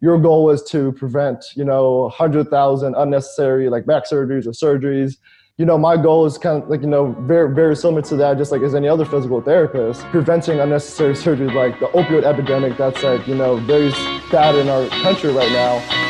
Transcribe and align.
your 0.00 0.18
goal 0.18 0.50
is 0.50 0.62
to 0.64 0.92
prevent, 0.92 1.44
you 1.54 1.64
know, 1.64 2.02
100,000 2.02 2.94
unnecessary 2.94 3.68
like 3.68 3.86
back 3.86 4.04
surgeries 4.04 4.46
or 4.46 4.50
surgeries. 4.50 5.16
You 5.58 5.64
know, 5.64 5.78
my 5.78 5.96
goal 5.96 6.26
is 6.26 6.36
kind 6.36 6.62
of 6.62 6.68
like, 6.68 6.82
you 6.82 6.86
know, 6.86 7.12
very, 7.20 7.54
very 7.54 7.74
similar 7.74 8.02
to 8.02 8.16
that, 8.16 8.36
just 8.36 8.52
like 8.52 8.60
as 8.60 8.74
any 8.74 8.88
other 8.88 9.06
physical 9.06 9.40
therapist, 9.40 10.02
preventing 10.06 10.60
unnecessary 10.60 11.14
surgeries 11.24 11.54
like 11.54 11.80
the 11.80 11.86
opioid 11.86 12.24
epidemic 12.24 12.76
that's 12.76 13.02
like, 13.02 13.26
you 13.26 13.34
know, 13.34 13.56
very 13.56 13.90
bad 14.30 14.54
in 14.54 14.68
our 14.68 14.86
country 15.02 15.32
right 15.32 15.50
now. 15.52 16.05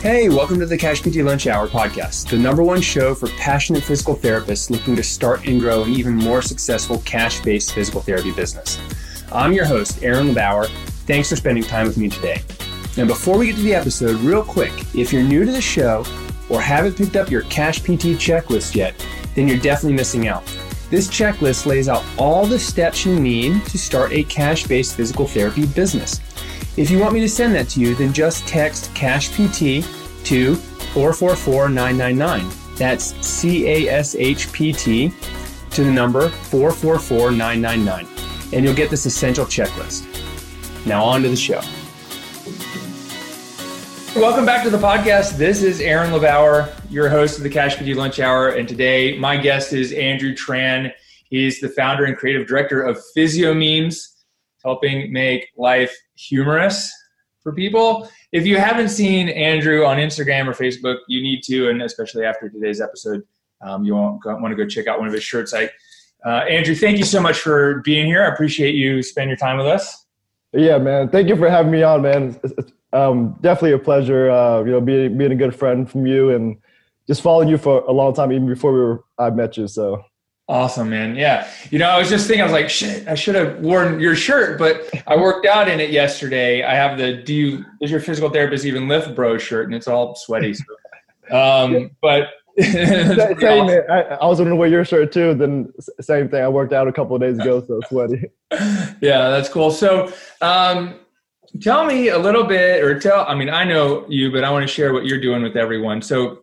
Hey, 0.00 0.30
welcome 0.30 0.58
to 0.60 0.64
the 0.64 0.78
Cash 0.78 1.02
PT 1.02 1.16
Lunch 1.16 1.46
Hour 1.46 1.68
podcast, 1.68 2.30
the 2.30 2.38
number 2.38 2.62
one 2.62 2.80
show 2.80 3.14
for 3.14 3.28
passionate 3.36 3.84
physical 3.84 4.16
therapists 4.16 4.70
looking 4.70 4.96
to 4.96 5.02
start 5.02 5.46
and 5.46 5.60
grow 5.60 5.82
an 5.82 5.92
even 5.92 6.16
more 6.16 6.40
successful 6.40 7.02
cash 7.04 7.42
based 7.42 7.74
physical 7.74 8.00
therapy 8.00 8.32
business. 8.32 8.78
I'm 9.30 9.52
your 9.52 9.66
host, 9.66 10.02
Aaron 10.02 10.28
LeBauer. 10.28 10.68
Thanks 11.04 11.28
for 11.28 11.36
spending 11.36 11.62
time 11.62 11.86
with 11.86 11.98
me 11.98 12.08
today. 12.08 12.40
Now, 12.96 13.04
before 13.04 13.36
we 13.36 13.48
get 13.48 13.56
to 13.56 13.62
the 13.62 13.74
episode, 13.74 14.16
real 14.20 14.42
quick, 14.42 14.72
if 14.94 15.12
you're 15.12 15.22
new 15.22 15.44
to 15.44 15.52
the 15.52 15.60
show 15.60 16.06
or 16.48 16.62
haven't 16.62 16.96
picked 16.96 17.16
up 17.16 17.30
your 17.30 17.42
Cash 17.42 17.80
PT 17.80 18.16
checklist 18.16 18.74
yet, 18.74 18.94
then 19.34 19.48
you're 19.48 19.58
definitely 19.58 19.96
missing 19.96 20.28
out. 20.28 20.44
This 20.88 21.08
checklist 21.08 21.66
lays 21.66 21.90
out 21.90 22.04
all 22.16 22.46
the 22.46 22.58
steps 22.58 23.04
you 23.04 23.20
need 23.20 23.66
to 23.66 23.76
start 23.76 24.12
a 24.12 24.24
cash 24.24 24.66
based 24.66 24.96
physical 24.96 25.26
therapy 25.26 25.66
business. 25.66 26.22
If 26.80 26.90
you 26.90 26.98
want 26.98 27.12
me 27.12 27.20
to 27.20 27.28
send 27.28 27.54
that 27.56 27.68
to 27.70 27.80
you, 27.80 27.94
then 27.94 28.10
just 28.10 28.48
text 28.48 28.90
CashPT 28.94 29.84
to 30.24 30.54
444999. 30.94 32.50
That's 32.76 33.14
C 33.20 33.68
A 33.68 33.90
S 33.90 34.14
H 34.14 34.50
P 34.50 34.72
T 34.72 35.12
to 35.72 35.84
the 35.84 35.90
number 35.90 36.30
444999, 36.30 38.08
and 38.54 38.64
you'll 38.64 38.72
get 38.72 38.88
this 38.88 39.04
essential 39.04 39.44
checklist. 39.44 40.06
Now, 40.86 41.04
on 41.04 41.22
to 41.22 41.28
the 41.28 41.36
show. 41.36 41.60
Welcome 44.18 44.46
back 44.46 44.62
to 44.64 44.70
the 44.70 44.78
podcast. 44.78 45.36
This 45.36 45.62
is 45.62 45.82
Aaron 45.82 46.12
LeBauer, 46.12 46.72
your 46.90 47.10
host 47.10 47.36
of 47.36 47.42
the 47.42 47.50
Cash 47.50 47.76
PT 47.76 47.94
Lunch 47.94 48.20
Hour, 48.20 48.52
and 48.52 48.66
today 48.66 49.18
my 49.18 49.36
guest 49.36 49.74
is 49.74 49.92
Andrew 49.92 50.34
Tran. 50.34 50.94
He's 51.28 51.60
the 51.60 51.68
founder 51.68 52.06
and 52.06 52.16
creative 52.16 52.46
director 52.46 52.80
of 52.80 52.98
Physio 53.12 53.52
Memes 53.52 54.09
helping 54.64 55.12
make 55.12 55.48
life 55.56 55.94
humorous 56.16 56.92
for 57.42 57.52
people. 57.52 58.08
If 58.32 58.46
you 58.46 58.58
haven't 58.58 58.90
seen 58.90 59.28
Andrew 59.28 59.84
on 59.84 59.96
Instagram 59.96 60.46
or 60.46 60.52
Facebook, 60.52 60.98
you 61.08 61.22
need 61.22 61.42
to, 61.44 61.70
and 61.70 61.82
especially 61.82 62.24
after 62.24 62.48
today's 62.48 62.80
episode, 62.80 63.22
um, 63.62 63.84
you 63.84 63.94
want, 63.94 64.22
to 64.22 64.54
go 64.54 64.66
check 64.66 64.86
out 64.86 64.98
one 64.98 65.08
of 65.08 65.14
his 65.14 65.24
shirts. 65.24 65.52
I, 65.52 65.70
uh, 66.24 66.44
Andrew, 66.44 66.74
thank 66.74 66.98
you 66.98 67.04
so 67.04 67.20
much 67.20 67.38
for 67.40 67.80
being 67.80 68.06
here. 68.06 68.24
I 68.24 68.28
appreciate 68.28 68.74
you 68.74 69.02
spending 69.02 69.30
your 69.30 69.36
time 69.36 69.56
with 69.56 69.66
us. 69.66 70.06
Yeah, 70.52 70.78
man. 70.78 71.08
Thank 71.08 71.28
you 71.28 71.36
for 71.36 71.48
having 71.48 71.70
me 71.70 71.82
on, 71.82 72.02
man. 72.02 72.38
It's, 72.42 72.52
it's 72.58 72.72
um, 72.92 73.36
definitely 73.40 73.72
a 73.72 73.78
pleasure. 73.78 74.30
Uh, 74.30 74.64
you 74.64 74.72
know, 74.72 74.80
being 74.80 75.16
being 75.16 75.32
a 75.32 75.36
good 75.36 75.54
friend 75.54 75.88
from 75.88 76.06
you 76.06 76.30
and 76.30 76.56
just 77.06 77.22
following 77.22 77.48
you 77.48 77.56
for 77.56 77.80
a 77.82 77.92
long 77.92 78.14
time, 78.14 78.32
even 78.32 78.48
before 78.48 78.72
we 78.72 78.80
were 78.80 79.04
I 79.18 79.30
met 79.30 79.56
you. 79.56 79.68
So 79.68 80.04
Awesome, 80.50 80.90
man. 80.90 81.14
Yeah. 81.14 81.48
You 81.70 81.78
know, 81.78 81.88
I 81.88 81.96
was 81.96 82.08
just 82.08 82.26
thinking, 82.26 82.40
I 82.40 82.44
was 82.44 82.52
like, 82.52 82.68
shit, 82.68 83.06
I 83.06 83.14
should 83.14 83.36
have 83.36 83.60
worn 83.60 84.00
your 84.00 84.16
shirt, 84.16 84.58
but 84.58 84.90
I 85.06 85.14
worked 85.14 85.46
out 85.46 85.68
in 85.68 85.78
it 85.78 85.90
yesterday. 85.90 86.64
I 86.64 86.74
have 86.74 86.98
the 86.98 87.22
do 87.22 87.32
you 87.32 87.64
does 87.80 87.88
your 87.88 88.00
physical 88.00 88.30
therapist 88.30 88.64
even 88.64 88.88
lift 88.88 89.14
bro 89.14 89.38
shirt 89.38 89.66
and 89.66 89.76
it's 89.76 89.86
all 89.86 90.14
sweaty. 90.16 90.54
So. 90.54 90.64
Um, 91.30 91.92
but 92.02 92.26
same, 92.60 92.74
awesome. 92.82 93.84
I, 93.88 94.02
I, 94.20 94.26
was 94.26 94.40
gonna 94.40 94.56
wear 94.56 94.68
your 94.68 94.84
shirt 94.84 95.12
too. 95.12 95.32
Then 95.34 95.72
same 96.00 96.28
thing. 96.28 96.42
I 96.42 96.48
worked 96.48 96.72
out 96.72 96.88
a 96.88 96.92
couple 96.92 97.14
of 97.14 97.22
days 97.22 97.38
ago, 97.38 97.64
so 97.64 97.80
sweaty. 97.88 98.24
yeah, 98.50 99.30
that's 99.30 99.48
cool. 99.48 99.70
So 99.70 100.12
um, 100.40 100.96
tell 101.60 101.86
me 101.86 102.08
a 102.08 102.18
little 102.18 102.42
bit, 102.42 102.82
or 102.82 102.98
tell. 102.98 103.24
I 103.28 103.36
mean, 103.36 103.48
I 103.48 103.62
know 103.62 104.04
you, 104.08 104.32
but 104.32 104.42
I 104.42 104.50
want 104.50 104.64
to 104.64 104.66
share 104.66 104.92
what 104.92 105.06
you're 105.06 105.20
doing 105.20 105.44
with 105.44 105.56
everyone. 105.56 106.02
So 106.02 106.40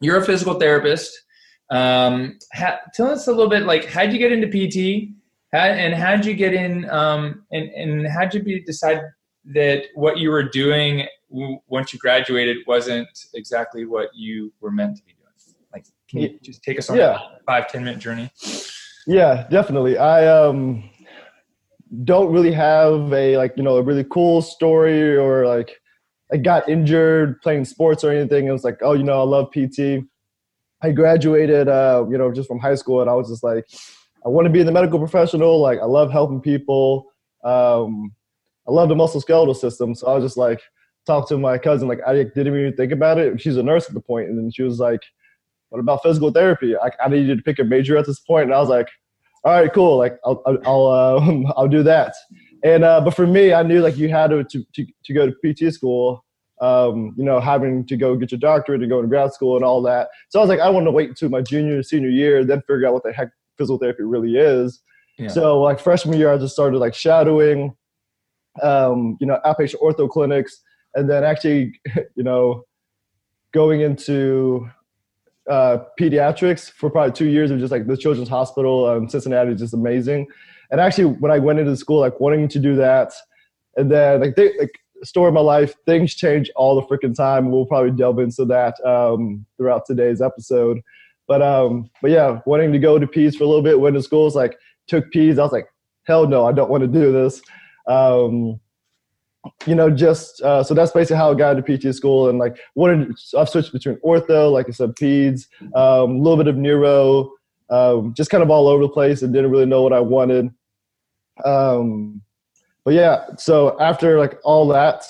you're 0.00 0.16
a 0.16 0.24
physical 0.24 0.54
therapist. 0.54 1.23
Um, 1.70 2.38
ha- 2.52 2.80
tell 2.94 3.08
us 3.08 3.26
a 3.26 3.30
little 3.30 3.48
bit, 3.48 3.64
like, 3.64 3.86
how'd 3.86 4.12
you 4.12 4.18
get 4.18 4.32
into 4.32 4.46
PT? 4.48 5.14
How, 5.52 5.60
and 5.60 5.94
how'd 5.94 6.24
you 6.24 6.34
get 6.34 6.52
in? 6.52 6.88
Um, 6.90 7.44
and 7.52 7.68
and 7.70 8.06
how'd 8.08 8.34
you 8.34 8.42
be, 8.42 8.60
decide 8.62 9.00
that 9.54 9.84
what 9.94 10.18
you 10.18 10.30
were 10.30 10.42
doing 10.42 11.06
w- 11.30 11.58
once 11.68 11.92
you 11.92 11.98
graduated 11.98 12.58
wasn't 12.66 13.08
exactly 13.34 13.84
what 13.84 14.08
you 14.14 14.52
were 14.60 14.70
meant 14.70 14.96
to 14.96 15.04
be 15.04 15.12
doing? 15.12 15.56
Like, 15.72 15.86
can 16.08 16.20
you 16.20 16.38
just 16.42 16.62
take 16.62 16.78
us 16.78 16.90
on 16.90 16.96
yeah. 16.96 17.18
a 17.18 17.42
five 17.46 17.68
ten 17.68 17.84
minute 17.84 18.00
journey? 18.00 18.30
Yeah, 19.06 19.46
definitely. 19.50 19.96
I 19.98 20.26
um 20.26 20.90
don't 22.02 22.32
really 22.32 22.52
have 22.52 23.12
a 23.12 23.36
like 23.36 23.54
you 23.56 23.62
know 23.62 23.76
a 23.76 23.82
really 23.82 24.04
cool 24.10 24.42
story 24.42 25.16
or 25.16 25.46
like 25.46 25.70
I 26.32 26.38
got 26.38 26.68
injured 26.68 27.40
playing 27.42 27.64
sports 27.66 28.02
or 28.02 28.10
anything. 28.10 28.46
It 28.46 28.50
was 28.50 28.64
like, 28.64 28.78
oh, 28.82 28.94
you 28.94 29.04
know, 29.04 29.20
I 29.20 29.24
love 29.24 29.50
PT. 29.52 30.04
I 30.84 30.92
graduated, 30.92 31.66
uh, 31.66 32.04
you 32.10 32.18
know, 32.18 32.30
just 32.30 32.46
from 32.46 32.58
high 32.58 32.74
school, 32.74 33.00
and 33.00 33.08
I 33.08 33.14
was 33.14 33.30
just 33.30 33.42
like, 33.42 33.64
I 34.24 34.28
want 34.28 34.44
to 34.44 34.52
be 34.52 34.60
in 34.60 34.66
the 34.66 34.72
medical 34.72 34.98
professional. 34.98 35.58
Like, 35.58 35.80
I 35.80 35.86
love 35.86 36.12
helping 36.12 36.42
people. 36.42 37.06
Um, 37.42 38.12
I 38.68 38.72
love 38.72 38.90
the 38.90 38.94
musculoskeletal 38.94 39.56
system. 39.56 39.94
So 39.94 40.06
I 40.08 40.14
was 40.14 40.22
just 40.24 40.36
like, 40.36 40.60
talk 41.06 41.26
to 41.28 41.38
my 41.38 41.56
cousin. 41.56 41.88
Like, 41.88 42.00
I 42.06 42.12
didn't 42.12 42.46
even 42.46 42.76
think 42.76 42.92
about 42.92 43.18
it. 43.18 43.40
She's 43.40 43.56
a 43.56 43.62
nurse 43.62 43.86
at 43.88 43.94
the 43.94 44.00
point, 44.00 44.28
and 44.28 44.36
then 44.36 44.50
she 44.50 44.62
was 44.62 44.78
like, 44.78 45.00
"What 45.70 45.78
about 45.78 46.02
physical 46.02 46.30
therapy?" 46.30 46.76
I, 46.76 46.90
I 47.02 47.08
needed 47.08 47.38
to 47.38 47.42
pick 47.42 47.58
a 47.58 47.64
major 47.64 47.96
at 47.96 48.04
this 48.04 48.20
point, 48.20 48.44
and 48.44 48.54
I 48.54 48.60
was 48.60 48.68
like, 48.68 48.88
"All 49.42 49.52
right, 49.52 49.72
cool. 49.72 49.96
Like, 49.96 50.18
I'll 50.22 50.42
I'll 50.66 50.86
uh, 50.86 51.52
I'll 51.56 51.68
do 51.68 51.82
that." 51.82 52.14
And 52.62 52.84
uh, 52.84 53.00
but 53.00 53.14
for 53.14 53.26
me, 53.26 53.54
I 53.54 53.62
knew 53.62 53.80
like 53.80 53.96
you 53.96 54.10
had 54.10 54.30
to 54.30 54.44
to, 54.44 54.86
to 55.06 55.14
go 55.14 55.30
to 55.30 55.34
PT 55.42 55.72
school 55.72 56.24
um, 56.60 57.14
you 57.16 57.24
know, 57.24 57.40
having 57.40 57.84
to 57.86 57.96
go 57.96 58.16
get 58.16 58.32
your 58.32 58.38
doctorate 58.38 58.80
and 58.80 58.90
go 58.90 59.02
to 59.02 59.08
grad 59.08 59.32
school 59.32 59.56
and 59.56 59.64
all 59.64 59.82
that. 59.82 60.08
So 60.28 60.38
I 60.38 60.42
was 60.42 60.48
like, 60.48 60.60
I 60.60 60.70
want 60.70 60.86
to 60.86 60.90
wait 60.90 61.08
until 61.08 61.28
my 61.28 61.42
junior, 61.42 61.82
senior 61.82 62.08
year, 62.08 62.44
then 62.44 62.60
figure 62.62 62.86
out 62.86 62.94
what 62.94 63.02
the 63.02 63.12
heck 63.12 63.30
physical 63.58 63.78
therapy 63.78 64.02
really 64.02 64.36
is. 64.36 64.80
Yeah. 65.18 65.28
So 65.28 65.60
like 65.60 65.80
freshman 65.80 66.18
year, 66.18 66.32
I 66.32 66.38
just 66.38 66.54
started 66.54 66.78
like 66.78 66.94
shadowing, 66.94 67.74
um, 68.62 69.16
you 69.20 69.26
know, 69.26 69.40
outpatient 69.44 69.80
ortho 69.82 70.08
clinics, 70.08 70.60
and 70.94 71.08
then 71.10 71.24
actually, 71.24 71.80
you 72.14 72.22
know, 72.22 72.64
going 73.52 73.80
into 73.80 74.68
uh, 75.48 75.78
pediatrics 76.00 76.70
for 76.70 76.90
probably 76.90 77.12
two 77.12 77.28
years 77.28 77.50
of 77.50 77.58
just 77.58 77.70
like 77.70 77.86
the 77.86 77.96
Children's 77.96 78.28
Hospital 78.28 78.92
in 78.96 79.08
Cincinnati 79.08 79.52
is 79.52 79.60
just 79.60 79.74
amazing. 79.74 80.26
And 80.70 80.80
actually, 80.80 81.04
when 81.04 81.30
I 81.30 81.38
went 81.38 81.58
into 81.58 81.76
school, 81.76 82.00
like 82.00 82.18
wanting 82.20 82.48
to 82.48 82.58
do 82.58 82.74
that, 82.76 83.12
and 83.76 83.90
then 83.90 84.20
like 84.20 84.36
they 84.36 84.56
like 84.58 84.72
story 85.06 85.28
of 85.28 85.34
my 85.34 85.40
life. 85.40 85.74
Things 85.86 86.14
change 86.14 86.50
all 86.56 86.74
the 86.74 86.86
freaking 86.86 87.14
time. 87.14 87.50
We'll 87.50 87.66
probably 87.66 87.90
delve 87.90 88.18
into 88.18 88.44
that 88.46 88.74
um, 88.84 89.44
throughout 89.56 89.86
today's 89.86 90.20
episode. 90.20 90.80
But 91.26 91.42
um, 91.42 91.90
but 92.02 92.10
yeah, 92.10 92.40
wanting 92.46 92.72
to 92.72 92.78
go 92.78 92.98
to 92.98 93.06
Peds 93.06 93.36
for 93.36 93.44
a 93.44 93.46
little 93.46 93.62
bit, 93.62 93.80
went 93.80 93.96
to 93.96 94.02
schools 94.02 94.36
like 94.36 94.58
took 94.86 95.10
Peds. 95.12 95.38
I 95.38 95.42
was 95.42 95.52
like, 95.52 95.68
hell 96.04 96.26
no, 96.26 96.44
I 96.46 96.52
don't 96.52 96.70
want 96.70 96.82
to 96.82 96.88
do 96.88 97.12
this. 97.12 97.40
Um, 97.86 98.60
you 99.66 99.74
know, 99.74 99.90
just 99.90 100.40
uh, 100.42 100.62
so 100.62 100.74
that's 100.74 100.92
basically 100.92 101.16
how 101.16 101.30
I 101.30 101.34
got 101.34 101.56
into 101.56 101.78
PT 101.78 101.94
school, 101.94 102.28
and 102.28 102.38
like 102.38 102.56
wanted 102.74 103.14
I've 103.36 103.48
switched 103.48 103.72
between 103.72 103.96
ortho, 103.96 104.52
like 104.52 104.68
I 104.68 104.72
said, 104.72 104.94
Peds, 104.96 105.46
um, 105.62 105.70
a 105.74 106.04
um, 106.04 106.18
little 106.20 106.36
bit 106.36 106.48
of 106.48 106.56
neuro, 106.56 107.30
um, 107.70 108.14
just 108.14 108.30
kind 108.30 108.42
of 108.42 108.50
all 108.50 108.68
over 108.68 108.82
the 108.82 108.88
place, 108.88 109.22
and 109.22 109.32
didn't 109.32 109.50
really 109.50 109.66
know 109.66 109.82
what 109.82 109.92
I 109.92 110.00
wanted. 110.00 110.50
Um, 111.44 112.22
but 112.84 112.94
yeah, 112.94 113.24
so 113.38 113.78
after 113.80 114.18
like 114.18 114.38
all 114.44 114.68
that, 114.68 115.04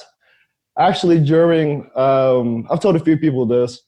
actually 0.78 1.20
during 1.20 1.90
um, 1.96 2.66
I've 2.70 2.80
told 2.80 2.96
a 2.96 3.00
few 3.00 3.16
people 3.16 3.46
this, 3.46 3.80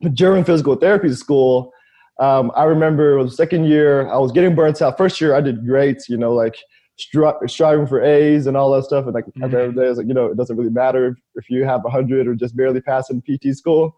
but 0.00 0.14
during 0.14 0.44
physical 0.44 0.76
therapy 0.76 1.12
school, 1.12 1.72
um, 2.18 2.50
I 2.56 2.64
remember 2.64 3.18
was 3.18 3.36
second 3.36 3.64
year 3.64 4.08
I 4.08 4.16
was 4.16 4.32
getting 4.32 4.54
burnt 4.54 4.80
out. 4.80 4.96
First 4.96 5.20
year 5.20 5.34
I 5.34 5.40
did 5.40 5.66
great, 5.66 6.08
you 6.08 6.16
know, 6.16 6.32
like 6.32 6.56
stri- 6.98 7.50
striving 7.50 7.86
for 7.86 8.02
A's 8.02 8.46
and 8.46 8.56
all 8.56 8.72
that 8.72 8.84
stuff. 8.84 9.04
And 9.04 9.14
like 9.14 9.26
mm-hmm. 9.26 9.44
every 9.44 9.72
day, 9.72 9.86
it's 9.86 9.98
like 9.98 10.08
you 10.08 10.14
know, 10.14 10.26
it 10.26 10.36
doesn't 10.36 10.56
really 10.56 10.70
matter 10.70 11.08
if, 11.08 11.16
if 11.44 11.50
you 11.50 11.64
have 11.64 11.82
hundred 11.86 12.26
or 12.26 12.34
just 12.34 12.56
barely 12.56 12.80
passing 12.80 13.22
PT 13.22 13.54
school. 13.54 13.94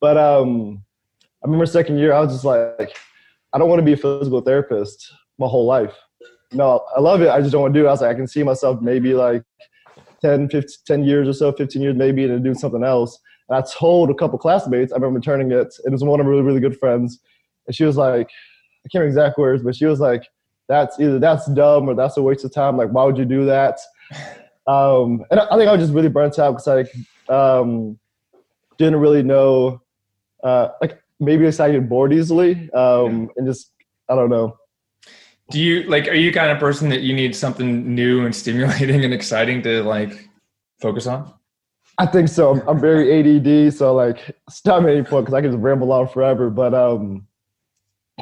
But 0.00 0.16
um, 0.16 0.82
I 1.42 1.46
remember 1.46 1.66
second 1.66 1.98
year 1.98 2.12
I 2.12 2.20
was 2.20 2.32
just 2.32 2.44
like, 2.44 2.96
I 3.52 3.58
don't 3.58 3.68
want 3.68 3.78
to 3.78 3.84
be 3.84 3.92
a 3.92 3.96
physical 3.96 4.40
therapist 4.40 5.12
my 5.38 5.46
whole 5.46 5.66
life 5.66 5.94
no, 6.52 6.84
I 6.96 7.00
love 7.00 7.22
it. 7.22 7.28
I 7.28 7.40
just 7.40 7.52
don't 7.52 7.62
want 7.62 7.74
to 7.74 7.80
do 7.80 7.86
it. 7.86 7.88
I 7.88 7.92
was 7.92 8.00
like, 8.00 8.10
I 8.10 8.14
can 8.14 8.26
see 8.26 8.42
myself 8.42 8.80
maybe 8.80 9.14
like 9.14 9.42
10, 10.22 10.48
15, 10.48 10.70
10 10.86 11.04
years 11.04 11.28
or 11.28 11.32
so, 11.32 11.52
15 11.52 11.80
years 11.80 11.96
maybe, 11.96 12.24
and 12.24 12.42
doing 12.42 12.56
something 12.56 12.84
else. 12.84 13.18
And 13.48 13.58
I 13.58 13.66
told 13.72 14.10
a 14.10 14.14
couple 14.14 14.38
classmates, 14.38 14.92
I 14.92 14.96
remember 14.96 15.16
returning 15.16 15.50
it, 15.52 15.74
and 15.84 15.86
it 15.86 15.92
was 15.92 16.04
one 16.04 16.20
of 16.20 16.26
my 16.26 16.30
really, 16.30 16.42
really 16.42 16.60
good 16.60 16.78
friends. 16.78 17.20
And 17.66 17.74
she 17.74 17.84
was 17.84 17.96
like, 17.96 18.28
I 18.28 18.88
can't 18.90 19.02
remember 19.02 19.08
exact 19.08 19.38
words, 19.38 19.62
but 19.62 19.76
she 19.76 19.86
was 19.86 20.00
like, 20.00 20.24
that's 20.68 20.98
either 21.00 21.18
that's 21.18 21.46
dumb 21.52 21.88
or 21.88 21.94
that's 21.94 22.16
a 22.16 22.22
waste 22.22 22.44
of 22.44 22.52
time. 22.52 22.76
Like, 22.76 22.90
why 22.90 23.04
would 23.04 23.18
you 23.18 23.24
do 23.24 23.44
that? 23.46 23.78
Um, 24.66 25.24
and 25.32 25.40
I, 25.40 25.46
I 25.46 25.56
think 25.56 25.68
I 25.68 25.72
was 25.72 25.80
just 25.80 25.92
really 25.92 26.10
burnt 26.10 26.38
out 26.38 26.52
because 26.52 26.68
I 26.68 27.32
um, 27.32 27.98
didn't 28.78 29.00
really 29.00 29.22
know, 29.22 29.82
uh, 30.44 30.68
like 30.80 31.02
maybe 31.18 31.46
I 31.46 31.50
get 31.72 31.88
bored 31.88 32.12
easily 32.12 32.70
um, 32.72 33.30
and 33.36 33.46
just 33.48 33.72
I 34.08 34.14
don't 34.14 34.30
know. 34.30 34.56
Do 35.50 35.60
you 35.60 35.82
like? 35.84 36.08
Are 36.08 36.14
you 36.14 36.32
kind 36.32 36.50
of 36.50 36.58
person 36.58 36.88
that 36.90 37.00
you 37.00 37.14
need 37.14 37.34
something 37.34 37.94
new 37.94 38.24
and 38.24 38.34
stimulating 38.34 39.04
and 39.04 39.12
exciting 39.12 39.62
to 39.62 39.82
like 39.82 40.28
focus 40.80 41.06
on? 41.06 41.32
I 41.98 42.06
think 42.06 42.28
so. 42.28 42.52
I'm, 42.52 42.68
I'm 42.68 42.80
very 42.80 43.38
ADD, 43.38 43.74
so 43.74 43.94
like 43.94 44.34
stop 44.48 44.82
me 44.82 45.00
because 45.02 45.34
I 45.34 45.42
can 45.42 45.50
just 45.50 45.62
ramble 45.62 45.92
on 45.92 46.08
forever. 46.08 46.48
But 46.48 46.72
um, 46.72 47.26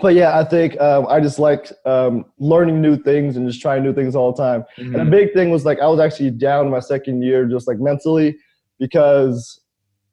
but 0.02 0.14
yeah, 0.14 0.38
I 0.38 0.44
think 0.44 0.80
um, 0.80 1.06
I 1.08 1.20
just 1.20 1.38
like 1.38 1.70
um, 1.84 2.24
learning 2.38 2.80
new 2.80 2.96
things 2.96 3.36
and 3.36 3.46
just 3.46 3.60
trying 3.60 3.82
new 3.82 3.92
things 3.92 4.16
all 4.16 4.32
the 4.32 4.42
time. 4.42 4.64
Mm-hmm. 4.78 4.96
And 4.96 5.06
the 5.06 5.10
big 5.10 5.32
thing 5.32 5.50
was 5.50 5.64
like 5.64 5.80
I 5.80 5.86
was 5.86 6.00
actually 6.00 6.30
down 6.30 6.70
my 6.70 6.80
second 6.80 7.22
year, 7.22 7.46
just 7.46 7.68
like 7.68 7.78
mentally, 7.78 8.36
because 8.78 9.60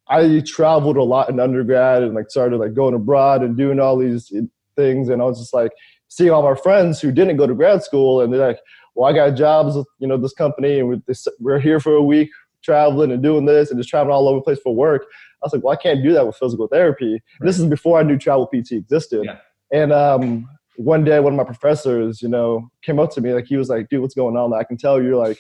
I 0.08 0.42
traveled 0.46 0.98
a 0.98 1.04
lot 1.04 1.30
in 1.30 1.40
undergrad 1.40 2.04
and 2.04 2.14
like 2.14 2.30
started 2.30 2.58
like 2.58 2.74
going 2.74 2.94
abroad 2.94 3.42
and 3.42 3.58
doing 3.58 3.80
all 3.80 3.98
these 3.98 4.32
things, 4.76 5.10
and 5.10 5.22
I 5.22 5.26
was 5.26 5.40
just 5.40 5.54
like 5.54 5.72
seeing 6.16 6.32
all 6.32 6.44
my 6.44 6.56
friends 6.56 7.02
who 7.02 7.12
didn't 7.12 7.36
go 7.36 7.46
to 7.46 7.54
grad 7.54 7.84
school, 7.84 8.22
and 8.22 8.34
they're 8.34 8.48
like, 8.48 8.60
"Well, 8.96 9.10
I 9.10 9.14
got 9.14 9.32
jobs 9.32 9.76
with 9.76 9.88
you 10.00 10.08
know 10.08 10.18
this 10.18 10.34
company, 10.34 10.80
and 10.80 11.04
we're 11.40 11.60
here 11.60 11.80
for 11.80 11.94
a 11.94 12.04
week 12.04 12.30
traveling 12.64 13.12
and 13.12 13.22
doing 13.22 13.46
this 13.46 13.70
and 13.70 13.80
just 13.80 13.90
traveling 13.90 14.16
all 14.16 14.28
over 14.30 14.40
the 14.40 14.44
place 14.44 14.60
for 14.60 14.74
work." 14.74 15.04
I 15.04 15.46
was 15.46 15.54
like, 15.54 15.64
"Well, 15.64 15.74
I 15.74 15.82
can't 15.82 16.02
do 16.02 16.14
that 16.14 16.26
with 16.26 16.38
physical 16.38 16.68
therapy." 16.68 17.14
Right. 17.14 17.22
This 17.42 17.60
is 17.60 17.66
before 17.66 18.00
I 18.00 18.04
knew 18.04 18.18
travel 18.18 18.48
PT 18.48 18.72
existed. 18.74 19.26
Yeah. 19.26 19.38
And 19.74 19.92
um, 19.92 20.50
one 20.78 21.04
day, 21.04 21.20
one 21.20 21.34
of 21.34 21.38
my 21.38 21.44
professors, 21.44 22.22
you 22.22 22.30
know, 22.30 22.70
came 22.82 23.00
up 23.00 23.12
to 23.12 23.22
me 23.22 23.34
like 23.34 23.48
he 23.48 23.58
was 23.58 23.70
like, 23.70 23.90
"Dude, 23.90 24.02
what's 24.02 24.16
going 24.16 24.38
on?" 24.38 24.54
I 24.54 24.64
can 24.64 24.78
tell 24.78 25.02
you're 25.02 25.18
like, 25.18 25.40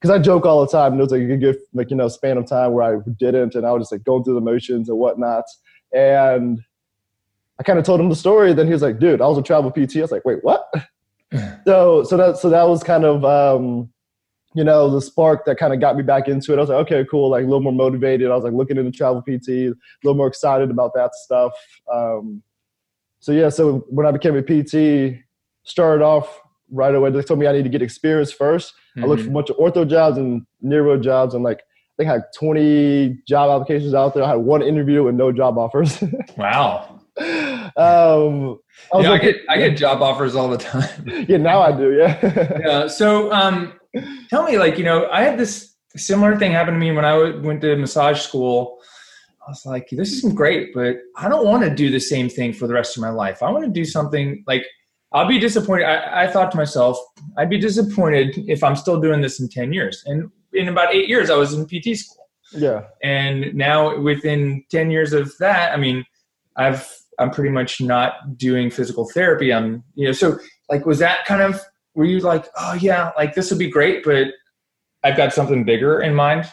because 0.00 0.14
I 0.14 0.20
joke 0.20 0.44
all 0.44 0.66
the 0.66 0.72
time. 0.72 0.92
And 0.92 1.00
it 1.00 1.04
was 1.04 1.12
like 1.12 1.22
a 1.22 1.36
good, 1.36 1.58
like 1.72 1.90
you 1.90 1.96
know, 1.96 2.08
span 2.08 2.36
of 2.36 2.46
time 2.46 2.72
where 2.72 2.96
I 2.96 2.98
didn't, 3.18 3.54
and 3.54 3.64
I 3.64 3.70
was 3.70 3.82
just 3.82 3.92
like 3.92 4.02
going 4.02 4.24
through 4.24 4.34
the 4.34 4.40
motions 4.40 4.88
and 4.88 4.98
whatnot. 4.98 5.44
And 5.94 6.58
I 7.62 7.64
kind 7.64 7.78
of 7.78 7.84
told 7.84 8.00
him 8.00 8.08
the 8.08 8.16
story. 8.16 8.52
Then 8.52 8.66
he 8.66 8.72
was 8.72 8.82
like, 8.82 8.98
"Dude, 8.98 9.20
I 9.20 9.26
was 9.28 9.38
a 9.38 9.42
travel 9.42 9.70
PT." 9.70 9.98
I 9.98 10.00
was 10.00 10.10
like, 10.10 10.24
"Wait, 10.24 10.42
what?" 10.42 10.68
so, 11.64 12.02
so 12.02 12.16
that, 12.16 12.36
so 12.36 12.50
that 12.50 12.64
was 12.64 12.82
kind 12.82 13.04
of, 13.04 13.24
um, 13.24 13.88
you 14.56 14.64
know, 14.64 14.90
the 14.90 15.00
spark 15.00 15.44
that 15.44 15.58
kind 15.58 15.72
of 15.72 15.78
got 15.78 15.96
me 15.96 16.02
back 16.02 16.26
into 16.26 16.52
it. 16.52 16.56
I 16.56 16.60
was 16.60 16.70
like, 16.70 16.78
"Okay, 16.86 17.06
cool." 17.08 17.30
Like 17.30 17.44
a 17.44 17.46
little 17.46 17.60
more 17.60 17.72
motivated. 17.72 18.32
I 18.32 18.34
was 18.34 18.42
like 18.42 18.52
looking 18.52 18.78
into 18.78 18.90
travel 18.90 19.22
PT, 19.22 19.48
a 19.48 19.74
little 20.02 20.16
more 20.16 20.26
excited 20.26 20.72
about 20.72 20.92
that 20.94 21.14
stuff. 21.14 21.52
Um, 21.92 22.42
so 23.20 23.30
yeah, 23.30 23.48
so 23.48 23.84
when 23.90 24.06
I 24.06 24.10
became 24.10 24.34
a 24.34 24.42
PT, 24.42 25.22
started 25.62 26.02
off 26.02 26.40
right 26.72 26.92
away. 26.92 27.10
They 27.10 27.22
told 27.22 27.38
me 27.38 27.46
I 27.46 27.52
need 27.52 27.62
to 27.62 27.68
get 27.68 27.80
experience 27.80 28.34
1st 28.34 28.72
mm-hmm. 28.72 29.04
I 29.04 29.06
looked 29.06 29.22
for 29.22 29.28
a 29.28 29.32
bunch 29.32 29.50
of 29.50 29.56
ortho 29.58 29.88
jobs 29.88 30.18
and 30.18 30.44
neuro 30.60 30.98
jobs, 30.98 31.34
and 31.34 31.44
like 31.44 31.60
I 31.60 31.94
think 31.96 32.10
I 32.10 32.14
had 32.14 32.22
20 32.36 33.18
job 33.28 33.50
applications 33.50 33.94
out 33.94 34.14
there. 34.14 34.24
I 34.24 34.30
had 34.30 34.38
one 34.38 34.62
interview 34.62 35.06
and 35.06 35.16
no 35.16 35.30
job 35.30 35.58
offers. 35.58 36.02
wow. 36.36 36.91
Um, 37.74 38.58
I, 38.92 39.00
yeah, 39.00 39.12
I 39.12 39.18
get 39.18 39.36
I 39.48 39.56
get 39.56 39.78
job 39.78 40.02
offers 40.02 40.34
all 40.34 40.48
the 40.48 40.58
time. 40.58 41.06
yeah, 41.28 41.38
now 41.38 41.62
I 41.62 41.72
do. 41.72 41.94
Yeah. 41.94 42.58
yeah. 42.60 42.86
So, 42.86 43.32
um, 43.32 43.72
tell 44.28 44.42
me, 44.42 44.58
like, 44.58 44.76
you 44.76 44.84
know, 44.84 45.08
I 45.10 45.22
had 45.22 45.38
this 45.38 45.74
similar 45.96 46.36
thing 46.36 46.52
happen 46.52 46.74
to 46.74 46.80
me 46.80 46.92
when 46.92 47.06
I 47.06 47.30
went 47.38 47.62
to 47.62 47.74
massage 47.76 48.20
school. 48.20 48.78
I 49.46 49.50
was 49.50 49.64
like, 49.64 49.88
this 49.90 50.12
isn't 50.12 50.34
great, 50.34 50.74
but 50.74 50.96
I 51.16 51.28
don't 51.30 51.46
want 51.46 51.64
to 51.64 51.74
do 51.74 51.90
the 51.90 51.98
same 51.98 52.28
thing 52.28 52.52
for 52.52 52.66
the 52.66 52.74
rest 52.74 52.96
of 52.96 53.02
my 53.02 53.08
life. 53.08 53.42
I 53.42 53.50
want 53.50 53.64
to 53.64 53.70
do 53.70 53.86
something 53.86 54.44
like 54.46 54.66
I'll 55.12 55.28
be 55.28 55.38
disappointed. 55.38 55.84
I, 55.84 56.24
I, 56.24 56.26
thought 56.26 56.50
to 56.52 56.56
myself, 56.56 56.98
I'd 57.36 57.50
be 57.50 57.58
disappointed 57.58 58.38
if 58.48 58.62
I'm 58.62 58.76
still 58.76 59.00
doing 59.00 59.20
this 59.20 59.40
in 59.40 59.48
10 59.48 59.72
years. 59.72 60.02
And 60.06 60.30
in 60.52 60.68
about 60.68 60.94
eight 60.94 61.08
years, 61.08 61.28
I 61.28 61.36
was 61.36 61.52
in 61.54 61.66
PT 61.66 61.96
school. 61.98 62.26
Yeah. 62.52 62.84
And 63.02 63.54
now 63.54 63.98
within 63.98 64.64
10 64.70 64.90
years 64.90 65.12
of 65.12 65.32
that, 65.38 65.72
I 65.72 65.76
mean, 65.76 66.04
I've, 66.56 66.88
I'm 67.22 67.30
pretty 67.30 67.50
much 67.50 67.80
not 67.80 68.36
doing 68.36 68.70
physical 68.70 69.08
therapy. 69.08 69.52
I'm, 69.52 69.82
you 69.94 70.06
know, 70.06 70.12
so 70.12 70.38
like, 70.68 70.84
was 70.84 70.98
that 70.98 71.24
kind 71.24 71.40
of, 71.40 71.60
were 71.94 72.04
you 72.04 72.20
like, 72.20 72.46
oh 72.56 72.74
yeah, 72.74 73.12
like 73.16 73.34
this 73.34 73.50
would 73.50 73.58
be 73.58 73.70
great, 73.70 74.04
but 74.04 74.28
I've 75.04 75.16
got 75.16 75.32
something 75.32 75.64
bigger 75.64 76.00
in 76.00 76.14
mind? 76.14 76.52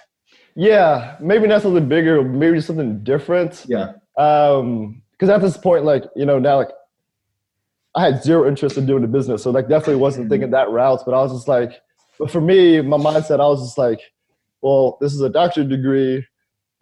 Yeah, 0.55 1.15
maybe 1.19 1.47
not 1.47 1.61
something 1.61 1.87
bigger, 1.87 2.23
maybe 2.23 2.59
something 2.59 3.03
different. 3.03 3.65
Yeah. 3.67 3.93
Um, 4.17 5.01
because 5.11 5.29
at 5.29 5.41
this 5.41 5.57
point, 5.57 5.83
like 5.85 6.03
you 6.15 6.25
know, 6.25 6.39
now 6.39 6.57
like 6.57 6.69
I 7.95 8.05
had 8.05 8.23
zero 8.23 8.47
interest 8.47 8.77
in 8.77 8.85
doing 8.85 9.01
the 9.01 9.07
business, 9.07 9.43
so 9.43 9.51
like 9.51 9.67
definitely 9.67 9.97
wasn't 9.97 10.25
mm-hmm. 10.25 10.31
thinking 10.31 10.51
that 10.51 10.69
route. 10.69 11.01
But 11.05 11.13
I 11.13 11.21
was 11.21 11.33
just 11.33 11.47
like, 11.47 11.81
but 12.17 12.31
for 12.31 12.41
me, 12.41 12.81
my 12.81 12.97
mindset, 12.97 13.39
I 13.39 13.47
was 13.47 13.61
just 13.61 13.77
like, 13.77 14.01
well, 14.61 14.97
this 15.01 15.13
is 15.13 15.21
a 15.21 15.29
doctorate 15.29 15.69
degree. 15.69 16.25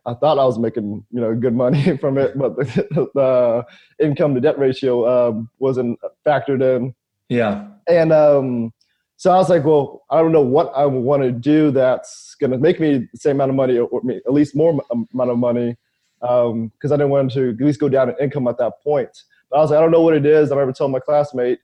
I 0.08 0.14
thought 0.14 0.40
I 0.40 0.46
was 0.46 0.58
making 0.58 1.06
you 1.12 1.22
know 1.22 1.36
good 1.36 1.54
money 1.54 1.98
from 2.02 2.18
it, 2.18 2.38
but 2.38 2.56
the, 2.56 3.10
the 3.14 3.66
income 4.04 4.34
to 4.36 4.42
debt 4.42 4.58
ratio 4.58 5.30
um, 5.30 5.50
wasn't 5.60 6.00
factored 6.26 6.64
in. 6.64 6.96
Yeah. 7.30 7.68
And 7.90 8.14
um, 8.14 8.74
so 9.18 9.32
I 9.32 9.36
was 9.36 9.50
like, 9.50 9.66
well, 9.66 10.06
I 10.10 10.22
don't 10.22 10.32
know 10.32 10.42
what 10.42 10.72
I 10.76 10.86
want 10.86 11.24
to 11.24 11.32
do 11.32 11.72
that's 11.72 12.36
going 12.40 12.52
to 12.52 12.58
make 12.58 12.80
me 12.80 13.08
the 13.12 13.20
same 13.20 13.38
amount 13.38 13.50
of 13.50 13.56
money 13.56 13.78
or 13.78 14.02
at 14.10 14.34
least 14.34 14.56
more 14.56 14.80
amount 14.92 15.32
of 15.32 15.38
money 15.38 15.76
because 16.20 16.52
um, 16.52 16.72
I 16.84 16.90
didn't 16.90 17.10
want 17.10 17.32
to 17.34 17.50
at 17.50 17.58
least 17.58 17.80
go 17.80 17.90
down 17.90 18.10
in 18.10 18.16
income 18.22 18.48
at 18.48 18.58
that 18.60 18.74
point. 18.84 19.10
But 19.50 19.58
I 19.58 19.62
was 19.62 19.72
like, 19.72 19.78
I 19.78 19.82
don't 19.82 19.92
know 19.92 20.02
what 20.02 20.16
it 20.16 20.26
is. 20.26 20.52
I 20.52 20.56
remember 20.56 20.74
telling 20.74 20.94
my 20.94 21.00
classmate. 21.00 21.60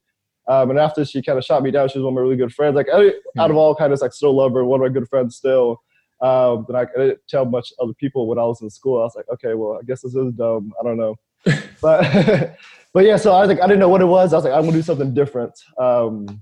Um, 0.47 0.71
and 0.71 0.79
after 0.79 1.05
she 1.05 1.21
kind 1.21 1.37
of 1.37 1.45
shot 1.45 1.63
me 1.63 1.71
down, 1.71 1.87
she 1.89 1.97
was 1.97 2.03
one 2.03 2.13
of 2.13 2.15
my 2.15 2.21
really 2.21 2.35
good 2.35 2.53
friends. 2.53 2.75
Like 2.75 2.87
hmm. 2.91 3.39
out 3.39 3.51
of 3.51 3.55
all 3.55 3.75
kind 3.75 3.93
of 3.93 4.01
like 4.01 4.13
still 4.13 4.35
love 4.35 4.53
her, 4.53 4.65
one 4.65 4.81
of 4.81 4.91
my 4.91 4.93
good 4.93 5.07
friends 5.07 5.35
still. 5.35 5.81
Um, 6.23 6.65
but 6.65 6.75
I, 6.75 6.81
I 6.81 7.07
didn't 7.07 7.19
tell 7.27 7.43
much 7.43 7.73
other 7.81 7.93
people 7.93 8.27
when 8.27 8.39
I 8.39 8.43
was 8.43 8.61
in 8.61 8.69
school. 8.69 9.01
I 9.01 9.03
was 9.03 9.15
like, 9.15 9.27
okay, 9.33 9.55
well, 9.55 9.77
I 9.79 9.83
guess 9.85 10.01
this 10.01 10.15
is 10.15 10.33
dumb. 10.33 10.73
I 10.79 10.83
don't 10.83 10.97
know. 10.97 11.15
but 11.81 12.57
but 12.93 13.03
yeah, 13.03 13.17
so 13.17 13.33
I 13.33 13.41
was 13.41 13.49
like, 13.49 13.61
I 13.61 13.67
didn't 13.67 13.79
know 13.79 13.89
what 13.89 14.01
it 14.01 14.05
was. 14.05 14.31
I 14.31 14.37
was 14.37 14.45
like, 14.45 14.53
I'm 14.53 14.61
gonna 14.61 14.71
do 14.71 14.81
something 14.81 15.13
different. 15.13 15.53
Um, 15.77 16.41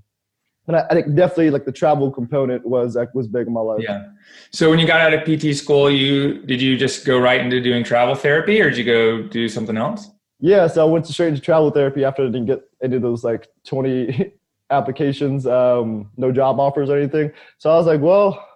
and 0.68 0.76
I, 0.76 0.86
I, 0.88 0.94
think 0.94 1.16
definitely 1.16 1.50
like 1.50 1.64
the 1.64 1.72
travel 1.72 2.12
component 2.12 2.64
was 2.64 2.94
like 2.94 3.12
was 3.12 3.26
big 3.26 3.48
in 3.48 3.52
my 3.52 3.60
life. 3.60 3.80
Yeah. 3.82 4.06
So 4.52 4.70
when 4.70 4.78
you 4.78 4.86
got 4.86 5.00
out 5.00 5.12
of 5.12 5.24
PT 5.24 5.56
school, 5.56 5.90
you 5.90 6.40
did 6.42 6.62
you 6.62 6.76
just 6.76 7.04
go 7.04 7.18
right 7.18 7.40
into 7.40 7.60
doing 7.60 7.82
travel 7.82 8.14
therapy, 8.14 8.60
or 8.60 8.70
did 8.70 8.78
you 8.78 8.84
go 8.84 9.22
do 9.22 9.48
something 9.48 9.76
else? 9.76 10.08
Yeah, 10.38 10.68
so 10.68 10.86
I 10.86 10.90
went 10.90 11.06
straight 11.08 11.28
into 11.28 11.40
travel 11.40 11.70
therapy 11.70 12.04
after 12.04 12.22
I 12.22 12.26
didn't 12.26 12.46
get 12.46 12.62
any 12.80 12.94
of 12.94 13.02
those 13.02 13.24
like 13.24 13.48
twenty 13.64 14.32
applications, 14.70 15.44
um, 15.44 16.08
no 16.16 16.30
job 16.30 16.60
offers 16.60 16.88
or 16.88 16.96
anything. 16.96 17.32
So 17.58 17.70
I 17.70 17.76
was 17.76 17.86
like, 17.86 18.00
well, 18.00 18.48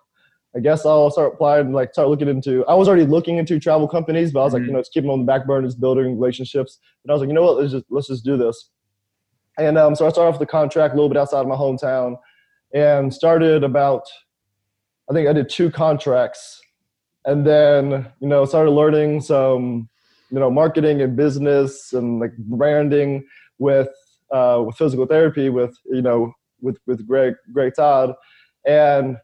I 0.56 0.60
guess 0.60 0.86
I'll 0.86 1.10
start 1.10 1.34
applying, 1.34 1.72
like 1.72 1.92
start 1.92 2.08
looking 2.08 2.28
into. 2.28 2.64
I 2.66 2.74
was 2.74 2.88
already 2.88 3.04
looking 3.04 3.36
into 3.36 3.60
travel 3.60 3.86
companies, 3.86 4.32
but 4.32 4.40
I 4.40 4.44
was 4.44 4.54
mm-hmm. 4.54 4.62
like, 4.62 4.66
you 4.68 4.72
know, 4.72 4.80
just 4.80 4.92
keeping 4.92 5.10
on 5.10 5.20
the 5.20 5.24
back 5.26 5.46
burners, 5.46 5.74
building 5.74 6.18
relationships. 6.18 6.78
And 7.04 7.10
I 7.10 7.14
was 7.14 7.20
like, 7.20 7.28
you 7.28 7.34
know 7.34 7.42
what, 7.42 7.58
let's 7.58 7.72
just 7.72 7.84
let's 7.90 8.08
just 8.08 8.24
do 8.24 8.36
this. 8.38 8.70
And 9.58 9.76
um, 9.78 9.94
so 9.94 10.06
I 10.06 10.10
started 10.10 10.34
off 10.34 10.38
the 10.38 10.46
contract 10.46 10.92
a 10.92 10.96
little 10.96 11.08
bit 11.08 11.18
outside 11.18 11.40
of 11.40 11.46
my 11.46 11.54
hometown 11.56 12.16
and 12.74 13.12
started 13.12 13.64
about, 13.64 14.02
I 15.10 15.14
think 15.14 15.28
I 15.28 15.32
did 15.32 15.48
two 15.48 15.70
contracts 15.70 16.60
and 17.24 17.46
then, 17.46 18.06
you 18.20 18.28
know, 18.28 18.44
started 18.44 18.70
learning 18.70 19.20
some, 19.20 19.88
you 20.30 20.38
know, 20.38 20.50
marketing 20.50 21.00
and 21.00 21.16
business 21.16 21.92
and 21.92 22.20
like 22.20 22.36
branding 22.36 23.26
with, 23.58 23.88
uh, 24.30 24.62
with 24.66 24.76
physical 24.76 25.06
therapy 25.06 25.48
with, 25.48 25.76
you 25.86 26.02
know, 26.02 26.32
with, 26.60 26.78
with 26.86 27.06
Greg, 27.06 27.34
Greg 27.52 27.72
Todd. 27.76 28.14
And 28.66 29.16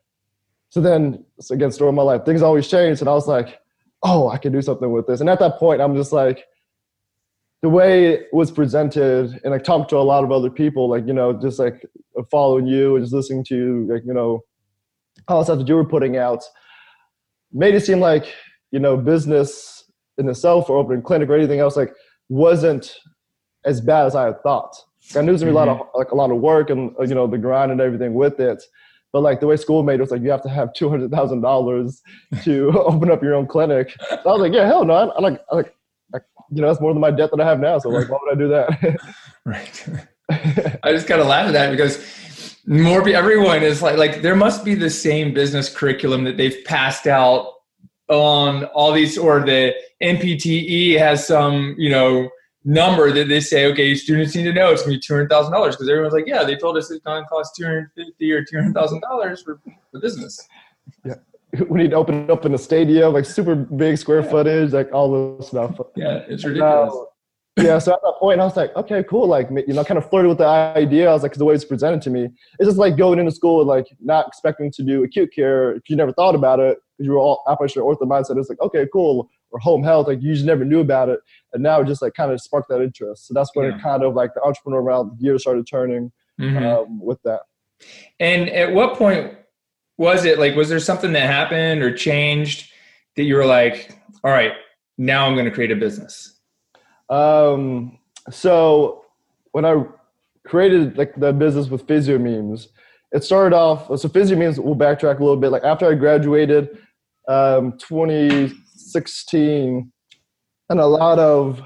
so 0.73 0.81
then, 0.81 1.23
so 1.39 1.55
again, 1.55 1.71
story 1.71 1.91
of 1.91 1.95
my 1.95 2.03
life, 2.03 2.25
things 2.25 2.41
always 2.41 2.67
change. 2.67 3.01
And 3.01 3.09
I 3.11 3.13
was 3.13 3.29
like, 3.29 3.61
oh, 4.03 4.31
I 4.31 4.39
can 4.39 4.55
do 4.55 4.63
something 4.63 4.91
with 4.91 5.07
this. 5.07 5.21
And 5.21 5.29
at 5.29 5.39
that 5.41 5.59
point, 5.59 5.83
I'm 5.83 5.95
just 5.95 6.13
like, 6.15 6.47
the 7.61 7.69
way 7.69 8.07
it 8.07 8.29
was 8.33 8.51
presented 8.51 9.39
and 9.45 9.53
I 9.53 9.59
talked 9.59 9.91
to 9.91 9.99
a 9.99 9.99
lot 9.99 10.25
of 10.25 10.33
other 10.33 10.49
people, 10.49 10.89
like, 10.89 11.07
you 11.07 11.13
know, 11.13 11.35
just 11.35 11.59
like 11.59 11.85
following 12.31 12.67
you 12.67 12.97
and 12.97 13.05
just 13.05 13.13
listening 13.13 13.45
to 13.49 13.55
you, 13.55 13.87
like, 13.93 14.03
you 14.07 14.15
know, 14.15 14.41
all 15.29 15.41
the 15.41 15.45
stuff 15.45 15.59
that 15.59 15.69
you 15.69 15.75
were 15.75 15.85
putting 15.85 16.17
out 16.17 16.43
made 17.53 17.75
it 17.75 17.85
seem 17.85 18.01
like, 18.01 18.35
you 18.71 18.81
know, 18.81 18.97
business 18.97 19.85
in 20.17 20.27
itself 20.27 20.71
or 20.71 20.79
opening 20.79 21.03
clinic 21.03 21.29
or 21.29 21.37
anything 21.37 21.61
else 21.61 21.77
like 21.77 21.93
wasn't 22.31 22.97
as 23.67 23.83
bad 23.83 24.07
as 24.07 24.15
I 24.15 24.25
had 24.25 24.43
thought. 24.43 24.75
I 25.15 25.21
knew 25.21 25.27
there 25.27 25.33
was 25.33 25.43
mm-hmm. 25.43 25.51
a 25.51 25.53
lot 25.53 25.69
of 25.69 25.77
mm-hmm. 25.77 25.99
like 25.99 26.13
a 26.13 26.15
lot 26.15 26.31
of 26.31 26.39
work 26.39 26.71
and 26.71 26.97
you 27.07 27.15
know 27.15 27.27
the 27.27 27.37
grind 27.37 27.73
and 27.73 27.81
everything 27.83 28.15
with 28.15 28.41
it. 28.41 28.63
But 29.13 29.21
like 29.21 29.41
the 29.41 29.47
way 29.47 29.57
school 29.57 29.83
made 29.83 29.95
it 29.95 30.01
was 30.01 30.11
like 30.11 30.23
you 30.23 30.31
have 30.31 30.43
to 30.43 30.49
have 30.49 30.73
two 30.73 30.89
hundred 30.89 31.11
thousand 31.11 31.43
dollars 31.43 32.03
to 32.45 32.71
open 32.87 33.11
up 33.11 33.23
your 33.23 33.35
own 33.35 33.47
clinic. 33.47 33.95
So 34.09 34.17
I 34.17 34.33
was 34.33 34.41
like, 34.41 34.53
yeah, 34.53 34.67
hell 34.67 34.85
no, 34.85 34.95
I, 34.95 35.05
I 35.05 35.21
like 35.21 35.41
I 35.51 35.57
like 35.57 35.75
you 36.53 36.61
know, 36.61 36.69
that's 36.69 36.81
more 36.81 36.93
than 36.93 37.01
my 37.01 37.11
debt 37.11 37.31
that 37.31 37.41
I 37.41 37.47
have 37.47 37.61
now. 37.61 37.79
So 37.79 37.89
like, 37.89 38.11
why 38.11 38.19
would 38.23 38.37
I 38.37 38.39
do 38.39 38.49
that? 38.49 39.01
right. 39.47 39.89
I 40.83 40.93
just 40.93 41.07
kind 41.07 41.21
of 41.21 41.27
laugh 41.27 41.47
at 41.47 41.53
that 41.53 41.71
because 41.71 42.05
more 42.67 43.07
everyone 43.09 43.63
is 43.63 43.83
like 43.83 43.97
like 43.97 44.23
there 44.23 44.37
must 44.37 44.65
be 44.65 44.75
the 44.75 44.91
same 44.91 45.35
business 45.35 45.75
curriculum 45.75 46.25
that 46.25 46.37
they've 46.37 46.65
passed 46.65 47.07
out 47.07 47.53
on 48.09 48.65
all 48.67 48.93
these 48.93 49.19
or 49.19 49.41
the 49.41 49.75
NPTE 50.03 50.99
has 50.99 51.27
some 51.27 51.75
you 51.77 51.91
know 51.91 52.31
number 52.65 53.11
that 53.11 53.27
they 53.29 53.41
say 53.41 53.67
okay 53.67 53.95
students 53.95 54.35
need 54.37 54.45
to 54.45 54.53
know 54.53 54.71
it's 54.71 54.83
gonna 54.83 54.95
be 54.95 55.01
two 55.01 55.15
hundred 55.15 55.29
thousand 55.29 55.53
dollars 55.53 55.75
because 55.75 55.89
everyone's 55.89 56.15
like 56.15 56.27
yeah 56.29 56.45
they 56.45 56.55
told 56.55 56.77
us 56.77 56.91
it's 56.91 57.03
gonna 57.05 57.27
cost 57.27 57.57
two 57.57 57.65
hundred 57.65 57.91
fifty 57.97 58.31
or 58.31 58.45
two 58.45 58.57
hundred 58.57 58.73
thousand 58.73 59.01
dollars 59.01 59.43
for 59.43 59.61
the 59.93 59.99
business. 59.99 60.49
Yeah 61.05 61.15
we 61.69 61.83
need 61.83 61.91
to 61.91 61.97
open 61.97 62.31
up 62.31 62.47
in 62.47 62.55
a 62.55 62.59
stadium, 62.59 63.13
like 63.13 63.27
super 63.27 63.55
big 63.55 63.99
square 63.99 64.23
footage, 64.23 64.73
like 64.73 64.93
all 64.93 65.37
this 65.37 65.49
stuff. 65.49 65.79
Yeah, 65.95 66.23
it's 66.29 66.45
uh, 66.45 66.49
ridiculous. 66.49 66.95
yeah, 67.59 67.79
so 67.79 67.93
at 67.93 68.01
that 68.03 68.15
point, 68.19 68.41
I 68.41 68.45
was 68.45 68.57
like, 68.57 68.75
okay, 68.75 69.05
cool. 69.09 69.27
Like, 69.27 69.51
you 69.51 69.75
know, 69.75 69.85
kind 69.85 69.99
of 69.99 70.09
flirted 70.09 70.31
with 70.31 70.39
the 70.39 70.47
idea. 70.47 71.11
I 71.11 71.13
was 71.13 71.23
like, 71.23 71.33
because 71.33 71.41
the 71.41 71.45
way 71.45 71.55
it's 71.55 71.65
presented 71.65 72.01
to 72.03 72.11
me, 72.11 72.25
it's 72.59 72.67
just 72.67 72.79
like 72.79 72.97
going 72.97 73.19
into 73.19 73.33
school 73.33 73.61
and 73.61 73.69
like 73.69 73.87
not 74.01 74.29
expecting 74.29 74.71
to 74.73 74.83
do 74.83 75.05
acute 75.05 75.31
care 75.35 75.75
if 75.75 75.91
you 75.91 75.97
never 75.97 76.13
thought 76.13 76.35
about 76.35 76.59
it 76.59 76.79
because 76.97 77.07
you 77.07 77.13
were 77.13 77.19
all 77.19 77.43
operation 77.47 77.83
ortho 77.83 78.03
mindset. 78.03 78.39
It's 78.39 78.49
like, 78.49 78.61
okay, 78.63 78.87
cool. 78.91 79.29
Or 79.53 79.61
home 79.61 79.85
health, 79.85 80.07
like 80.07 80.23
you 80.23 80.33
just 80.33 80.47
never 80.47 80.65
knew 80.65 80.81
about 80.81 81.11
it, 81.11 81.21
and 81.53 81.63
now 81.63 81.81
it 81.81 81.87
just 81.87 82.01
like 82.01 82.15
kind 82.15 82.33
of 82.33 82.41
sparked 82.41 82.71
that 82.71 82.81
interest. 82.81 83.27
So 83.27 83.35
that's 83.35 83.51
when 83.55 83.69
yeah. 83.69 83.77
it 83.77 83.83
kind 83.83 84.03
of 84.03 84.15
like 84.15 84.33
the 84.35 84.43
entrepreneur 84.43 84.81
around 84.81 85.11
the 85.11 85.23
gears 85.23 85.43
started 85.43 85.67
turning 85.67 86.11
mm-hmm. 86.41 86.65
um, 86.65 87.01
with 87.01 87.23
that. 87.25 87.41
And 88.19 88.49
at 88.49 88.73
what 88.73 88.97
point 88.97 89.37
was 89.99 90.25
it 90.25 90.39
like? 90.39 90.57
Was 90.57 90.69
there 90.69 90.81
something 90.81 91.13
that 91.13 91.27
happened 91.27 91.83
or 91.83 91.95
changed 91.95 92.71
that 93.17 93.25
you 93.25 93.37
were 93.37 93.47
like, 93.47 93.99
all 94.25 94.31
right, 94.31 94.53
now 94.99 95.27
I'm 95.27 95.35
going 95.35 95.45
to 95.45 95.51
create 95.51 95.71
a 95.71 95.77
business? 95.77 96.39
Um, 97.11 97.99
so 98.31 99.05
when 99.53 99.65
I 99.65 99.85
created 100.47 100.97
like 100.97 101.15
the 101.17 101.33
business 101.33 101.69
with 101.69 101.87
physio 101.87 102.19
memes, 102.19 102.69
it 103.13 103.23
started 103.23 103.55
off. 103.55 103.99
So 104.01 104.09
physio 104.09 104.39
memes. 104.39 104.59
We'll 104.59 104.75
backtrack 104.75 105.19
a 105.19 105.23
little 105.23 105.37
bit. 105.37 105.51
Like 105.51 105.65
after 105.65 105.87
I 105.91 105.95
graduated, 105.95 106.79
um, 107.29 107.77
2016, 108.85 109.93
and 110.71 110.81
a 110.81 110.87
lot 110.87 111.19
of 111.19 111.63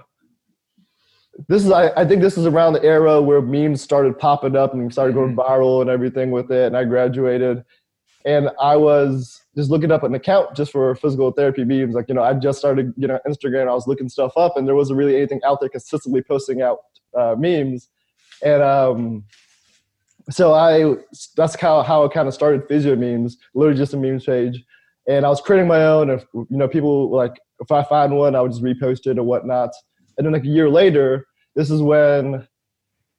this 1.49 1.64
is 1.64 1.70
I, 1.70 1.90
I 1.96 2.04
think 2.04 2.23
this 2.23 2.38
is 2.38 2.46
around 2.46 2.73
the 2.73 2.82
era 2.82 3.20
where 3.20 3.42
memes 3.42 3.82
started 3.82 4.18
popping 4.18 4.56
up 4.56 4.73
and 4.73 4.90
started 4.92 5.14
going 5.14 5.37
mm-hmm. 5.37 5.40
viral 5.40 5.80
and 5.80 5.90
everything 5.90 6.30
with 6.30 6.50
it. 6.50 6.66
And 6.66 6.76
I 6.76 6.85
graduated, 6.85 7.64
and 8.25 8.50
I 8.61 8.76
was 8.76 9.42
just 9.56 9.70
looking 9.70 9.92
up 9.92 10.02
an 10.02 10.14
account 10.14 10.56
just 10.56 10.73
for 10.73 10.94
physical 10.94 11.30
therapy 11.30 11.64
memes. 11.64 11.94
Like, 11.94 12.08
you 12.08 12.14
know, 12.14 12.23
I 12.23 12.35
just 12.35 12.58
started, 12.58 12.92
you 12.96 13.06
know, 13.06 13.18
Instagram. 13.26 13.68
I 13.68 13.75
was 13.75 13.87
looking 13.87 14.08
stuff 14.08 14.32
up, 14.37 14.56
and 14.56 14.66
there 14.66 14.75
wasn't 14.75 14.99
really 14.99 15.16
anything 15.16 15.40
out 15.44 15.61
there 15.61 15.68
consistently 15.68 16.23
posting 16.23 16.62
out 16.62 16.78
uh, 17.16 17.35
memes. 17.38 17.88
And 18.42 18.62
um, 18.62 19.25
so 20.30 20.54
I, 20.54 20.96
that's 21.37 21.58
how 21.61 21.82
how 21.82 22.04
it 22.04 22.12
kind 22.12 22.28
of 22.28 22.35
started 22.35 22.66
physio 22.66 22.96
memes, 22.96 23.37
literally 23.54 23.78
just 23.78 23.94
a 23.94 23.96
memes 23.96 24.25
page. 24.25 24.64
And 25.08 25.25
I 25.25 25.28
was 25.28 25.40
creating 25.40 25.68
my 25.68 25.84
own. 25.84 26.10
If 26.10 26.25
you 26.34 26.46
know, 26.50 26.68
people 26.68 27.10
like 27.10 27.34
if 27.60 27.70
I 27.70 27.82
find 27.84 28.16
one, 28.16 28.34
I 28.34 28.40
would 28.40 28.52
just 28.52 28.62
repost 28.62 29.06
it 29.06 29.18
or 29.18 29.22
whatnot. 29.22 29.70
And 30.18 30.26
then 30.26 30.32
like 30.32 30.44
a 30.44 30.48
year 30.48 30.68
later, 30.68 31.26
this 31.54 31.70
is 31.70 31.80
when 31.80 32.34
it 32.34 32.48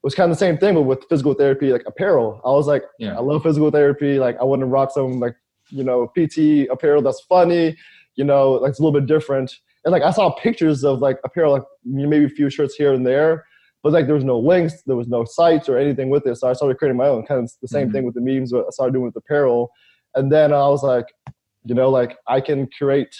was 0.03 0.15
kind 0.15 0.31
of 0.31 0.37
the 0.37 0.39
same 0.39 0.57
thing, 0.57 0.75
but 0.75 0.83
with 0.83 1.05
physical 1.09 1.33
therapy, 1.33 1.71
like 1.71 1.83
apparel. 1.85 2.41
I 2.45 2.49
was 2.49 2.67
like, 2.67 2.83
yeah. 2.99 3.15
I 3.15 3.21
love 3.21 3.43
physical 3.43 3.71
therapy. 3.71 4.19
Like 4.19 4.37
I 4.39 4.43
want 4.43 4.61
to 4.61 4.65
rock 4.65 4.91
some 4.91 5.19
like 5.19 5.35
you 5.69 5.83
know, 5.83 6.11
PT 6.17 6.69
apparel 6.71 7.01
that's 7.01 7.21
funny, 7.21 7.75
you 8.15 8.23
know, 8.23 8.53
like 8.53 8.71
it's 8.71 8.79
a 8.79 8.83
little 8.83 8.99
bit 8.99 9.07
different. 9.07 9.53
And 9.85 9.91
like 9.91 10.03
I 10.03 10.11
saw 10.11 10.31
pictures 10.31 10.83
of 10.83 10.99
like 10.99 11.17
apparel, 11.23 11.53
like 11.53 11.63
maybe 11.85 12.25
a 12.25 12.29
few 12.29 12.49
shirts 12.49 12.75
here 12.75 12.93
and 12.93 13.05
there, 13.05 13.45
but 13.83 13.93
like 13.93 14.05
there 14.05 14.15
was 14.15 14.23
no 14.23 14.39
links, 14.39 14.81
there 14.85 14.95
was 14.95 15.07
no 15.07 15.23
sites 15.23 15.69
or 15.69 15.77
anything 15.77 16.09
with 16.09 16.25
it. 16.25 16.35
So 16.35 16.49
I 16.49 16.53
started 16.53 16.77
creating 16.77 16.97
my 16.97 17.07
own. 17.07 17.25
Kind 17.25 17.43
of 17.43 17.51
the 17.61 17.67
same 17.67 17.87
mm-hmm. 17.87 17.93
thing 17.93 18.03
with 18.05 18.15
the 18.15 18.21
memes. 18.21 18.51
But 18.51 18.65
I 18.65 18.69
started 18.71 18.93
doing 18.93 19.05
with 19.05 19.15
apparel, 19.15 19.71
and 20.15 20.31
then 20.31 20.51
I 20.51 20.67
was 20.67 20.83
like, 20.83 21.05
you 21.63 21.75
know, 21.75 21.89
like 21.89 22.17
I 22.27 22.41
can 22.41 22.67
create 22.77 23.15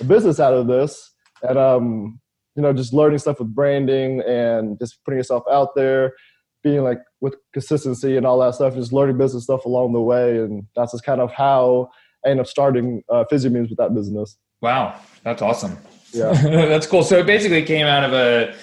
a 0.00 0.04
business 0.04 0.40
out 0.40 0.54
of 0.54 0.66
this, 0.66 1.12
and 1.42 1.58
um, 1.58 2.20
you 2.56 2.62
know, 2.62 2.72
just 2.72 2.92
learning 2.92 3.18
stuff 3.18 3.38
with 3.38 3.54
branding 3.54 4.20
and 4.22 4.78
just 4.78 5.04
putting 5.04 5.18
yourself 5.18 5.44
out 5.50 5.74
there 5.74 6.14
being 6.62 6.82
like 6.82 7.00
with 7.20 7.36
consistency 7.52 8.16
and 8.16 8.26
all 8.26 8.38
that 8.40 8.54
stuff, 8.54 8.74
just 8.74 8.92
learning 8.92 9.18
business 9.18 9.44
stuff 9.44 9.66
along 9.66 9.92
the 9.92 10.00
way. 10.00 10.38
And 10.38 10.66
that's 10.74 10.92
just 10.92 11.04
kind 11.04 11.20
of 11.20 11.30
how 11.30 11.90
I 12.24 12.30
end 12.30 12.40
up 12.40 12.46
starting 12.46 13.02
uh, 13.10 13.24
Physio 13.30 13.50
Memes 13.50 13.68
with 13.68 13.78
that 13.78 13.94
business. 13.94 14.36
Wow, 14.62 14.98
that's 15.22 15.42
awesome. 15.42 15.76
Yeah, 16.12 16.32
that's 16.42 16.86
cool. 16.86 17.04
So 17.04 17.18
it 17.18 17.26
basically 17.26 17.62
came 17.62 17.86
out 17.86 18.04
of 18.04 18.12
a 18.12 18.54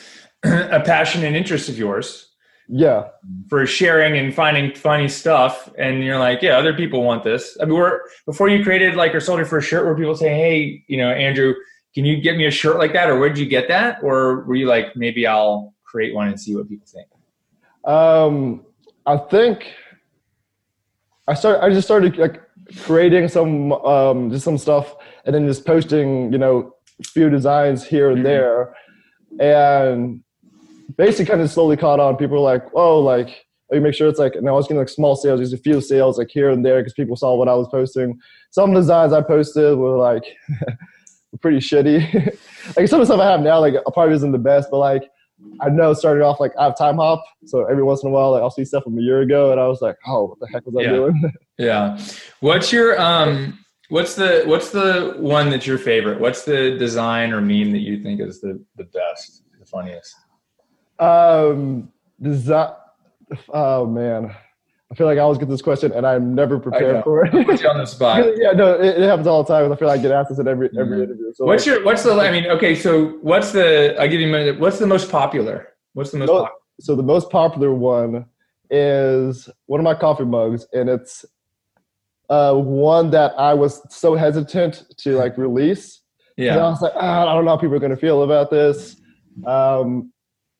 a 0.75 0.81
passion 0.81 1.23
and 1.23 1.35
interest 1.35 1.69
of 1.69 1.77
yours. 1.77 2.30
Yeah, 2.73 3.09
for 3.49 3.65
sharing 3.65 4.17
and 4.17 4.33
finding 4.33 4.73
funny 4.73 5.09
stuff, 5.09 5.69
and 5.77 6.01
you're 6.05 6.17
like, 6.17 6.41
yeah, 6.41 6.57
other 6.57 6.73
people 6.73 7.03
want 7.03 7.21
this. 7.21 7.57
I 7.61 7.65
mean, 7.65 7.75
we're 7.75 7.99
before 8.25 8.47
you 8.47 8.63
created 8.63 8.95
like 8.95 9.13
or 9.13 9.19
sold 9.19 9.39
your 9.39 9.45
first 9.45 9.67
shirt, 9.67 9.83
where 9.85 9.93
people 9.93 10.15
say, 10.15 10.29
hey, 10.29 10.81
you 10.87 10.95
know, 10.95 11.11
Andrew, 11.11 11.53
can 11.93 12.05
you 12.05 12.21
get 12.21 12.37
me 12.37 12.45
a 12.45 12.51
shirt 12.51 12.77
like 12.77 12.93
that, 12.93 13.09
or 13.09 13.19
where 13.19 13.27
did 13.27 13.39
you 13.39 13.45
get 13.45 13.67
that, 13.67 14.01
or 14.01 14.45
were 14.45 14.55
you 14.55 14.67
like, 14.67 14.95
maybe 14.95 15.27
I'll 15.27 15.73
create 15.83 16.15
one 16.15 16.29
and 16.29 16.39
see 16.39 16.55
what 16.55 16.69
people 16.69 16.87
think? 16.87 17.07
Um, 17.83 18.65
I 19.05 19.17
think 19.17 19.73
I 21.27 21.33
start. 21.33 21.61
I 21.61 21.69
just 21.71 21.87
started 21.87 22.17
like 22.17 22.41
creating 22.83 23.27
some 23.27 23.73
um, 23.73 24.31
just 24.31 24.45
some 24.45 24.57
stuff, 24.57 24.95
and 25.25 25.35
then 25.35 25.45
just 25.45 25.65
posting, 25.65 26.31
you 26.31 26.37
know, 26.37 26.73
few 27.03 27.29
designs 27.29 27.83
here 27.83 28.11
and 28.11 28.19
mm-hmm. 28.19 28.27
there, 28.27 28.75
and 29.41 30.23
basically 30.97 31.25
kind 31.25 31.41
of 31.41 31.49
slowly 31.49 31.77
caught 31.77 31.99
on. 31.99 32.17
People 32.17 32.37
were 32.37 32.43
like, 32.43 32.63
"Oh, 32.73 32.99
like." 32.99 33.45
You 33.73 33.79
make 33.79 33.93
sure 33.93 34.09
it's 34.09 34.19
like, 34.19 34.35
and 34.35 34.49
I 34.49 34.51
was 34.51 34.65
getting 34.65 34.79
like 34.79 34.89
small 34.89 35.15
sales, 35.15 35.39
just 35.39 35.53
a 35.53 35.57
few 35.57 35.79
sales 35.79 36.17
like 36.17 36.27
here 36.29 36.49
and 36.49 36.65
there 36.65 36.81
because 36.81 36.91
people 36.91 37.15
saw 37.15 37.35
what 37.35 37.47
I 37.47 37.53
was 37.53 37.69
posting. 37.69 38.19
Some 38.49 38.73
designs 38.73 39.13
I 39.13 39.21
posted 39.21 39.77
were 39.77 39.95
like 39.95 40.25
pretty 41.41 41.59
shitty. 41.59 42.13
like 42.75 42.89
some 42.89 42.99
of 42.99 43.07
the 43.07 43.13
stuff 43.13 43.21
I 43.21 43.31
have 43.31 43.39
now, 43.39 43.61
like 43.61 43.75
probably 43.93 44.15
isn't 44.15 44.33
the 44.33 44.37
best, 44.37 44.69
but 44.71 44.79
like 44.79 45.03
I 45.59 45.69
know 45.69 45.93
started 45.93 46.23
off 46.23 46.39
like 46.39 46.51
I 46.57 46.65
have 46.65 46.75
Timehop, 46.75 47.21
so 47.45 47.65
every 47.65 47.83
once 47.83 48.03
in 48.03 48.09
a 48.09 48.11
while 48.11 48.31
like 48.31 48.41
I'll 48.41 48.51
see 48.51 48.65
stuff 48.65 48.83
from 48.83 48.97
a 48.97 49.01
year 49.01 49.21
ago, 49.21 49.51
and 49.51 49.59
I 49.59 49.67
was 49.67 49.81
like, 49.81 49.97
oh, 50.07 50.25
what 50.25 50.39
the 50.39 50.47
heck 50.47 50.65
was 50.65 50.75
I 50.75 50.81
yeah. 50.81 50.89
doing? 50.89 51.33
yeah. 51.57 51.99
What's 52.39 52.71
your 52.71 52.99
um? 52.99 53.57
What's 53.89 54.15
the 54.15 54.43
what's 54.45 54.71
the 54.71 55.15
one 55.17 55.49
that's 55.49 55.67
your 55.67 55.77
favorite? 55.77 56.19
What's 56.19 56.45
the 56.45 56.77
design 56.77 57.33
or 57.33 57.41
meme 57.41 57.71
that 57.71 57.79
you 57.79 58.01
think 58.01 58.21
is 58.21 58.41
the 58.41 58.63
the 58.77 58.85
best, 58.85 59.43
the 59.59 59.65
funniest? 59.65 60.15
Um, 61.01 61.91
does 62.21 62.45
that? 62.45 62.77
Oh 63.49 63.85
man, 63.85 64.35
I 64.91 64.95
feel 64.95 65.07
like 65.07 65.17
I 65.17 65.21
always 65.21 65.39
get 65.39 65.47
this 65.49 65.61
question 65.61 65.91
and 65.93 66.05
I'm 66.05 66.35
never 66.35 66.59
prepared 66.59 67.03
for 67.03 67.25
it. 67.25 67.31
Put 67.31 67.61
you 67.61 67.69
on 67.69 67.77
the 67.77 67.85
spot. 67.85 68.25
yeah, 68.37 68.51
no, 68.51 68.73
it, 68.73 69.01
it, 69.01 69.07
happens 69.07 69.25
all 69.25 69.43
the 69.43 69.53
time. 69.53 69.71
I 69.71 69.75
feel 69.75 69.87
like 69.87 69.99
I 69.99 70.01
get 70.01 70.11
asked 70.11 70.29
this 70.29 70.39
in 70.39 70.47
every 70.47 70.69
every 70.77 70.97
mm-hmm. 70.97 71.03
interview. 71.03 71.33
So 71.33 71.45
what's 71.45 71.65
like, 71.65 71.75
your 71.75 71.85
what's 71.85 72.03
the 72.03 72.13
I 72.13 72.29
mean, 72.29 72.45
okay, 72.47 72.75
so 72.75 73.17
what's 73.21 73.51
the 73.51 73.95
I 73.99 74.07
give 74.07 74.19
you 74.19 74.27
a 74.27 74.31
minute. 74.31 74.59
What's 74.59 74.79
the 74.79 74.87
most 74.87 75.09
popular? 75.09 75.69
What's 75.93 76.11
the 76.11 76.19
most 76.19 76.29
popular? 76.29 76.49
So 76.81 76.95
the 76.95 77.03
most 77.03 77.29
popular 77.29 77.73
one 77.73 78.25
is 78.69 79.49
one 79.65 79.79
of 79.79 79.83
my 79.83 79.95
coffee 79.95 80.25
mugs, 80.25 80.67
and 80.73 80.89
it's 80.89 81.25
uh, 82.29 82.53
one 82.55 83.11
that 83.11 83.33
I 83.37 83.53
was 83.53 83.81
so 83.93 84.15
hesitant 84.15 84.85
to 84.97 85.15
like 85.15 85.37
release. 85.37 86.01
Yeah. 86.37 86.57
I 86.57 86.69
was 86.69 86.81
like, 86.81 86.93
ah, 86.95 87.29
I 87.29 87.35
don't 87.35 87.45
know 87.45 87.51
how 87.51 87.57
people 87.57 87.75
are 87.75 87.79
going 87.79 87.91
to 87.91 87.97
feel 87.97 88.23
about 88.23 88.49
this, 88.49 88.95
um, 89.45 90.11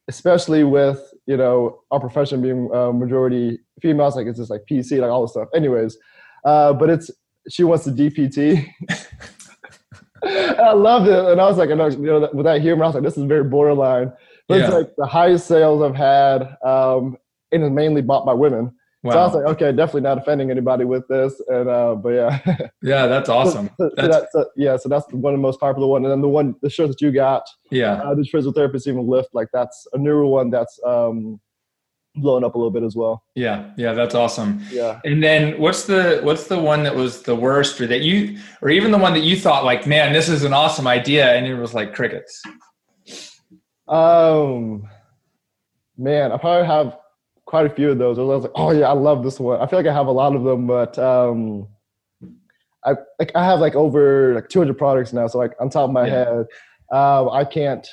especially 0.08 0.64
with 0.64 1.00
you 1.26 1.38
know 1.38 1.82
our 1.92 2.00
profession 2.00 2.42
being 2.42 2.70
uh, 2.74 2.92
majority 2.92 3.60
females 3.82 4.16
like 4.16 4.28
it's 4.28 4.40
just 4.40 4.50
like 4.50 4.62
pc 4.70 5.00
like 5.00 5.10
all 5.10 5.22
this 5.22 5.32
stuff. 5.32 5.48
Anyways 5.56 5.98
uh, 6.46 6.74
but 6.74 6.90
it's 6.90 7.12
she 7.50 7.64
wants 7.64 7.86
the 7.86 7.92
dpt 7.92 8.68
i 10.60 10.72
loved 10.72 11.08
it 11.08 11.26
and 11.26 11.42
i 11.42 11.48
was 11.48 11.58
like 11.58 11.72
I 11.72 11.74
know, 11.74 11.88
you 11.88 11.98
know 11.98 12.30
with 12.34 12.46
that 12.46 12.62
humor 12.62 12.84
i 12.84 12.88
was 12.88 12.96
like 12.96 13.04
this 13.04 13.18
is 13.18 13.24
very 13.24 13.44
borderline. 13.44 14.12
But 14.48 14.60
yeah. 14.60 14.66
it's 14.66 14.74
like 14.74 14.90
the 14.98 15.08
highest 15.08 15.48
sales 15.48 15.82
i've 15.82 15.96
had 15.96 16.44
um, 16.64 17.18
and 17.52 17.64
it's 17.64 17.72
mainly 17.72 18.02
bought 18.02 18.26
by 18.26 18.34
women 18.34 18.74
Wow. 19.04 19.14
So 19.14 19.20
I 19.20 19.26
was 19.26 19.36
like, 19.36 19.46
okay, 19.56 19.72
definitely 19.72 20.02
not 20.02 20.20
offending 20.20 20.52
anybody 20.52 20.86
with 20.86 21.08
this, 21.08 21.42
and 21.48 21.68
uh, 21.68 21.96
but 21.96 22.10
yeah, 22.10 22.40
yeah, 22.84 23.08
that's 23.08 23.30
awesome. 23.30 23.72
so, 23.78 23.90
that's, 23.96 24.14
so 24.14 24.30
that's, 24.36 24.50
yeah, 24.56 24.78
so 24.78 24.90
that's 24.90 25.12
one 25.12 25.34
of 25.34 25.40
the 25.40 25.42
most 25.42 25.60
popular 25.60 25.88
one, 25.88 26.04
and 26.04 26.12
then 26.12 26.22
the 26.22 26.30
one 26.30 26.56
the 26.62 26.70
shirt 26.70 26.90
that 26.90 27.02
you 27.02 27.12
got, 27.12 27.44
yeah, 27.72 27.94
uh, 27.94 28.14
the 28.14 28.24
physical 28.24 28.54
therapist 28.54 28.88
even 28.88 29.08
lift, 29.08 29.30
like 29.34 29.48
that's 29.52 29.88
a 29.94 29.98
newer 29.98 30.28
one 30.28 30.52
that's 30.52 30.80
um, 30.86 31.42
blowing 32.14 32.44
up 32.44 32.54
a 32.54 32.58
little 32.60 32.70
bit 32.70 32.84
as 32.84 32.96
well. 32.96 33.24
Yeah, 33.34 33.72
yeah, 33.76 33.94
that's 33.94 34.14
awesome. 34.14 34.64
Yeah, 34.72 35.00
and 35.04 35.24
then 35.24 35.60
what's 35.60 35.86
the 35.86 36.20
what's 36.22 36.46
the 36.46 36.60
one 36.60 36.84
that 36.84 36.96
was 36.96 37.24
the 37.24 37.36
worst, 37.36 37.82
or 37.82 37.88
that 37.88 38.02
you, 38.02 38.38
or 38.62 38.70
even 38.70 38.92
the 38.92 39.00
one 39.00 39.14
that 39.14 39.24
you 39.24 39.36
thought 39.36 39.66
like, 39.66 39.88
man, 39.88 40.14
this 40.14 40.30
is 40.30 40.44
an 40.44 40.54
awesome 40.54 40.86
idea, 40.86 41.34
and 41.34 41.48
it 41.48 41.56
was 41.56 41.74
like 41.74 41.96
crickets. 41.96 42.40
Um, 43.88 44.88
man, 45.98 46.32
I 46.32 46.38
probably 46.38 46.68
have 46.68 46.98
quite 47.52 47.66
a 47.66 47.70
few 47.70 47.92
of 47.92 47.98
those. 47.98 48.18
I 48.18 48.22
was 48.22 48.44
like, 48.44 48.54
oh 48.56 48.72
yeah, 48.72 48.88
I 48.88 48.94
love 48.94 49.24
this 49.24 49.38
one. 49.38 49.60
I 49.60 49.68
feel 49.68 49.78
like 49.78 49.86
I 49.86 49.94
have 49.94 50.08
a 50.08 50.12
lot 50.12 50.36
of 50.38 50.44
them, 50.44 50.68
but 50.68 50.98
um, 50.98 51.68
I 52.86 52.96
like 53.20 53.34
I 53.36 53.44
have 53.44 53.60
like 53.60 53.76
over 53.76 54.34
like 54.34 54.48
200 54.48 54.78
products 54.78 55.12
now. 55.12 55.28
So 55.28 55.38
like 55.38 55.52
on 55.60 55.70
top 55.70 55.90
of 55.90 55.92
my 55.92 56.08
yeah. 56.08 56.14
head, 56.14 56.46
um, 56.94 57.30
I 57.30 57.44
can't 57.44 57.86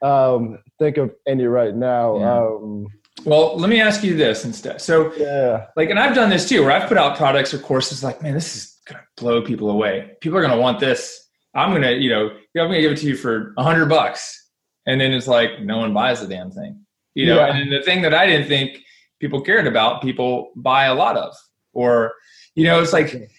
um, 0.00 0.58
think 0.78 0.96
of 0.96 1.14
any 1.28 1.44
right 1.44 1.74
now. 1.74 2.18
Yeah. 2.18 2.38
Um, 2.38 2.86
well, 3.26 3.58
let 3.58 3.68
me 3.68 3.78
ask 3.78 4.02
you 4.02 4.16
this 4.16 4.46
instead. 4.46 4.80
So, 4.80 5.14
yeah, 5.16 5.66
like, 5.76 5.90
and 5.90 5.98
I've 5.98 6.14
done 6.14 6.30
this 6.30 6.48
too, 6.48 6.62
where 6.62 6.72
I've 6.72 6.88
put 6.88 6.96
out 6.96 7.18
products 7.18 7.52
or 7.52 7.58
courses 7.58 8.02
like, 8.02 8.22
man, 8.22 8.32
this 8.32 8.56
is 8.56 8.78
gonna 8.88 9.04
blow 9.18 9.42
people 9.42 9.68
away. 9.68 10.12
People 10.22 10.38
are 10.38 10.42
gonna 10.42 10.60
want 10.60 10.80
this. 10.80 11.28
I'm 11.54 11.72
gonna, 11.72 11.90
you 11.90 12.08
know, 12.08 12.30
I'm 12.30 12.68
gonna 12.68 12.80
give 12.80 12.92
it 12.92 12.98
to 12.98 13.06
you 13.06 13.16
for 13.16 13.52
a 13.58 13.62
hundred 13.62 13.90
bucks, 13.90 14.48
and 14.86 14.98
then 14.98 15.12
it's 15.12 15.28
like 15.28 15.60
no 15.60 15.76
one 15.76 15.92
buys 15.92 16.22
the 16.22 16.26
damn 16.26 16.50
thing 16.50 16.82
you 17.14 17.26
know 17.26 17.36
yeah. 17.36 17.54
and 17.54 17.72
the 17.72 17.82
thing 17.82 18.02
that 18.02 18.14
i 18.14 18.26
didn't 18.26 18.48
think 18.48 18.78
people 19.20 19.40
cared 19.40 19.66
about 19.66 20.02
people 20.02 20.50
buy 20.56 20.84
a 20.84 20.94
lot 20.94 21.16
of 21.16 21.34
or 21.72 22.12
you 22.54 22.64
know 22.64 22.80
it's 22.80 22.92
like 22.92 23.30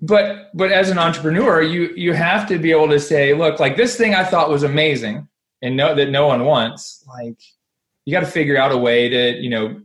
but 0.00 0.50
but 0.54 0.72
as 0.72 0.90
an 0.90 0.98
entrepreneur 0.98 1.62
you 1.62 1.92
you 1.96 2.12
have 2.12 2.48
to 2.48 2.58
be 2.58 2.70
able 2.70 2.88
to 2.88 2.98
say 2.98 3.34
look 3.34 3.60
like 3.60 3.76
this 3.76 3.96
thing 3.96 4.14
i 4.14 4.24
thought 4.24 4.50
was 4.50 4.62
amazing 4.62 5.26
and 5.62 5.76
know 5.76 5.94
that 5.94 6.10
no 6.10 6.26
one 6.26 6.44
wants, 6.44 7.04
like 7.08 7.38
you 8.04 8.12
got 8.12 8.20
to 8.20 8.30
figure 8.30 8.58
out 8.58 8.72
a 8.72 8.76
way 8.76 9.08
to, 9.08 9.40
you 9.40 9.48
know, 9.48 9.80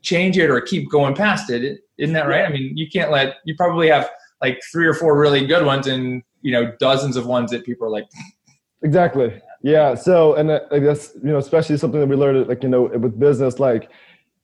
change 0.00 0.38
it 0.38 0.50
or 0.50 0.60
keep 0.60 0.90
going 0.90 1.14
past 1.14 1.50
it. 1.50 1.80
Isn't 1.98 2.14
that 2.14 2.26
right? 2.26 2.46
I 2.46 2.48
mean, 2.48 2.76
you 2.76 2.88
can't 2.88 3.10
let 3.10 3.36
you 3.44 3.54
probably 3.54 3.88
have 3.88 4.10
like 4.40 4.60
three 4.72 4.86
or 4.86 4.94
four 4.94 5.18
really 5.18 5.46
good 5.46 5.66
ones 5.66 5.86
and 5.86 6.22
you 6.40 6.52
know 6.52 6.72
dozens 6.78 7.16
of 7.16 7.26
ones 7.26 7.50
that 7.50 7.64
people 7.64 7.86
are 7.86 7.90
like 7.90 8.06
exactly 8.82 9.40
yeah 9.62 9.94
so 9.94 10.34
and 10.34 10.52
i 10.52 10.78
guess 10.78 11.14
you 11.16 11.30
know 11.30 11.38
especially 11.38 11.76
something 11.76 12.00
that 12.00 12.06
we 12.06 12.16
learned 12.16 12.46
like 12.48 12.62
you 12.62 12.68
know 12.68 12.82
with 12.82 13.18
business 13.18 13.58
like 13.58 13.90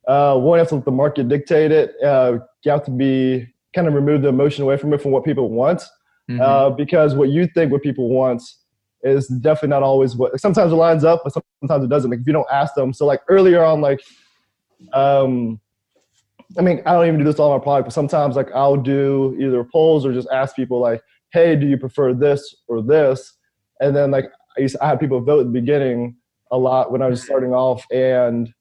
uh 0.08 0.36
one 0.36 0.58
have 0.58 0.68
to 0.68 0.74
let 0.76 0.84
the 0.84 0.90
market 0.90 1.28
dictate 1.28 1.70
it 1.70 1.94
uh 2.02 2.38
you 2.64 2.70
have 2.70 2.84
to 2.84 2.90
be 2.90 3.46
kind 3.74 3.86
of 3.86 3.94
remove 3.94 4.22
the 4.22 4.28
emotion 4.28 4.64
away 4.64 4.76
from 4.76 4.92
it 4.92 5.00
from 5.00 5.10
what 5.10 5.24
people 5.24 5.50
want 5.50 5.82
mm-hmm. 6.28 6.40
uh 6.40 6.70
because 6.70 7.14
what 7.14 7.28
you 7.28 7.46
think 7.54 7.70
what 7.70 7.82
people 7.82 8.08
want 8.08 8.42
is 9.02 9.28
definitely 9.28 9.68
not 9.68 9.82
always 9.82 10.16
what 10.16 10.38
sometimes 10.40 10.72
it 10.72 10.76
lines 10.76 11.04
up 11.04 11.20
but 11.22 11.32
sometimes 11.60 11.84
it 11.84 11.88
doesn't 11.88 12.10
like 12.10 12.20
if 12.20 12.26
you 12.26 12.32
don't 12.32 12.48
ask 12.50 12.74
them 12.74 12.92
so 12.92 13.06
like 13.06 13.20
earlier 13.28 13.62
on 13.62 13.80
like 13.80 14.00
um 14.92 15.60
I 16.58 16.62
mean, 16.62 16.82
I 16.86 16.92
don't 16.92 17.06
even 17.06 17.18
do 17.18 17.24
this 17.24 17.38
all 17.38 17.50
on 17.50 17.58
my 17.58 17.62
product, 17.62 17.86
but 17.86 17.92
sometimes 17.92 18.36
like 18.36 18.48
I'll 18.54 18.76
do 18.76 19.36
either 19.40 19.64
polls 19.64 20.06
or 20.06 20.12
just 20.12 20.28
ask 20.30 20.54
people 20.54 20.78
like, 20.78 21.02
hey, 21.32 21.56
do 21.56 21.66
you 21.66 21.76
prefer 21.76 22.14
this 22.14 22.54
or 22.68 22.82
this? 22.82 23.32
And 23.80 23.94
then 23.94 24.10
like 24.10 24.26
I 24.56 24.62
used 24.62 24.76
to, 24.76 24.84
I 24.84 24.88
had 24.88 25.00
people 25.00 25.20
vote 25.20 25.40
at 25.40 25.46
the 25.46 25.52
beginning 25.52 26.16
a 26.50 26.58
lot 26.58 26.92
when 26.92 27.02
I 27.02 27.08
was 27.08 27.22
starting 27.22 27.52
off, 27.52 27.84
and 27.90 28.52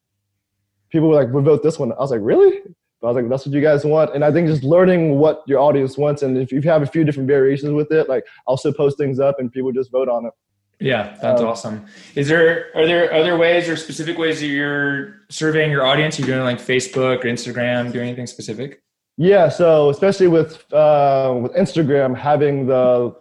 people 0.90 1.10
were 1.10 1.16
like, 1.16 1.32
we 1.34 1.42
vote 1.42 1.64
this 1.64 1.80
one. 1.80 1.92
I 1.92 1.96
was 1.96 2.12
like, 2.12 2.22
really? 2.24 2.62
But 3.02 3.08
I 3.08 3.12
was 3.12 3.16
like, 3.22 3.30
that's 3.30 3.46
what 3.46 3.54
you 3.54 3.62
guys 3.62 3.84
want. 3.84 4.16
And 4.16 4.24
I 4.24 4.32
think 4.32 4.48
just 4.48 4.64
learning 4.64 5.20
what 5.20 5.44
your 5.46 5.60
audience 5.60 5.98
wants, 5.98 6.24
and 6.24 6.38
if 6.38 6.52
you 6.52 6.62
have 6.62 6.82
a 6.82 6.86
few 6.86 7.04
different 7.04 7.28
variations 7.28 7.72
with 7.72 7.92
it, 7.92 8.10
like 8.10 8.26
I'll 8.48 8.58
still 8.58 8.74
post 8.74 8.98
things 8.98 9.20
up 9.20 9.40
and 9.40 9.52
people 9.52 9.72
just 9.72 9.92
vote 9.92 10.10
on 10.10 10.26
it. 10.26 10.34
Yeah, 10.80 11.18
that's 11.22 11.42
um, 11.42 11.48
awesome. 11.48 11.86
Is 12.16 12.28
there 12.28 12.72
are 12.76 12.86
there 12.86 13.14
other 13.14 13.38
ways 13.38 13.70
or 13.70 13.78
specific 13.78 14.18
ways 14.18 14.40
that 14.42 14.48
you're 14.48 15.22
surveying 15.30 15.72
your 15.72 15.86
audience? 15.86 16.18
You're 16.18 16.28
doing 16.28 16.44
like 16.44 16.58
Facebook 16.58 17.24
or 17.24 17.28
Instagram, 17.28 17.92
doing 17.92 18.08
anything 18.08 18.28
specific? 18.28 18.82
Yeah, 19.17 19.50
so 19.50 19.89
especially 19.89 20.27
with 20.27 20.72
uh, 20.74 21.38
with 21.41 21.53
Instagram 21.53 22.17
having 22.17 22.65
the 22.65 23.13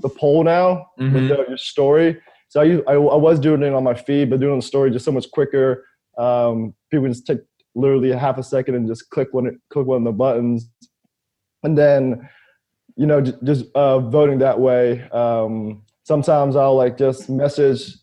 the 0.00 0.08
poll 0.08 0.44
now 0.44 0.86
mm-hmm. 0.98 1.14
with 1.14 1.28
the, 1.28 1.44
your 1.48 1.56
story. 1.56 2.20
So 2.48 2.60
I, 2.60 2.92
I, 2.92 2.94
I 2.94 3.16
was 3.16 3.40
doing 3.40 3.62
it 3.62 3.72
on 3.72 3.82
my 3.82 3.94
feed, 3.94 4.30
but 4.30 4.40
doing 4.40 4.56
the 4.56 4.66
story 4.66 4.90
just 4.90 5.04
so 5.04 5.12
much 5.12 5.30
quicker. 5.30 5.86
Um, 6.18 6.74
people 6.90 7.08
just 7.08 7.26
take 7.26 7.40
literally 7.74 8.10
a 8.10 8.18
half 8.18 8.38
a 8.38 8.42
second 8.42 8.74
and 8.74 8.86
just 8.86 9.10
click 9.10 9.28
one 9.32 9.58
click 9.70 9.86
one 9.86 9.98
of 9.98 10.04
the 10.04 10.12
buttons, 10.12 10.68
and 11.64 11.76
then 11.76 12.28
you 12.96 13.06
know 13.06 13.20
just, 13.20 13.42
just 13.42 13.64
uh, 13.74 13.98
voting 13.98 14.38
that 14.38 14.60
way. 14.60 15.02
Um, 15.10 15.82
sometimes 16.04 16.54
I'll 16.54 16.76
like 16.76 16.98
just 16.98 17.28
message 17.28 17.96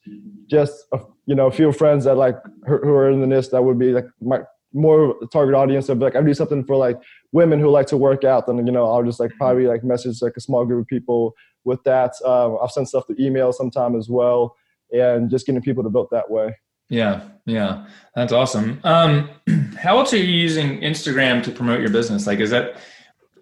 just 0.47 0.85
a, 0.91 0.99
you 1.25 1.35
know 1.35 1.47
a 1.47 1.51
few 1.51 1.71
friends 1.71 2.03
that 2.03 2.15
like 2.15 2.35
who 2.67 2.91
are 2.91 3.09
in 3.11 3.21
the 3.21 3.27
NIST 3.27 3.51
that 3.51 3.63
would 3.63 3.79
be 3.79 3.91
like 3.91 4.07
my 4.19 4.41
more 4.73 5.15
target 5.31 5.55
audience 5.55 5.89
of 5.89 5.99
like 5.99 6.15
I 6.15 6.21
do 6.21 6.33
something 6.33 6.63
for 6.63 6.75
like 6.75 6.97
women 7.31 7.59
who 7.59 7.69
like 7.69 7.87
to 7.87 7.97
work 7.97 8.23
out 8.23 8.47
then 8.47 8.65
you 8.65 8.71
know 8.71 8.85
I'll 8.85 9.03
just 9.03 9.19
like 9.19 9.31
probably 9.37 9.67
like 9.67 9.83
message 9.83 10.21
like 10.21 10.33
a 10.37 10.41
small 10.41 10.65
group 10.65 10.81
of 10.81 10.87
people 10.87 11.35
with 11.63 11.83
that 11.83 12.13
um, 12.25 12.57
I've 12.61 12.71
sent 12.71 12.87
stuff 12.87 13.07
to 13.07 13.23
email 13.23 13.51
sometime 13.51 13.95
as 13.95 14.09
well 14.09 14.55
and 14.91 15.29
just 15.29 15.45
getting 15.45 15.61
people 15.61 15.83
to 15.83 15.89
vote 15.89 16.09
that 16.11 16.29
way 16.29 16.55
yeah 16.89 17.21
yeah 17.45 17.85
that's 18.15 18.33
awesome 18.33 18.79
um 18.83 19.29
how 19.77 19.97
else 19.97 20.13
are 20.13 20.17
you 20.17 20.23
using 20.23 20.81
Instagram 20.81 21.43
to 21.43 21.51
promote 21.51 21.79
your 21.79 21.89
business 21.89 22.27
like 22.27 22.39
is 22.39 22.51
that 22.51 22.77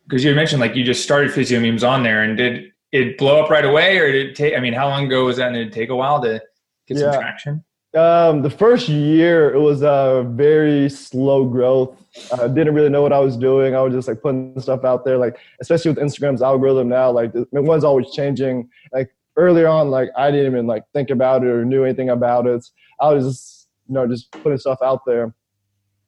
because 0.08 0.24
you 0.24 0.34
mentioned 0.34 0.62
like 0.62 0.76
you 0.76 0.84
just 0.84 1.04
started 1.04 1.32
physio 1.32 1.60
memes 1.60 1.84
on 1.84 2.04
there 2.04 2.24
and 2.24 2.38
did 2.38 2.72
it 2.92 3.18
blow 3.18 3.44
up 3.44 3.50
right 3.50 3.66
away, 3.66 3.98
or 3.98 4.12
did 4.12 4.30
it 4.30 4.36
take? 4.36 4.56
I 4.56 4.60
mean, 4.60 4.74
how 4.74 4.88
long 4.88 5.06
ago 5.06 5.26
was 5.26 5.38
that? 5.38 5.48
And 5.48 5.56
did 5.56 5.68
it 5.68 5.74
take 5.74 5.90
a 5.90 5.96
while 5.96 6.22
to 6.22 6.42
get 6.88 6.98
yeah. 6.98 7.12
some 7.12 7.22
traction? 7.22 7.64
Um, 7.98 8.44
the 8.44 8.50
first 8.50 8.88
year, 8.88 9.52
it 9.52 9.60
was 9.60 9.82
a 9.82 10.24
very 10.30 10.88
slow 10.88 11.46
growth. 11.46 11.98
I 12.32 12.48
didn't 12.48 12.76
really 12.76 12.90
know 12.90 13.02
what 13.02 13.12
I 13.12 13.20
was 13.20 13.36
doing. 13.36 13.76
I 13.76 13.82
was 13.82 13.94
just 13.94 14.08
like 14.08 14.22
putting 14.22 14.60
stuff 14.60 14.86
out 14.86 15.04
there, 15.04 15.18
like 15.18 15.40
especially 15.62 15.92
with 15.92 15.98
Instagram's 15.98 16.44
algorithm 16.44 16.90
now. 16.90 17.10
Like 17.10 17.34
the 17.34 17.48
one's 17.52 17.84
always 17.84 18.12
changing. 18.12 18.70
Like 18.94 19.10
earlier 19.36 19.68
on, 19.68 19.90
like 19.90 20.10
I 20.16 20.30
didn't 20.30 20.52
even 20.52 20.68
like 20.68 20.84
think 20.94 21.10
about 21.10 21.44
it 21.44 21.48
or 21.48 21.66
knew 21.66 21.84
anything 21.84 22.10
about 22.10 22.46
it. 22.46 22.66
I 23.02 23.12
was 23.12 23.26
just 23.26 23.68
you 23.88 23.96
know 23.96 24.08
just 24.08 24.32
putting 24.32 24.60
stuff 24.60 24.80
out 24.84 25.02
there. 25.06 25.34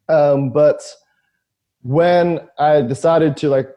Um, 0.09 0.51
but 0.51 0.83
when 1.81 2.39
I 2.59 2.81
decided 2.81 3.35
to 3.37 3.49
like 3.49 3.69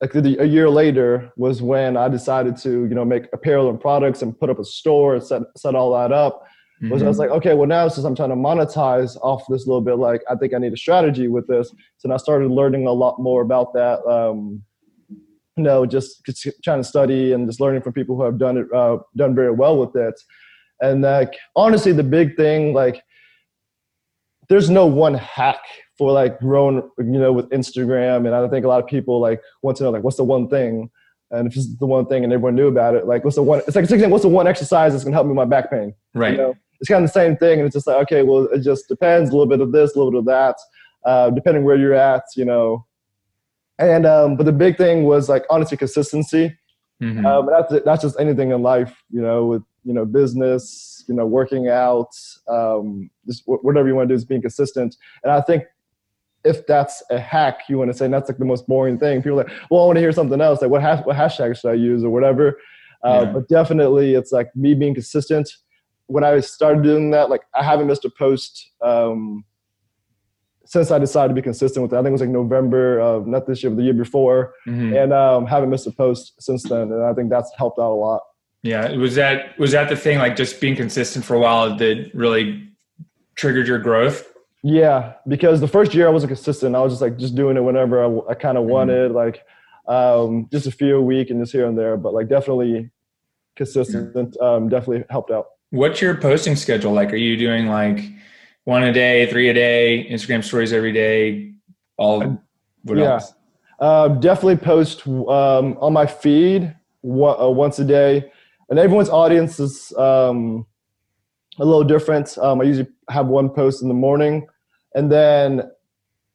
like 0.00 0.14
a 0.14 0.46
year 0.46 0.70
later 0.70 1.32
was 1.36 1.60
when 1.60 1.96
I 1.96 2.08
decided 2.08 2.56
to, 2.58 2.70
you 2.70 2.94
know, 2.94 3.04
make 3.04 3.24
apparel 3.32 3.68
and 3.68 3.80
products 3.80 4.22
and 4.22 4.38
put 4.38 4.48
up 4.48 4.60
a 4.60 4.64
store 4.64 5.16
and 5.16 5.24
set, 5.24 5.42
set 5.56 5.74
all 5.74 5.92
that 5.94 6.12
up. 6.12 6.46
Mm-hmm. 6.82 6.92
Was 6.92 7.02
I 7.02 7.06
was 7.06 7.16
mm-hmm. 7.16 7.20
like, 7.22 7.30
okay, 7.38 7.54
well 7.54 7.66
now 7.66 7.88
since 7.88 8.04
I'm 8.04 8.14
trying 8.14 8.28
to 8.30 8.36
monetize 8.36 9.16
off 9.22 9.44
this 9.48 9.66
a 9.66 9.68
little 9.68 9.80
bit, 9.80 9.96
like 9.96 10.22
I 10.30 10.36
think 10.36 10.54
I 10.54 10.58
need 10.58 10.72
a 10.72 10.76
strategy 10.76 11.26
with 11.28 11.46
this. 11.48 11.74
So 11.96 12.12
I 12.12 12.16
started 12.18 12.50
learning 12.50 12.86
a 12.86 12.92
lot 12.92 13.18
more 13.20 13.42
about 13.42 13.74
that. 13.74 14.04
Um, 14.06 14.62
you 15.56 15.64
know, 15.64 15.84
just, 15.84 16.24
just 16.24 16.46
trying 16.62 16.80
to 16.80 16.84
study 16.84 17.32
and 17.32 17.48
just 17.48 17.60
learning 17.60 17.82
from 17.82 17.92
people 17.92 18.14
who 18.14 18.22
have 18.22 18.38
done 18.38 18.58
it, 18.58 18.72
uh, 18.72 18.98
done 19.16 19.34
very 19.34 19.50
well 19.50 19.76
with 19.76 19.96
it. 19.96 20.14
And 20.80 21.02
like 21.02 21.34
honestly, 21.56 21.92
the 21.92 22.04
big 22.04 22.36
thing, 22.36 22.72
like, 22.74 23.02
there's 24.48 24.70
no 24.70 24.86
one 24.86 25.14
hack 25.14 25.60
for 25.98 26.12
like 26.12 26.38
growing, 26.38 26.76
you 26.96 27.04
know, 27.04 27.32
with 27.32 27.50
Instagram. 27.50 28.18
And 28.18 28.34
I 28.34 28.48
think 28.48 28.64
a 28.64 28.68
lot 28.68 28.82
of 28.82 28.88
people 28.88 29.20
like 29.20 29.42
want 29.62 29.76
to 29.78 29.84
know 29.84 29.90
like 29.90 30.04
what's 30.04 30.16
the 30.16 30.24
one 30.24 30.48
thing, 30.48 30.90
and 31.30 31.46
if 31.46 31.56
it's 31.56 31.76
the 31.76 31.86
one 31.86 32.06
thing 32.06 32.24
and 32.24 32.32
everyone 32.32 32.54
knew 32.54 32.68
about 32.68 32.94
it, 32.94 33.06
like 33.06 33.24
what's 33.24 33.36
the 33.36 33.42
one? 33.42 33.60
It's 33.66 33.76
like 33.76 34.10
what's 34.10 34.22
the 34.22 34.28
one 34.28 34.46
exercise 34.46 34.92
that's 34.92 35.04
gonna 35.04 35.14
help 35.14 35.26
me 35.26 35.30
with 35.30 35.36
my 35.36 35.44
back 35.44 35.70
pain? 35.70 35.94
Right. 36.14 36.32
You 36.32 36.38
know? 36.38 36.54
It's 36.80 36.88
kind 36.88 37.04
of 37.04 37.08
the 37.08 37.12
same 37.12 37.36
thing, 37.36 37.58
and 37.58 37.66
it's 37.66 37.74
just 37.74 37.86
like 37.86 37.96
okay, 38.02 38.22
well, 38.22 38.44
it 38.52 38.60
just 38.60 38.88
depends. 38.88 39.30
A 39.30 39.32
little 39.32 39.46
bit 39.46 39.60
of 39.60 39.72
this, 39.72 39.94
a 39.94 39.98
little 39.98 40.12
bit 40.12 40.18
of 40.20 40.24
that, 40.26 40.56
uh, 41.04 41.30
depending 41.30 41.64
where 41.64 41.76
you're 41.76 41.94
at, 41.94 42.24
you 42.36 42.44
know. 42.44 42.86
And 43.78 44.06
um, 44.06 44.36
but 44.36 44.46
the 44.46 44.52
big 44.52 44.76
thing 44.76 45.04
was 45.04 45.28
like 45.28 45.44
honestly 45.50 45.76
consistency. 45.76 46.56
Mm-hmm. 47.02 47.26
Um, 47.26 47.46
that's 47.46 47.84
that's 47.84 48.02
just 48.02 48.20
anything 48.20 48.50
in 48.50 48.62
life, 48.62 49.02
you 49.10 49.22
know, 49.22 49.46
with 49.46 49.62
you 49.84 49.94
know 49.94 50.04
business, 50.04 51.04
you 51.08 51.14
know, 51.14 51.26
working 51.26 51.68
out, 51.68 52.10
um, 52.48 53.10
just 53.26 53.42
whatever 53.46 53.88
you 53.88 53.94
want 53.94 54.08
to 54.08 54.14
do 54.14 54.16
is 54.16 54.24
being 54.24 54.42
consistent. 54.42 54.96
And 55.22 55.32
I 55.32 55.40
think 55.40 55.64
if 56.44 56.66
that's 56.66 57.02
a 57.10 57.18
hack 57.18 57.62
you 57.68 57.78
want 57.78 57.90
to 57.90 57.96
say 57.96 58.04
and 58.04 58.14
that's 58.14 58.28
like 58.28 58.38
the 58.38 58.44
most 58.44 58.66
boring 58.66 58.98
thing 58.98 59.22
people 59.22 59.40
are 59.40 59.44
like 59.44 59.52
well 59.70 59.82
i 59.82 59.86
want 59.86 59.96
to 59.96 60.00
hear 60.00 60.12
something 60.12 60.40
else 60.40 60.62
like 60.62 60.70
what, 60.70 60.80
hash, 60.80 61.04
what 61.04 61.16
hashtag 61.16 61.56
should 61.58 61.70
i 61.70 61.74
use 61.74 62.04
or 62.04 62.10
whatever 62.10 62.58
uh, 63.04 63.22
yeah. 63.24 63.32
but 63.32 63.48
definitely 63.48 64.14
it's 64.14 64.32
like 64.32 64.54
me 64.54 64.74
being 64.74 64.94
consistent 64.94 65.50
when 66.08 66.24
i 66.24 66.38
started 66.40 66.82
doing 66.82 67.10
that 67.10 67.30
like 67.30 67.42
i 67.54 67.62
haven't 67.62 67.86
missed 67.86 68.04
a 68.04 68.10
post 68.10 68.70
um, 68.82 69.44
since 70.64 70.90
i 70.90 70.98
decided 70.98 71.28
to 71.28 71.34
be 71.34 71.42
consistent 71.42 71.82
with 71.82 71.92
it 71.92 71.96
i 71.96 72.00
think 72.00 72.08
it 72.08 72.12
was 72.12 72.20
like 72.20 72.30
november 72.30 72.98
of 73.00 73.26
not 73.26 73.46
this 73.46 73.62
year 73.62 73.70
but 73.70 73.76
the 73.76 73.84
year 73.84 73.94
before 73.94 74.52
mm-hmm. 74.66 74.94
and 74.94 75.12
um, 75.12 75.46
haven't 75.46 75.70
missed 75.70 75.86
a 75.86 75.92
post 75.92 76.34
since 76.42 76.64
then 76.64 76.92
and 76.92 77.04
i 77.04 77.14
think 77.14 77.30
that's 77.30 77.50
helped 77.56 77.78
out 77.78 77.92
a 77.92 77.94
lot 77.94 78.20
yeah 78.62 78.90
was 78.92 79.14
that 79.14 79.58
was 79.58 79.72
that 79.72 79.88
the 79.88 79.96
thing 79.96 80.18
like 80.18 80.36
just 80.36 80.60
being 80.60 80.76
consistent 80.76 81.24
for 81.24 81.34
a 81.34 81.38
while 81.38 81.76
that 81.76 82.10
really 82.12 82.68
triggered 83.36 83.68
your 83.68 83.78
growth 83.78 84.28
yeah, 84.62 85.14
because 85.26 85.60
the 85.60 85.68
first 85.68 85.94
year 85.94 86.08
I 86.08 86.10
wasn't 86.10 86.30
consistent. 86.30 86.74
I 86.74 86.80
was 86.80 86.94
just 86.94 87.02
like 87.02 87.16
just 87.16 87.34
doing 87.34 87.56
it 87.56 87.60
whenever 87.60 88.04
I, 88.04 88.30
I 88.30 88.34
kind 88.34 88.58
of 88.58 88.64
mm-hmm. 88.64 88.72
wanted, 88.72 89.12
like 89.12 89.44
um, 89.86 90.48
just 90.50 90.66
a 90.66 90.70
few 90.70 90.96
a 90.96 91.02
week 91.02 91.30
and 91.30 91.40
just 91.40 91.52
here 91.52 91.66
and 91.66 91.78
there. 91.78 91.96
But 91.96 92.12
like 92.12 92.28
definitely 92.28 92.90
consistent, 93.56 94.36
um, 94.40 94.68
definitely 94.68 95.04
helped 95.10 95.30
out. 95.30 95.46
What's 95.70 96.00
your 96.00 96.14
posting 96.16 96.56
schedule 96.56 96.92
like? 96.92 97.12
Are 97.12 97.16
you 97.16 97.36
doing 97.36 97.66
like 97.66 98.00
one 98.64 98.82
a 98.82 98.92
day, 98.92 99.26
three 99.30 99.50
a 99.50 99.54
day, 99.54 100.06
Instagram 100.10 100.42
stories 100.42 100.72
every 100.72 100.92
day? 100.92 101.52
All 101.98 102.20
what 102.84 102.98
yeah. 102.98 103.14
else? 103.14 103.34
Uh, 103.78 104.08
definitely 104.08 104.56
post 104.56 105.06
um, 105.06 105.76
on 105.80 105.92
my 105.92 106.06
feed 106.06 106.74
one, 107.02 107.40
uh, 107.40 107.48
once 107.48 107.78
a 107.78 107.84
day, 107.84 108.30
and 108.70 108.78
everyone's 108.78 109.10
audience 109.10 109.60
is 109.60 109.92
um, 109.96 110.66
a 111.58 111.64
little 111.64 111.84
different. 111.84 112.36
Um, 112.38 112.60
I 112.60 112.64
usually 112.64 112.88
have 113.10 113.26
one 113.26 113.50
post 113.50 113.82
in 113.82 113.88
the 113.88 113.94
morning, 113.94 114.46
and 114.94 115.12
then 115.12 115.62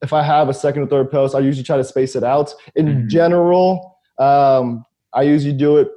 if 0.03 0.13
I 0.13 0.21
have 0.21 0.47
a 0.47 0.53
second 0.53 0.83
or 0.83 0.87
third 0.87 1.11
post, 1.11 1.33
I 1.33 1.39
usually 1.39 1.63
try 1.63 1.77
to 1.77 1.83
space 1.83 2.15
it 2.15 2.23
out. 2.23 2.53
In 2.75 2.85
mm-hmm. 2.85 3.07
general, 3.07 3.97
um, 4.19 4.85
I 5.13 5.23
usually 5.23 5.53
do 5.53 5.77
it 5.77 5.89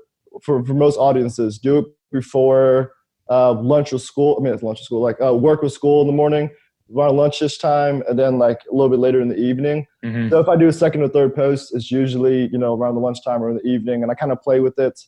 for, 0.43 0.65
for 0.65 0.75
most 0.75 0.97
audiences. 0.97 1.59
Do 1.59 1.79
it 1.79 1.85
before 2.11 2.93
uh, 3.31 3.53
lunch 3.53 3.93
with 3.93 4.03
school. 4.03 4.37
I 4.39 4.43
mean, 4.43 4.53
it's 4.55 4.63
lunch 4.63 4.79
with 4.79 4.85
school, 4.85 5.03
like 5.03 5.21
uh, 5.23 5.35
work 5.35 5.63
with 5.63 5.73
school 5.73 6.01
in 6.03 6.07
the 6.07 6.13
morning, 6.13 6.51
around 6.95 7.15
lunchish 7.15 7.61
time, 7.61 8.03
and 8.09 8.19
then 8.19 8.39
like 8.39 8.61
a 8.71 8.75
little 8.75 8.89
bit 8.89 8.99
later 8.99 9.21
in 9.21 9.29
the 9.29 9.37
evening. 9.37 9.87
Mm-hmm. 10.05 10.31
So 10.31 10.41
if 10.41 10.49
I 10.49 10.57
do 10.57 10.69
a 10.69 10.73
second 10.73 11.03
or 11.03 11.09
third 11.09 11.35
post, 11.35 11.75
it's 11.75 11.91
usually 11.91 12.49
you 12.53 12.59
know 12.59 12.75
around 12.75 12.95
the 12.95 13.01
lunchtime 13.01 13.43
or 13.43 13.51
in 13.51 13.57
the 13.57 13.67
evening, 13.67 14.03
and 14.03 14.11
I 14.11 14.15
kind 14.15 14.33
of 14.33 14.41
play 14.43 14.61
with 14.61 14.79
it. 14.79 15.01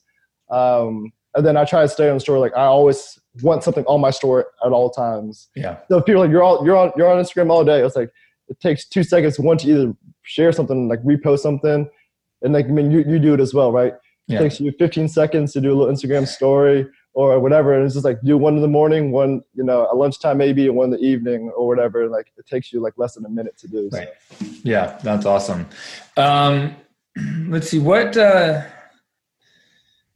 Um, 0.50 1.12
and 1.34 1.46
then 1.46 1.56
I 1.56 1.64
try 1.64 1.82
to 1.82 1.88
stay 1.88 2.08
on 2.08 2.16
the 2.16 2.20
story. 2.20 2.40
Like 2.40 2.56
I 2.56 2.64
always 2.64 3.18
want 3.42 3.62
something 3.62 3.84
on 3.84 4.00
my 4.00 4.10
story 4.10 4.44
at 4.64 4.72
all 4.72 4.90
times. 4.90 5.48
Yeah. 5.54 5.78
So 5.88 6.00
people 6.00 6.22
like 6.22 6.30
you're 6.30 6.42
all 6.42 6.64
you're 6.64 6.76
on 6.76 6.92
you're 6.96 7.08
on 7.08 7.22
Instagram 7.22 7.50
all 7.50 7.64
day. 7.64 7.84
It's 7.84 7.96
like 7.96 8.10
it 8.48 8.58
takes 8.60 8.88
two 8.88 9.04
seconds 9.04 9.36
to 9.36 9.42
want 9.42 9.60
to 9.60 9.68
either 9.68 9.94
share 10.22 10.52
something, 10.52 10.88
like 10.88 11.02
repost 11.04 11.40
something, 11.40 11.88
and 12.42 12.52
like 12.52 12.66
I 12.66 12.70
mean 12.70 12.90
you, 12.90 13.04
you 13.06 13.18
do 13.18 13.34
it 13.34 13.40
as 13.40 13.54
well, 13.54 13.72
right? 13.72 13.92
It 14.28 14.34
yeah. 14.34 14.40
takes 14.40 14.60
you 14.60 14.72
15 14.78 15.08
seconds 15.08 15.52
to 15.54 15.60
do 15.60 15.72
a 15.72 15.74
little 15.74 15.94
Instagram 15.94 16.26
story 16.26 16.86
or 17.18 17.40
whatever. 17.40 17.74
And 17.74 17.84
it's 17.84 17.94
just 17.94 18.04
like 18.04 18.22
do 18.22 18.38
one 18.38 18.54
in 18.54 18.62
the 18.62 18.68
morning, 18.68 19.10
one, 19.10 19.42
you 19.52 19.64
know, 19.64 19.88
at 19.90 19.96
lunchtime 19.96 20.38
maybe, 20.38 20.68
and 20.68 20.76
one 20.76 20.84
in 20.84 20.90
the 20.92 21.04
evening 21.04 21.50
or 21.56 21.66
whatever. 21.66 22.08
Like 22.08 22.32
it 22.36 22.46
takes 22.46 22.72
you 22.72 22.80
like 22.80 22.92
less 22.96 23.14
than 23.14 23.26
a 23.26 23.28
minute 23.28 23.58
to 23.58 23.66
do. 23.66 23.90
Right. 23.92 24.10
Yeah, 24.62 24.96
that's 25.02 25.26
awesome. 25.26 25.66
Um, 26.16 26.76
let's 27.48 27.68
see 27.68 27.80
what 27.80 28.16
uh, 28.16 28.62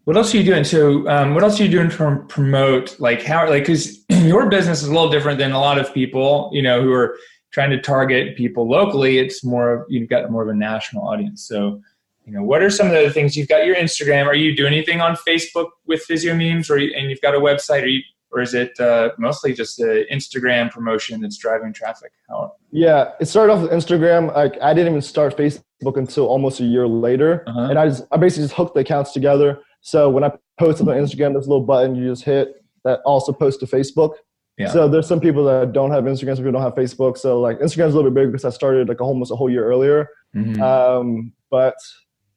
what 0.04 0.16
else 0.16 0.32
are 0.32 0.36
you 0.36 0.44
doing? 0.44 0.62
So, 0.62 1.08
um, 1.08 1.34
what 1.34 1.42
else 1.42 1.58
are 1.58 1.64
you 1.64 1.70
doing 1.70 1.90
to 1.90 2.24
promote? 2.28 3.00
Like 3.00 3.24
how, 3.24 3.48
like, 3.48 3.64
because 3.64 4.04
your 4.08 4.48
business 4.48 4.82
is 4.82 4.88
a 4.88 4.92
little 4.92 5.10
different 5.10 5.40
than 5.40 5.50
a 5.50 5.58
lot 5.58 5.78
of 5.80 5.92
people, 5.92 6.50
you 6.52 6.62
know, 6.62 6.82
who 6.82 6.92
are 6.92 7.16
trying 7.50 7.70
to 7.70 7.80
target 7.80 8.36
people 8.36 8.68
locally. 8.68 9.18
It's 9.18 9.42
more 9.42 9.74
of 9.74 9.86
you've 9.88 10.08
got 10.08 10.30
more 10.30 10.44
of 10.44 10.48
a 10.50 10.54
national 10.54 11.02
audience. 11.02 11.44
So, 11.48 11.82
you 12.24 12.32
know, 12.32 12.42
what 12.42 12.62
are 12.62 12.70
some 12.70 12.87
of 12.87 12.92
the 12.92 13.11
things 13.11 13.37
you've 13.37 13.48
got 13.48 13.66
your 13.66 13.74
Instagram? 13.74 14.26
Are 14.26 14.35
you 14.35 14.54
doing 14.54 14.72
anything 14.72 15.00
on 15.00 15.16
Facebook 15.16 15.70
with 15.87 16.02
Physio 16.02 16.35
Memes, 16.35 16.70
or 16.70 16.76
and 16.76 17.11
you've 17.11 17.20
got 17.20 17.35
a 17.35 17.40
website? 17.40 17.82
Are 17.82 17.87
you, 17.87 18.02
or 18.30 18.40
is 18.40 18.54
it 18.54 18.78
uh, 18.78 19.11
mostly 19.18 19.52
just 19.52 19.76
the 19.76 20.06
Instagram 20.11 20.70
promotion 20.70 21.20
that's 21.20 21.37
driving 21.37 21.72
traffic? 21.72 22.12
How? 22.28 22.54
Yeah, 22.70 23.12
it 23.20 23.26
started 23.26 23.52
off 23.52 23.62
with 23.62 23.72
Instagram. 23.72 24.35
Like 24.35 24.61
I 24.62 24.72
didn't 24.72 24.92
even 24.92 25.02
start 25.02 25.37
Facebook 25.37 25.96
until 25.96 26.26
almost 26.26 26.61
a 26.61 26.64
year 26.64 26.87
later, 26.87 27.44
uh-huh. 27.46 27.68
and 27.70 27.78
I 27.78 27.88
just 27.88 28.04
I 28.12 28.16
basically 28.18 28.44
just 28.44 28.54
hooked 28.54 28.74
the 28.74 28.80
accounts 28.80 29.12
together. 29.12 29.61
So 29.80 30.08
when 30.08 30.22
I 30.22 30.30
post 30.58 30.80
on 30.80 30.87
Instagram, 30.87 31.32
there's 31.32 31.46
a 31.46 31.50
little 31.50 31.66
button 31.66 31.96
you 31.96 32.08
just 32.08 32.22
hit 32.22 32.54
that 32.85 33.00
also 33.04 33.32
posts 33.32 33.58
to 33.61 33.66
Facebook. 33.66 34.14
Yeah. 34.58 34.68
So 34.68 34.88
there's 34.88 35.08
some 35.08 35.18
people 35.18 35.44
that 35.46 35.72
don't 35.72 35.90
have 35.90 36.04
Instagram, 36.04 36.37
some 36.37 36.44
people 36.44 36.52
don't 36.52 36.62
have 36.62 36.74
Facebook. 36.74 37.18
So 37.18 37.40
like 37.40 37.58
Instagram's 37.58 37.94
a 37.94 37.96
little 37.96 38.11
bit 38.11 38.14
bigger 38.14 38.30
because 38.30 38.44
I 38.44 38.50
started 38.50 38.88
like 38.88 39.00
almost 39.00 39.32
a 39.32 39.37
whole 39.37 39.50
year 39.50 39.64
earlier. 39.64 40.08
Mm-hmm. 40.37 40.62
Um, 40.62 41.32
but 41.50 41.74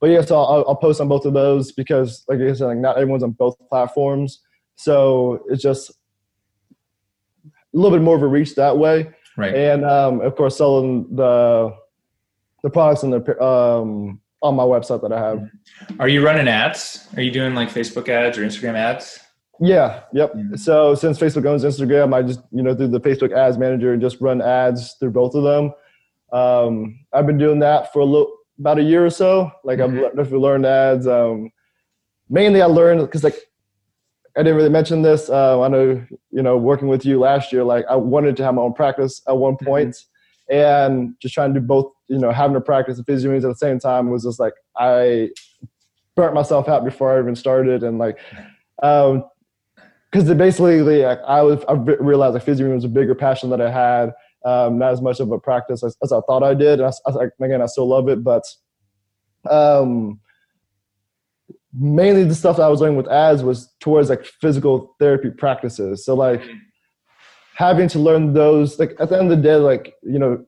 but 0.06 0.12
yeah, 0.12 0.22
so 0.22 0.38
I'll, 0.38 0.64
I'll, 0.68 0.76
post 0.76 1.02
on 1.02 1.08
both 1.08 1.26
of 1.26 1.34
those 1.34 1.72
because, 1.72 2.24
like 2.28 2.40
I 2.40 2.54
said, 2.54 2.66
like 2.66 2.78
not 2.78 2.96
everyone's 2.96 3.24
on 3.24 3.32
both 3.32 3.56
platforms, 3.70 4.40
so 4.76 5.44
it's 5.50 5.64
just 5.64 5.90
a 5.90 5.94
little 7.74 7.90
bit 7.90 8.04
more 8.04 8.16
of 8.16 8.22
a 8.22 8.28
reach 8.28 8.54
that 8.54 8.78
way. 8.78 9.10
Right. 9.36 9.56
And 9.56 9.84
um, 9.84 10.22
of 10.22 10.36
course, 10.36 10.60
selling 10.60 11.08
the 11.16 11.76
the 12.62 12.70
products 12.70 13.02
and 13.02 13.14
the 13.14 13.44
um, 13.44 14.22
on 14.44 14.56
my 14.56 14.62
website 14.62 15.02
that 15.02 15.12
I 15.12 15.20
have. 15.20 15.50
Are 16.00 16.08
you 16.08 16.24
running 16.24 16.48
ads? 16.48 17.08
Are 17.16 17.24
you 17.24 17.32
doing 17.32 17.56
like 17.56 17.70
Facebook 17.70 18.08
ads 18.08 18.38
or 18.38 18.46
Instagram 18.46 18.76
ads? 18.76 19.20
Yeah. 19.60 20.02
Yep. 20.14 20.34
Mm-hmm. 20.36 20.56
So 20.58 20.94
since 20.94 21.18
Facebook 21.18 21.48
owns 21.48 21.64
Instagram, 21.64 22.14
I 22.14 22.22
just 22.22 22.42
you 22.52 22.62
know 22.62 22.76
through 22.76 22.90
the 22.90 23.02
Facebook 23.02 23.36
Ads 23.36 23.58
Manager 23.58 23.92
and 23.92 24.00
just 24.04 24.22
run 24.22 24.40
ads 24.40 24.98
through 25.00 25.14
both 25.14 25.34
of 25.34 25.42
them. 25.42 25.74
Um, 26.32 27.00
I've 27.12 27.26
been 27.26 27.40
doing 27.40 27.58
that 27.62 27.92
for 27.92 28.02
a 28.02 28.06
little 28.06 28.32
about 28.60 28.80
a 28.80 28.84
year 28.84 29.06
or 29.06 29.10
so. 29.10 29.52
Like 29.64 29.80
mm-hmm. 29.80 29.98
I've 29.98 30.16
definitely 30.16 30.40
learned 30.40 30.66
ads. 30.66 31.08
Um, 31.08 31.52
mainly, 32.30 32.62
I 32.62 32.66
learned 32.66 33.02
because 33.02 33.24
like 33.24 33.36
I 34.38 34.42
didn't 34.42 34.58
really 34.58 34.70
mention 34.70 35.02
this. 35.02 35.30
Uh, 35.30 35.62
I 35.62 35.68
know 35.68 36.06
you 36.32 36.42
know 36.42 36.58
working 36.58 36.88
with 36.88 37.06
you 37.06 37.20
last 37.20 37.52
year. 37.52 37.64
Like 37.64 37.86
I 37.90 37.96
wanted 37.96 38.38
to 38.38 38.44
have 38.44 38.56
my 38.56 38.62
own 38.62 38.74
practice 38.74 39.22
at 39.28 39.38
one 39.38 39.56
mm-hmm. 39.56 39.66
point, 39.66 39.90
mm-hmm. 39.90 40.56
and 40.56 41.16
just 41.22 41.34
trying 41.34 41.54
to 41.54 41.60
do 41.60 41.66
both. 41.66 41.92
You 42.08 42.20
know, 42.20 42.32
having 42.32 42.54
to 42.54 42.62
practice 42.62 42.98
and 42.98 43.06
physio 43.06 43.32
memes 43.32 43.46
at 43.46 43.50
the 43.50 43.56
same 43.56 43.80
time 43.80 44.10
was 44.10 44.24
just 44.24 44.40
like 44.40 44.54
I 44.78 45.30
burnt 46.16 46.36
myself 46.36 46.70
out 46.70 46.86
before 46.86 47.16
I 47.16 47.20
even 47.20 47.36
started, 47.36 47.84
and 47.84 47.98
like. 47.98 48.20
Um, 48.84 49.26
because 50.12 50.34
basically, 50.34 50.82
like, 50.82 51.20
I 51.28 51.42
was 51.42 51.62
I 51.68 51.74
realized 51.74 52.36
like 52.36 52.44
physio 52.44 52.74
was 52.74 52.86
a 52.86 52.88
bigger 52.88 53.16
passion 53.16 53.50
that 53.50 53.60
I 53.60 53.70
had 53.70 54.14
um, 54.46 54.78
not 54.78 54.94
as 54.94 55.02
much 55.02 55.20
of 55.20 55.32
a 55.32 55.40
practice 55.40 55.84
as, 55.84 55.98
as 56.04 56.12
I 56.12 56.22
thought 56.22 56.44
I 56.44 56.54
did. 56.54 56.80
And 56.80 56.94
I, 57.08 57.12
I, 57.12 57.44
again, 57.44 57.62
I 57.62 57.66
still 57.66 57.88
love 57.88 58.08
it, 58.08 58.24
but 58.24 58.44
um, 59.50 60.20
mainly 61.74 62.24
the 62.24 62.36
stuff 62.36 62.58
that 62.58 62.64
I 62.64 62.70
was 62.70 62.80
learning 62.80 62.98
with 62.98 63.08
ads 63.08 63.44
was 63.44 63.74
towards 63.80 64.10
like 64.10 64.26
physical 64.26 64.96
therapy 65.00 65.32
practices. 65.32 66.06
So 66.06 66.14
like 66.14 66.44
having 67.56 67.88
to 67.90 68.00
learn 68.00 68.34
those, 68.34 68.80
like 68.80 68.96
at 69.00 69.10
the 69.10 69.18
end 69.18 69.32
of 69.32 69.38
the 69.38 69.44
day, 69.44 69.56
like 69.56 69.96
you 70.04 70.20
know, 70.20 70.46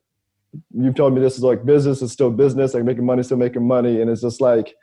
you've 0.74 0.96
told 0.96 1.14
me 1.14 1.22
this 1.22 1.38
is 1.38 1.44
like 1.44 1.66
business 1.66 2.02
is 2.02 2.12
still 2.12 2.32
business, 2.32 2.74
like 2.74 2.84
making 2.84 3.06
money, 3.06 3.24
still 3.24 3.38
making 3.38 3.68
money, 3.68 4.02
and 4.02 4.10
it's 4.10 4.22
just 4.22 4.42
like, 4.42 4.76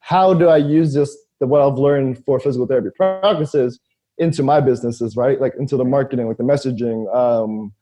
how 0.00 0.34
do 0.34 0.48
I 0.48 0.58
use 0.58 0.94
this 0.94 1.16
the 1.40 1.46
what 1.46 1.62
I've 1.62 1.78
learned 1.78 2.24
for 2.24 2.40
physical 2.40 2.66
therapy 2.66 2.90
practices 2.96 3.80
into 4.18 4.42
my 4.42 4.60
businesses, 4.60 5.16
right? 5.16 5.40
Like 5.40 5.54
into 5.58 5.76
the 5.76 5.84
marketing, 5.84 6.26
like 6.26 6.36
the 6.36 6.44
messaging. 6.44 7.14
Um, 7.14 7.72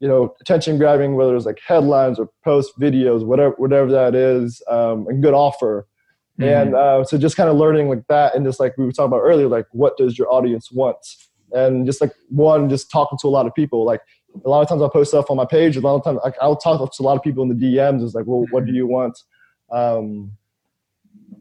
you 0.00 0.08
know 0.08 0.34
attention 0.40 0.78
grabbing 0.78 1.14
whether 1.14 1.34
it's 1.36 1.46
like 1.46 1.60
headlines 1.66 2.18
or 2.18 2.28
post 2.42 2.78
videos 2.78 3.24
whatever 3.24 3.54
whatever 3.56 3.90
that 3.90 4.14
is 4.14 4.62
um, 4.68 5.06
a 5.08 5.14
good 5.14 5.34
offer. 5.34 5.86
Mm-hmm. 6.38 6.50
and 6.50 6.74
uh, 6.74 7.04
so 7.04 7.16
just 7.16 7.36
kind 7.36 7.48
of 7.48 7.56
learning 7.56 7.88
like 7.88 8.04
that 8.08 8.34
and 8.34 8.44
just 8.44 8.58
like 8.58 8.76
we 8.76 8.84
were 8.84 8.90
talking 8.90 9.06
about 9.06 9.20
earlier 9.20 9.46
like 9.46 9.66
what 9.70 9.96
does 9.96 10.18
your 10.18 10.32
audience 10.32 10.70
want? 10.72 10.96
And 11.52 11.86
just 11.86 12.00
like 12.00 12.12
one 12.28 12.68
just 12.68 12.90
talking 12.90 13.16
to 13.20 13.28
a 13.28 13.30
lot 13.30 13.46
of 13.46 13.54
people. 13.54 13.84
Like 13.84 14.00
a 14.44 14.48
lot 14.48 14.60
of 14.60 14.68
times 14.68 14.82
i'll 14.82 14.90
post 14.90 15.10
stuff 15.10 15.30
on 15.30 15.36
my 15.36 15.44
page 15.44 15.76
a 15.76 15.80
lot 15.80 15.94
of 15.94 16.02
times 16.02 16.18
like, 16.24 16.34
i'll 16.40 16.56
talk 16.56 16.92
to 16.92 17.02
a 17.02 17.04
lot 17.04 17.16
of 17.16 17.22
people 17.22 17.44
in 17.44 17.48
the 17.48 17.54
dms 17.54 18.02
is 18.02 18.14
like 18.14 18.26
well 18.26 18.44
what 18.50 18.66
do 18.66 18.72
you 18.72 18.86
want? 18.86 19.16
Um, 19.70 20.32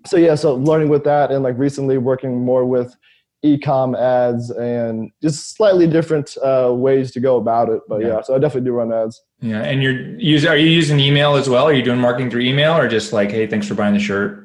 so 0.06 0.18
yeah 0.18 0.36
so 0.36 0.56
learning 0.56 0.90
with 0.90 1.04
that 1.06 1.32
and 1.32 1.44
like 1.44 1.58
recently 1.58 1.98
working 1.98 2.44
more 2.46 2.66
with 2.66 2.96
ecom 3.44 3.98
ads 4.00 4.50
and 4.52 5.12
just 5.22 5.56
slightly 5.56 5.86
different 5.86 6.38
uh, 6.44 6.72
ways 6.74 7.12
to 7.12 7.20
go 7.20 7.38
about 7.38 7.70
it. 7.70 7.82
But 7.88 8.02
yeah. 8.02 8.08
yeah. 8.08 8.22
so 8.22 8.36
I 8.36 8.40
definitely 8.40 8.70
do 8.70 8.74
run 8.74 8.94
ads. 8.94 9.22
Yeah, 9.42 9.62
and 9.64 9.84
you're 9.84 10.18
using 10.18 10.50
are 10.50 10.58
you 10.58 10.70
using 10.70 11.00
email 11.00 11.36
as 11.36 11.50
well? 11.50 11.66
Are 11.66 11.74
you 11.74 11.84
doing 11.84 12.00
marketing 12.00 12.32
through 12.32 12.42
email 12.42 12.74
or 12.78 12.88
just 12.88 13.12
like, 13.12 13.32
hey, 13.32 13.48
thanks 13.48 13.68
for 13.68 13.76
buying 13.76 13.94
the 13.94 14.00
shirt? 14.00 14.44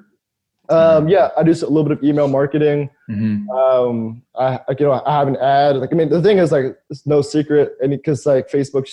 Um, 0.71 1.09
yeah, 1.09 1.31
I 1.37 1.43
do 1.45 1.51
a 1.51 1.55
little 1.55 1.85
bit 1.85 1.93
of 1.93 2.05
email 2.05 2.29
marketing. 2.29 2.91
Mm-hmm. 3.09 3.49
Um, 3.49 4.23
I, 4.39 4.61
you 4.79 4.85
know, 4.85 5.03
I 5.07 5.19
have 5.19 5.29
an 5.29 5.37
ad. 5.37 5.77
Like, 5.77 5.93
I 5.93 5.97
mean, 5.97 6.11
the 6.11 6.21
thing 6.21 6.39
is, 6.39 6.53
like, 6.53 6.77
it's 6.91 7.07
no 7.07 7.23
secret, 7.23 7.73
and 7.81 7.91
because 7.91 8.27
like 8.27 8.51
Facebook, 8.51 8.87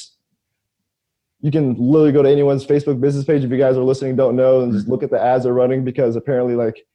you 1.41 1.51
can 1.51 1.75
literally 1.77 2.13
go 2.13 2.23
to 2.23 2.29
anyone's 2.29 2.65
Facebook 2.65 3.01
business 3.01 3.25
page 3.25 3.43
if 3.43 3.51
you 3.51 3.57
guys 3.57 3.75
are 3.75 3.83
listening, 3.83 4.15
don't 4.15 4.37
know, 4.37 4.61
and 4.61 4.71
just 4.71 4.85
mm-hmm. 4.85 4.91
look 4.93 5.03
at 5.03 5.09
the 5.09 5.21
ads 5.21 5.43
they're 5.43 5.53
running 5.53 5.83
because 5.83 6.15
apparently, 6.15 6.55
like, 6.55 6.85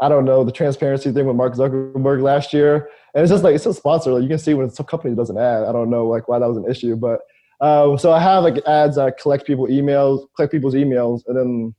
I 0.00 0.08
don't 0.08 0.24
know 0.24 0.44
the 0.44 0.52
transparency 0.52 1.10
thing 1.10 1.26
with 1.26 1.36
Mark 1.36 1.54
Zuckerberg 1.54 2.22
last 2.22 2.52
year, 2.52 2.88
and 3.14 3.22
it's 3.22 3.30
just 3.30 3.42
like 3.42 3.54
it's 3.54 3.66
a 3.66 3.74
sponsor. 3.74 4.12
Like 4.12 4.22
you 4.22 4.28
can 4.28 4.38
see 4.38 4.54
when 4.54 4.70
some 4.70 4.86
company 4.86 5.14
does 5.14 5.30
an 5.30 5.38
ad. 5.38 5.64
I 5.64 5.72
don't 5.72 5.90
know 5.90 6.06
like 6.06 6.28
why 6.28 6.38
that 6.38 6.48
was 6.48 6.56
an 6.56 6.70
issue, 6.70 6.96
but 6.96 7.20
um, 7.60 7.98
so 7.98 8.12
I 8.12 8.20
have 8.20 8.44
like 8.44 8.58
ads 8.66 8.96
that 8.96 9.18
collect 9.18 9.46
people 9.46 9.66
emails, 9.66 10.26
collect 10.36 10.52
people's 10.52 10.74
emails, 10.74 11.22
and 11.26 11.36
then 11.36 11.74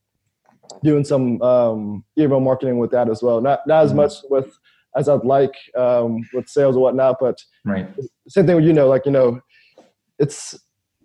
doing 0.84 1.04
some 1.04 1.42
um, 1.42 2.04
email 2.18 2.40
marketing 2.40 2.78
with 2.78 2.92
that 2.92 3.10
as 3.10 3.24
well. 3.24 3.42
Not 3.42 3.66
not 3.68 3.86
as 3.86 3.92
mm-hmm. 3.92 3.98
much 3.98 4.14
with 4.30 4.58
as 4.98 5.08
I'd 5.08 5.24
like 5.24 5.54
um, 5.78 6.28
with 6.34 6.50
sales 6.50 6.76
or 6.76 6.82
whatnot, 6.82 7.18
but 7.20 7.38
right. 7.66 7.88
same 8.28 8.46
thing 8.46 8.56
with 8.56 8.66
you 8.66 8.74
know 8.74 8.88
like 8.88 9.06
you 9.06 9.12
know 9.12 9.40
it's 10.18 10.60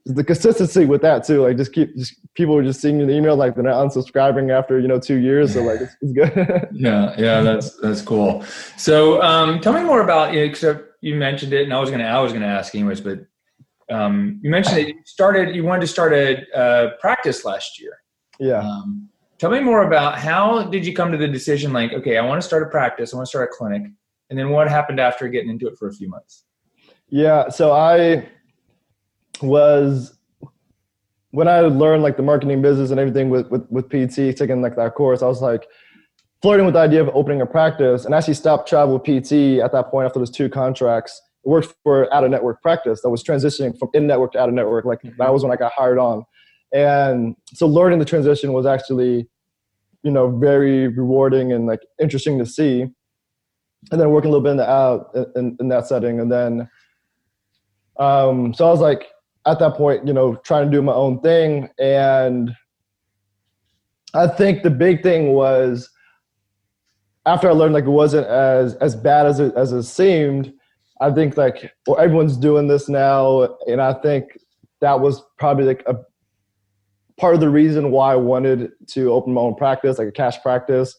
the 0.06 0.24
consistency 0.24 0.84
with 0.84 1.02
that 1.02 1.24
too. 1.24 1.42
Like 1.42 1.56
just 1.56 1.72
keep 1.72 1.96
just 1.96 2.14
people 2.34 2.56
are 2.56 2.62
just 2.62 2.80
seeing 2.80 2.98
the 2.98 3.12
email 3.12 3.36
like 3.36 3.54
they're 3.54 3.64
not 3.64 3.86
unsubscribing 3.86 4.50
after 4.50 4.78
you 4.78 4.88
know 4.88 4.98
two 4.98 5.16
years. 5.16 5.54
So 5.54 5.62
like 5.62 5.80
it's, 5.80 5.96
it's 6.02 6.12
good. 6.12 6.68
yeah, 6.72 7.14
yeah, 7.18 7.40
that's 7.40 7.76
that's 7.78 8.02
cool. 8.02 8.44
So 8.76 9.22
um, 9.22 9.60
tell 9.60 9.72
me 9.72 9.82
more 9.82 10.02
about 10.02 10.34
you. 10.34 10.42
Except 10.42 10.92
you 11.00 11.14
mentioned 11.14 11.52
it, 11.52 11.62
and 11.62 11.72
I 11.72 11.80
was 11.80 11.90
gonna 11.90 12.04
I 12.04 12.20
was 12.20 12.32
gonna 12.32 12.46
ask 12.46 12.74
anyways, 12.74 13.00
but 13.00 13.20
um, 13.90 14.40
you 14.42 14.50
mentioned 14.50 14.76
that 14.76 14.88
you 14.88 14.94
started 15.06 15.54
you 15.54 15.64
wanted 15.64 15.82
to 15.82 15.86
start 15.86 16.12
a 16.12 16.56
uh, 16.56 16.90
practice 17.00 17.44
last 17.44 17.80
year. 17.80 17.98
Yeah. 18.38 18.58
Um, 18.58 19.08
tell 19.38 19.50
me 19.50 19.60
more 19.60 19.86
about 19.86 20.18
how 20.18 20.64
did 20.64 20.86
you 20.86 20.94
come 20.94 21.12
to 21.12 21.18
the 21.18 21.28
decision 21.28 21.72
like 21.72 21.92
okay 21.92 22.16
I 22.16 22.24
want 22.24 22.40
to 22.40 22.46
start 22.46 22.62
a 22.62 22.66
practice 22.66 23.12
I 23.12 23.16
want 23.16 23.26
to 23.26 23.30
start 23.30 23.50
a 23.52 23.56
clinic 23.56 23.82
and 24.30 24.38
then 24.38 24.50
what 24.50 24.68
happened 24.68 25.00
after 25.00 25.28
getting 25.28 25.50
into 25.50 25.66
it 25.66 25.76
for 25.78 25.88
a 25.88 25.92
few 25.92 26.08
months. 26.08 26.44
Yeah, 27.08 27.48
so 27.48 27.72
I 27.72 28.26
was 29.42 30.16
when 31.30 31.48
I 31.48 31.60
learned 31.60 32.02
like 32.02 32.16
the 32.16 32.22
marketing 32.22 32.62
business 32.62 32.90
and 32.90 33.00
everything 33.00 33.28
with, 33.28 33.48
with, 33.50 33.66
with 33.70 33.88
PT, 33.88 34.36
taking 34.36 34.62
like 34.62 34.76
that 34.76 34.94
course, 34.94 35.22
I 35.22 35.26
was 35.26 35.42
like 35.42 35.66
flirting 36.42 36.64
with 36.64 36.74
the 36.74 36.80
idea 36.80 37.02
of 37.02 37.08
opening 37.14 37.40
a 37.40 37.46
practice 37.46 38.04
and 38.04 38.14
actually 38.14 38.34
stopped 38.34 38.68
travel 38.68 38.98
PT 38.98 39.60
at 39.62 39.72
that 39.72 39.86
point 39.90 40.06
after 40.06 40.18
those 40.18 40.30
two 40.30 40.48
contracts. 40.48 41.20
It 41.44 41.48
worked 41.48 41.74
for 41.82 42.12
out 42.14 42.24
of 42.24 42.30
network 42.30 42.62
practice 42.62 43.02
that 43.02 43.10
was 43.10 43.22
transitioning 43.22 43.76
from 43.78 43.88
in 43.94 44.06
network 44.06 44.32
to 44.32 44.40
out 44.40 44.48
of 44.48 44.54
network. 44.54 44.84
Like 44.84 45.00
that 45.02 45.32
was 45.32 45.42
when 45.42 45.52
I 45.52 45.56
got 45.56 45.72
hired 45.72 45.98
on. 45.98 46.24
And 46.72 47.36
so 47.52 47.66
learning 47.66 47.98
the 47.98 48.04
transition 48.04 48.52
was 48.52 48.66
actually, 48.66 49.28
you 50.02 50.10
know, 50.10 50.36
very 50.36 50.88
rewarding 50.88 51.52
and 51.52 51.66
like 51.66 51.80
interesting 52.00 52.38
to 52.38 52.46
see. 52.46 52.82
And 53.90 54.00
then 54.00 54.10
working 54.10 54.28
a 54.30 54.32
little 54.32 54.44
bit 54.44 54.52
in 54.52 54.56
the 54.56 54.70
out 54.70 55.14
in, 55.36 55.56
in 55.60 55.68
that 55.68 55.86
setting. 55.86 56.20
And 56.20 56.32
then 56.32 56.68
um, 57.98 58.54
so 58.54 58.66
I 58.66 58.70
was 58.70 58.80
like, 58.80 59.06
at 59.46 59.58
that 59.58 59.74
point, 59.74 60.06
you 60.06 60.12
know, 60.12 60.36
trying 60.36 60.70
to 60.70 60.76
do 60.76 60.82
my 60.82 60.92
own 60.92 61.20
thing. 61.20 61.68
And 61.78 62.54
I 64.14 64.26
think 64.26 64.62
the 64.62 64.70
big 64.70 65.02
thing 65.02 65.32
was 65.32 65.90
after 67.26 67.48
I 67.48 67.52
learned 67.52 67.74
like 67.74 67.84
it 67.84 67.90
wasn't 67.90 68.26
as 68.26 68.74
as 68.76 68.94
bad 68.94 69.26
as 69.26 69.40
it 69.40 69.54
as 69.56 69.72
it 69.72 69.84
seemed, 69.84 70.52
I 71.00 71.10
think 71.10 71.36
like 71.36 71.72
well 71.86 71.98
everyone's 71.98 72.36
doing 72.36 72.68
this 72.68 72.88
now, 72.88 73.56
and 73.66 73.80
I 73.80 73.94
think 73.94 74.38
that 74.80 75.00
was 75.00 75.22
probably 75.38 75.64
like 75.64 75.82
a 75.86 75.96
part 77.18 77.34
of 77.34 77.40
the 77.40 77.48
reason 77.48 77.90
why 77.90 78.12
I 78.12 78.16
wanted 78.16 78.72
to 78.88 79.12
open 79.12 79.34
my 79.34 79.40
own 79.40 79.54
practice, 79.54 79.98
like 79.98 80.08
a 80.08 80.12
cash 80.12 80.40
practice. 80.42 80.94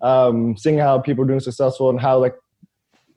Um, 0.00 0.56
seeing 0.56 0.78
how 0.78 1.00
people 1.00 1.24
are 1.24 1.26
doing 1.26 1.40
successful 1.40 1.90
and 1.90 2.00
how 2.00 2.18
like 2.18 2.34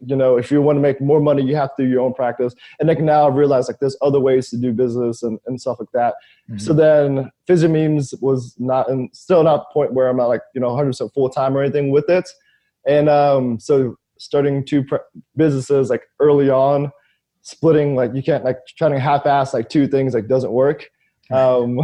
you 0.06 0.16
know, 0.16 0.38
if 0.38 0.52
you 0.52 0.62
want 0.62 0.78
to 0.78 0.82
make 0.82 1.00
more 1.02 1.20
money, 1.20 1.44
you 1.44 1.56
have 1.56 1.76
to 1.76 1.84
do 1.84 1.90
your 1.90 2.02
own 2.02 2.14
practice. 2.14 2.54
And 2.80 2.88
like 2.88 3.00
now 3.00 3.28
I've 3.28 3.36
realized 3.36 3.70
like 3.70 3.80
there's 3.80 3.98
other 4.02 4.20
ways 4.20 4.50
to 4.50 4.58
do 4.58 4.74
business 4.74 5.24
and, 5.24 5.40
and 5.46 5.60
stuff 5.60 5.78
like 5.80 5.92
that. 5.94 6.16
Mm-hmm. 6.50 6.58
So 6.58 6.74
then 6.74 7.32
Physiomemes 7.48 8.20
was 8.22 8.56
not, 8.58 8.90
and 8.90 9.10
still 9.14 9.44
not 9.44 9.72
point 9.72 9.94
where 9.94 10.08
I'm 10.08 10.18
not 10.18 10.28
like, 10.28 10.42
you 10.54 10.62
know, 10.62 10.70
100% 10.70 11.14
full 11.14 11.30
time 11.30 11.56
or 11.56 11.62
anything 11.62 11.92
with 11.92 12.10
it. 12.10 12.28
And 12.88 13.10
um, 13.10 13.60
so 13.60 13.96
starting 14.18 14.66
two 14.66 14.84
pre- 14.84 15.00
businesses 15.36 15.90
like 15.90 16.04
early 16.20 16.50
on, 16.50 16.92
splitting, 17.42 17.96
like 17.96 18.12
you 18.14 18.24
can't 18.24 18.44
like 18.44 18.58
trying 18.78 18.92
to 18.92 19.00
half 19.00 19.26
ass 19.26 19.54
like 19.54 19.70
two 19.70 19.88
things 19.88 20.14
like 20.14 20.28
doesn't 20.28 20.52
work. 20.52 20.90
Um, 21.32 21.80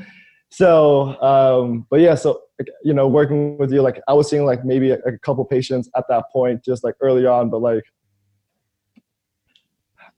so, 0.50 1.20
um, 1.22 1.86
but 1.90 2.00
yeah, 2.00 2.14
so 2.14 2.42
you 2.82 2.92
know, 2.92 3.06
working 3.06 3.58
with 3.58 3.72
you, 3.72 3.82
like 3.82 4.00
I 4.08 4.12
was 4.12 4.28
seeing 4.28 4.44
like 4.44 4.64
maybe 4.64 4.90
a, 4.90 4.98
a 5.00 5.18
couple 5.18 5.44
patients 5.44 5.88
at 5.96 6.04
that 6.08 6.24
point, 6.32 6.64
just 6.64 6.84
like 6.84 6.94
early 7.00 7.26
on, 7.26 7.50
but 7.50 7.60
like 7.60 7.84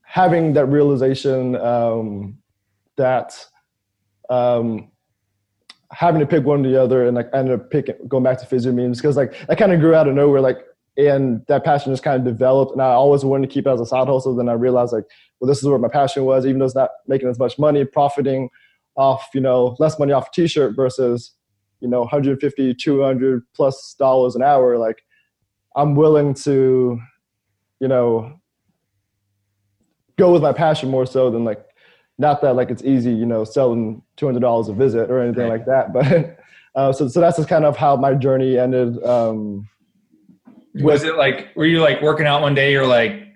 having 0.03 0.53
that 0.53 0.65
realization 0.65 1.55
um, 1.55 2.37
that 2.97 3.45
um, 4.29 4.91
having 5.91 6.19
to 6.19 6.25
pick 6.25 6.45
one 6.45 6.65
or 6.65 6.69
the 6.69 6.81
other, 6.81 7.05
and 7.05 7.15
like 7.15 7.29
I 7.33 7.39
ended 7.39 7.59
up 7.59 7.69
picking 7.69 7.95
going 8.07 8.23
back 8.23 8.39
to 8.39 8.45
Physiomemes 8.45 8.97
because 8.97 9.17
like 9.17 9.33
I 9.49 9.55
kind 9.55 9.71
of 9.71 9.79
grew 9.79 9.95
out 9.95 10.07
of 10.07 10.15
nowhere, 10.15 10.41
like 10.41 10.57
and 10.97 11.45
that 11.47 11.63
passion 11.63 11.93
just 11.93 12.03
kind 12.03 12.19
of 12.19 12.25
developed, 12.25 12.73
and 12.73 12.81
I 12.81 12.91
always 12.91 13.23
wanted 13.23 13.49
to 13.49 13.53
keep 13.53 13.67
it 13.67 13.69
as 13.69 13.79
a 13.79 13.85
side 13.85 14.07
hustle. 14.07 14.35
Then 14.35 14.49
I 14.49 14.53
realized 14.53 14.93
like, 14.93 15.05
well, 15.39 15.47
this 15.47 15.59
is 15.59 15.65
where 15.65 15.79
my 15.79 15.87
passion 15.87 16.25
was, 16.25 16.45
even 16.45 16.59
though 16.59 16.65
it's 16.65 16.75
not 16.75 16.89
making 17.07 17.29
as 17.29 17.39
much 17.39 17.57
money, 17.57 17.85
profiting 17.85 18.49
off 18.97 19.29
you 19.33 19.41
know 19.41 19.75
less 19.79 19.97
money 19.97 20.11
off 20.11 20.27
a 20.27 20.31
t-shirt 20.33 20.75
versus 20.75 21.31
you 21.81 21.87
know 21.87 22.01
150 22.01 22.73
200 22.75 23.43
plus 23.53 23.95
dollars 23.97 24.35
an 24.35 24.43
hour 24.43 24.77
like 24.77 25.03
i'm 25.75 25.95
willing 25.95 26.33
to 26.33 26.99
you 27.79 27.87
know 27.87 28.39
go 30.17 30.31
with 30.31 30.41
my 30.41 30.53
passion 30.53 30.89
more 30.89 31.05
so 31.05 31.29
than 31.29 31.43
like 31.43 31.65
not 32.17 32.41
that 32.41 32.55
like 32.55 32.69
it's 32.69 32.83
easy 32.83 33.11
you 33.11 33.25
know 33.25 33.43
selling 33.43 34.01
$200 34.17 34.69
a 34.69 34.73
visit 34.73 35.09
or 35.09 35.19
anything 35.19 35.49
right. 35.49 35.59
like 35.59 35.65
that 35.65 35.91
but 35.93 36.37
uh, 36.79 36.93
so, 36.93 37.07
so 37.07 37.19
that's 37.19 37.37
just 37.37 37.49
kind 37.49 37.65
of 37.65 37.75
how 37.75 37.95
my 37.95 38.13
journey 38.13 38.57
ended 38.57 39.03
um, 39.03 39.67
was 40.75 41.03
it 41.03 41.17
like 41.17 41.49
were 41.55 41.65
you 41.65 41.81
like 41.81 42.01
working 42.01 42.25
out 42.25 42.41
one 42.41 42.53
day 42.53 42.71
you're 42.71 42.87
like 42.87 43.27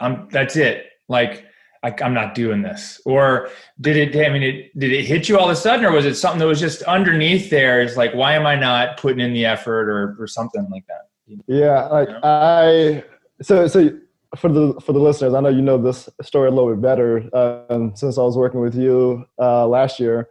i'm 0.00 0.28
that's 0.30 0.56
it 0.56 0.86
like 1.08 1.45
I, 1.82 1.94
am 2.00 2.14
not 2.14 2.34
doing 2.34 2.62
this? 2.62 3.00
Or 3.04 3.50
did 3.80 3.96
it, 3.96 4.26
I 4.26 4.30
mean, 4.30 4.42
it, 4.42 4.78
did 4.78 4.92
it 4.92 5.04
hit 5.04 5.28
you 5.28 5.38
all 5.38 5.46
of 5.46 5.50
a 5.50 5.56
sudden 5.56 5.84
or 5.84 5.92
was 5.92 6.04
it 6.04 6.14
something 6.14 6.38
that 6.40 6.46
was 6.46 6.60
just 6.60 6.82
underneath 6.82 7.50
there? 7.50 7.80
Is 7.80 7.96
like, 7.96 8.14
why 8.14 8.34
am 8.34 8.46
I 8.46 8.56
not 8.56 8.96
putting 8.96 9.20
in 9.20 9.32
the 9.32 9.46
effort 9.46 9.88
or, 9.88 10.16
or 10.18 10.26
something 10.26 10.68
like 10.70 10.86
that? 10.86 11.08
Yeah. 11.46 11.86
Like 11.86 12.08
I, 12.22 13.04
so, 13.42 13.66
so 13.66 13.90
for 14.36 14.50
the, 14.50 14.80
for 14.80 14.92
the 14.92 14.98
listeners, 14.98 15.34
I 15.34 15.40
know 15.40 15.48
you 15.48 15.62
know 15.62 15.78
this 15.78 16.08
story 16.22 16.48
a 16.48 16.50
little 16.50 16.70
bit 16.74 16.82
better 16.82 17.28
um, 17.70 17.94
since 17.94 18.18
I 18.18 18.22
was 18.22 18.36
working 18.36 18.60
with 18.60 18.74
you 18.74 19.24
uh, 19.38 19.66
last 19.66 20.00
year. 20.00 20.28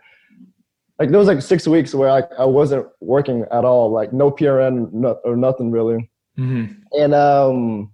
Like 0.99 1.09
there 1.09 1.19
was 1.19 1.27
like 1.27 1.41
six 1.41 1.67
weeks 1.67 1.93
where 1.93 2.09
I, 2.09 2.23
I 2.39 2.45
wasn't 2.45 2.87
working 3.01 3.45
at 3.51 3.65
all, 3.65 3.91
like 3.91 4.13
no 4.13 4.31
PRN 4.31 4.93
no, 4.93 5.19
or 5.25 5.35
nothing 5.35 5.71
really. 5.71 6.09
Mm-hmm. 6.37 6.73
And, 7.01 7.13
um, 7.13 7.91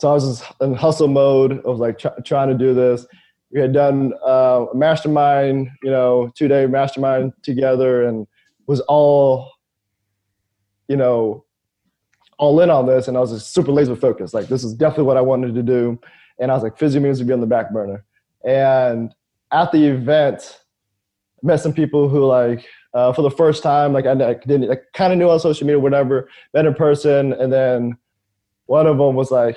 so 0.00 0.08
I 0.08 0.14
was 0.14 0.42
in 0.62 0.74
hustle 0.74 1.08
mode 1.08 1.60
of 1.64 1.78
like 1.78 1.98
try, 1.98 2.12
trying 2.24 2.48
to 2.48 2.54
do 2.54 2.72
this. 2.72 3.06
We 3.52 3.60
had 3.60 3.72
done 3.72 4.14
uh, 4.26 4.66
a 4.72 4.74
mastermind, 4.74 5.68
you 5.82 5.90
know, 5.90 6.32
two 6.34 6.48
day 6.48 6.66
mastermind 6.66 7.32
together, 7.42 8.04
and 8.04 8.26
was 8.66 8.80
all, 8.80 9.50
you 10.88 10.96
know, 10.96 11.44
all 12.38 12.60
in 12.60 12.70
on 12.70 12.86
this. 12.86 13.08
And 13.08 13.16
I 13.16 13.20
was 13.20 13.32
just 13.32 13.52
super 13.52 13.72
laser 13.72 13.94
focused. 13.94 14.32
Like 14.32 14.48
this 14.48 14.64
is 14.64 14.72
definitely 14.72 15.04
what 15.04 15.18
I 15.18 15.20
wanted 15.20 15.54
to 15.54 15.62
do. 15.62 16.00
And 16.38 16.50
I 16.50 16.54
was 16.54 16.62
like, 16.62 16.78
Physiomemes 16.78 17.18
would 17.18 17.26
be 17.26 17.34
on 17.34 17.40
the 17.40 17.46
back 17.46 17.70
burner. 17.70 18.04
And 18.46 19.14
at 19.52 19.70
the 19.72 19.84
event, 19.84 20.60
met 21.42 21.60
some 21.60 21.74
people 21.74 22.08
who 22.08 22.24
like 22.24 22.66
uh, 22.94 23.12
for 23.12 23.20
the 23.22 23.30
first 23.30 23.62
time, 23.62 23.92
like 23.92 24.06
I, 24.06 24.12
I 24.12 24.34
didn't, 24.34 24.70
I 24.70 24.78
kind 24.94 25.12
of 25.12 25.18
knew 25.18 25.28
on 25.28 25.38
social 25.40 25.66
media, 25.66 25.78
whatever, 25.78 26.28
met 26.54 26.64
in 26.64 26.74
person, 26.74 27.34
and 27.34 27.52
then 27.52 27.96
one 28.66 28.86
of 28.86 28.98
them 28.98 29.14
was 29.14 29.30
like, 29.30 29.56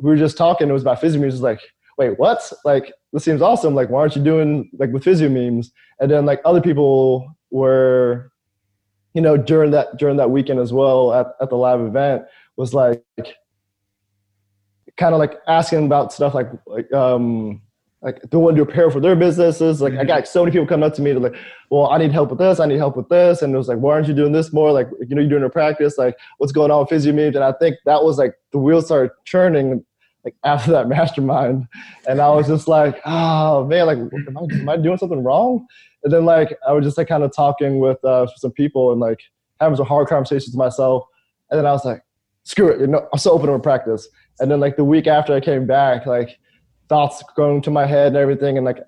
we 0.00 0.10
were 0.10 0.16
just 0.16 0.36
talking. 0.36 0.68
It 0.68 0.72
was 0.72 0.82
about 0.82 1.00
Physiomemes. 1.00 1.32
It's 1.32 1.40
like, 1.40 1.60
wait, 1.98 2.18
what? 2.18 2.52
Like, 2.64 2.92
this 3.12 3.24
seems 3.24 3.42
awesome. 3.42 3.74
Like, 3.74 3.90
why 3.90 4.00
aren't 4.00 4.16
you 4.16 4.22
doing 4.22 4.70
like 4.78 4.92
with 4.92 5.04
physio 5.04 5.28
memes? 5.28 5.72
And 6.00 6.10
then 6.10 6.24
like 6.26 6.40
other 6.44 6.60
people 6.60 7.34
were, 7.50 8.30
you 9.14 9.20
know, 9.20 9.36
during 9.36 9.70
that 9.72 9.96
during 9.98 10.16
that 10.16 10.30
weekend 10.30 10.60
as 10.60 10.72
well 10.72 11.12
at, 11.12 11.26
at 11.40 11.50
the 11.50 11.56
live 11.56 11.80
event 11.80 12.22
was 12.56 12.74
like, 12.74 13.02
kind 14.96 15.14
of 15.14 15.18
like 15.18 15.34
asking 15.46 15.86
about 15.86 16.12
stuff 16.12 16.34
like 16.34 16.48
like 16.66 16.92
um 16.92 17.62
like 18.02 18.20
they 18.30 18.36
want 18.36 18.56
to 18.56 18.64
do 18.64 18.90
for 18.90 19.00
their 19.00 19.16
businesses. 19.16 19.80
Like 19.80 19.94
I 19.94 20.04
got 20.04 20.28
so 20.28 20.44
many 20.44 20.52
people 20.52 20.68
coming 20.68 20.86
up 20.86 20.94
to 20.94 21.02
me 21.02 21.12
to 21.12 21.18
like, 21.18 21.34
well, 21.68 21.88
I 21.88 21.98
need 21.98 22.12
help 22.12 22.30
with 22.30 22.38
this, 22.38 22.60
I 22.60 22.66
need 22.66 22.76
help 22.76 22.96
with 22.96 23.08
this. 23.08 23.42
And 23.42 23.52
it 23.52 23.58
was 23.58 23.66
like, 23.66 23.78
why 23.78 23.94
aren't 23.94 24.06
you 24.06 24.14
doing 24.14 24.32
this 24.32 24.52
more? 24.52 24.70
Like, 24.70 24.88
you 25.00 25.16
know, 25.16 25.20
you're 25.20 25.30
doing 25.30 25.42
a 25.42 25.50
practice, 25.50 25.98
like 25.98 26.16
what's 26.36 26.52
going 26.52 26.70
on 26.70 26.80
with 26.80 26.90
physio 26.90 27.12
memes? 27.12 27.34
And 27.34 27.44
I 27.44 27.52
think 27.52 27.76
that 27.86 28.04
was 28.04 28.16
like 28.18 28.34
the 28.52 28.58
wheels 28.58 28.86
started 28.86 29.10
churning 29.24 29.84
like 30.24 30.34
after 30.44 30.72
that 30.72 30.88
mastermind. 30.88 31.66
And 32.06 32.20
I 32.20 32.28
was 32.30 32.46
just 32.46 32.68
like, 32.68 33.00
oh 33.04 33.64
man, 33.64 33.86
like 33.86 33.98
am 33.98 34.38
I, 34.38 34.54
am 34.54 34.68
I 34.68 34.76
doing 34.76 34.98
something 34.98 35.22
wrong? 35.22 35.66
And 36.04 36.12
then 36.12 36.24
like 36.24 36.56
I 36.66 36.72
was 36.72 36.84
just 36.84 36.98
like 36.98 37.08
kind 37.08 37.22
of 37.22 37.34
talking 37.34 37.80
with 37.80 38.02
uh, 38.04 38.26
some 38.36 38.52
people 38.52 38.92
and 38.92 39.00
like 39.00 39.20
having 39.60 39.76
some 39.76 39.86
hard 39.86 40.08
conversations 40.08 40.54
with 40.54 40.58
myself. 40.58 41.04
And 41.50 41.58
then 41.58 41.66
I 41.66 41.72
was 41.72 41.84
like, 41.84 42.02
screw 42.44 42.68
it, 42.68 42.80
you 42.80 42.86
know, 42.86 43.06
I'm 43.12 43.18
so 43.18 43.32
open 43.32 43.50
to 43.50 43.58
practice. 43.58 44.08
And 44.40 44.50
then 44.50 44.60
like 44.60 44.76
the 44.76 44.84
week 44.84 45.06
after 45.06 45.34
I 45.34 45.40
came 45.40 45.66
back, 45.66 46.06
like 46.06 46.38
thoughts 46.88 47.22
going 47.36 47.60
to 47.62 47.70
my 47.70 47.86
head 47.86 48.08
and 48.08 48.16
everything. 48.16 48.56
And 48.56 48.64
like 48.64 48.78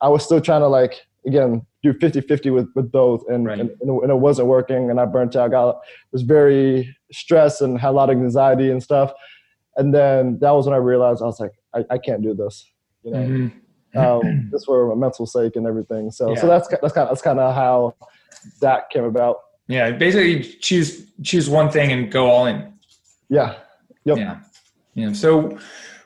I 0.00 0.08
was 0.08 0.24
still 0.24 0.40
trying 0.40 0.62
to 0.62 0.68
like 0.68 0.94
again 1.26 1.64
do 1.82 1.92
50-50 1.92 2.52
with, 2.52 2.68
with 2.74 2.90
both 2.90 3.22
and, 3.28 3.46
right. 3.46 3.60
and, 3.60 3.70
and, 3.82 4.10
it 4.10 4.16
wasn't 4.16 4.48
working 4.48 4.90
and 4.90 4.98
I 4.98 5.04
burnt 5.04 5.36
out. 5.36 5.50
got 5.50 5.80
was 6.12 6.22
very 6.22 6.96
stressed 7.12 7.60
and 7.60 7.78
had 7.78 7.90
a 7.90 7.92
lot 7.92 8.08
of 8.08 8.16
anxiety 8.16 8.70
and 8.70 8.82
stuff 8.82 9.12
and 9.76 9.94
then 9.94 10.38
that 10.40 10.50
was 10.50 10.66
when 10.66 10.74
I 10.74 10.78
realized 10.78 11.22
I 11.22 11.26
was 11.26 11.40
like, 11.40 11.52
I, 11.74 11.84
I 11.90 11.98
can't 11.98 12.22
do 12.22 12.34
this. 12.34 12.66
You 13.02 13.10
know, 13.10 13.18
mm-hmm. 13.18 13.98
um, 13.98 14.48
just 14.52 14.66
for 14.66 14.88
my 14.88 14.94
mental 14.94 15.26
sake 15.26 15.56
and 15.56 15.66
everything. 15.66 16.10
So, 16.10 16.30
yeah. 16.30 16.40
so 16.40 16.46
that's 16.46 16.68
that's 16.68 16.92
kind 16.92 17.04
of 17.04 17.10
that's 17.10 17.22
kind 17.22 17.38
of 17.38 17.54
how 17.54 17.94
that 18.60 18.90
came 18.90 19.04
about. 19.04 19.38
Yeah, 19.66 19.90
basically 19.92 20.42
choose 20.42 21.10
choose 21.22 21.48
one 21.48 21.70
thing 21.70 21.92
and 21.92 22.10
go 22.10 22.30
all 22.30 22.46
in. 22.46 22.72
Yeah. 23.28 23.56
Yep. 24.04 24.18
Yeah. 24.18 24.40
Yeah. 24.94 25.12
So 25.12 25.58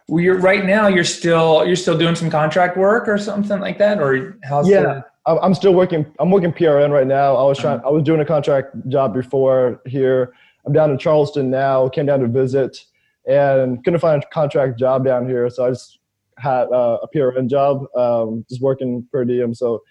you're 0.08 0.38
right 0.38 0.64
now 0.64 0.88
you're 0.88 1.04
still 1.04 1.66
you're 1.66 1.76
still 1.76 1.96
doing 1.96 2.14
some 2.14 2.30
contract 2.30 2.76
work 2.76 3.06
or 3.06 3.18
something 3.18 3.60
like 3.60 3.78
that 3.78 4.00
or 4.00 4.38
how's 4.42 4.68
yeah 4.68 5.02
i'm 5.26 5.52
still 5.52 5.74
working 5.74 6.06
i'm 6.18 6.30
working 6.30 6.50
prn 6.50 6.90
right 6.90 7.06
now 7.06 7.36
i 7.36 7.42
was 7.42 7.58
trying 7.58 7.78
uh-huh. 7.78 7.88
i 7.88 7.92
was 7.92 8.02
doing 8.02 8.20
a 8.20 8.24
contract 8.24 8.74
job 8.88 9.12
before 9.12 9.82
here 9.84 10.32
i'm 10.64 10.72
down 10.72 10.90
in 10.90 10.96
charleston 10.96 11.50
now 11.50 11.88
came 11.90 12.06
down 12.06 12.20
to 12.20 12.26
visit 12.26 12.86
and 13.28 13.82
couldn't 13.84 14.00
find 14.00 14.22
a 14.22 14.26
contract 14.28 14.78
job 14.78 15.04
down 15.04 15.28
here. 15.28 15.48
So 15.50 15.66
I 15.66 15.70
just 15.70 15.98
had 16.38 16.64
uh, 16.72 16.98
a 17.02 17.08
PRN 17.14 17.48
job, 17.48 17.84
um, 17.94 18.44
just 18.48 18.62
working 18.62 19.06
per 19.12 19.24
diem. 19.24 19.54
So 19.54 19.82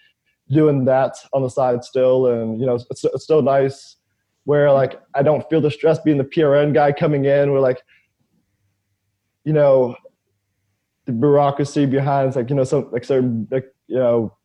doing 0.50 0.84
that 0.86 1.16
on 1.32 1.42
the 1.42 1.50
side 1.50 1.84
still, 1.84 2.26
and 2.26 2.60
you 2.60 2.66
know, 2.66 2.74
it's, 2.74 3.04
it's 3.04 3.24
still 3.24 3.42
nice 3.42 3.96
where 4.44 4.72
like 4.72 5.00
I 5.14 5.22
don't 5.22 5.48
feel 5.50 5.60
the 5.60 5.70
stress 5.70 5.98
being 6.00 6.18
the 6.18 6.24
PRN 6.24 6.72
guy 6.72 6.92
coming 6.92 7.26
in. 7.26 7.52
Where 7.52 7.60
like, 7.60 7.82
you 9.44 9.52
know, 9.52 9.94
the 11.04 11.12
bureaucracy 11.12 11.86
behind 11.86 12.34
like 12.34 12.50
you 12.50 12.56
know 12.56 12.64
some 12.64 12.90
like 12.90 13.04
certain 13.04 13.46
like 13.50 13.66
you 13.86 13.96
know 13.96 14.36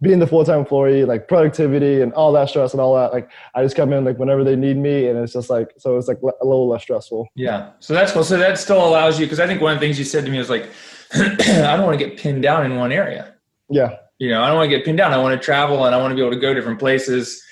being 0.00 0.18
the 0.18 0.26
full-time 0.26 0.60
employee, 0.60 1.04
like 1.04 1.28
productivity 1.28 2.00
and 2.00 2.12
all 2.14 2.32
that 2.32 2.48
stress 2.48 2.72
and 2.72 2.80
all 2.80 2.94
that, 2.94 3.12
like 3.12 3.30
I 3.54 3.62
just 3.62 3.76
come 3.76 3.92
in 3.92 4.04
like 4.04 4.18
whenever 4.18 4.44
they 4.44 4.56
need 4.56 4.76
me, 4.76 5.08
and 5.08 5.18
it's 5.18 5.32
just 5.32 5.50
like 5.50 5.72
so 5.78 5.96
it's 5.96 6.08
like 6.08 6.18
a 6.22 6.44
little 6.44 6.68
less 6.68 6.82
stressful. 6.82 7.28
Yeah, 7.34 7.70
so 7.80 7.94
that's 7.94 8.12
cool. 8.12 8.24
So 8.24 8.36
that 8.38 8.58
still 8.58 8.86
allows 8.86 9.18
you 9.18 9.26
because 9.26 9.40
I 9.40 9.46
think 9.46 9.60
one 9.60 9.72
of 9.72 9.80
the 9.80 9.86
things 9.86 9.98
you 9.98 10.04
said 10.04 10.24
to 10.24 10.30
me 10.30 10.38
was 10.38 10.50
like, 10.50 10.68
I 11.14 11.76
don't 11.76 11.84
want 11.84 11.98
to 11.98 12.04
get 12.04 12.18
pinned 12.18 12.42
down 12.42 12.64
in 12.64 12.76
one 12.76 12.92
area. 12.92 13.34
Yeah, 13.68 13.96
you 14.18 14.30
know, 14.30 14.42
I 14.42 14.48
don't 14.48 14.56
want 14.56 14.70
to 14.70 14.76
get 14.76 14.84
pinned 14.84 14.98
down. 14.98 15.12
I 15.12 15.18
want 15.18 15.38
to 15.40 15.44
travel 15.44 15.84
and 15.84 15.94
I 15.94 15.98
want 15.98 16.12
to 16.12 16.14
be 16.14 16.22
able 16.22 16.32
to 16.32 16.40
go 16.40 16.54
different 16.54 16.78
places. 16.78 17.42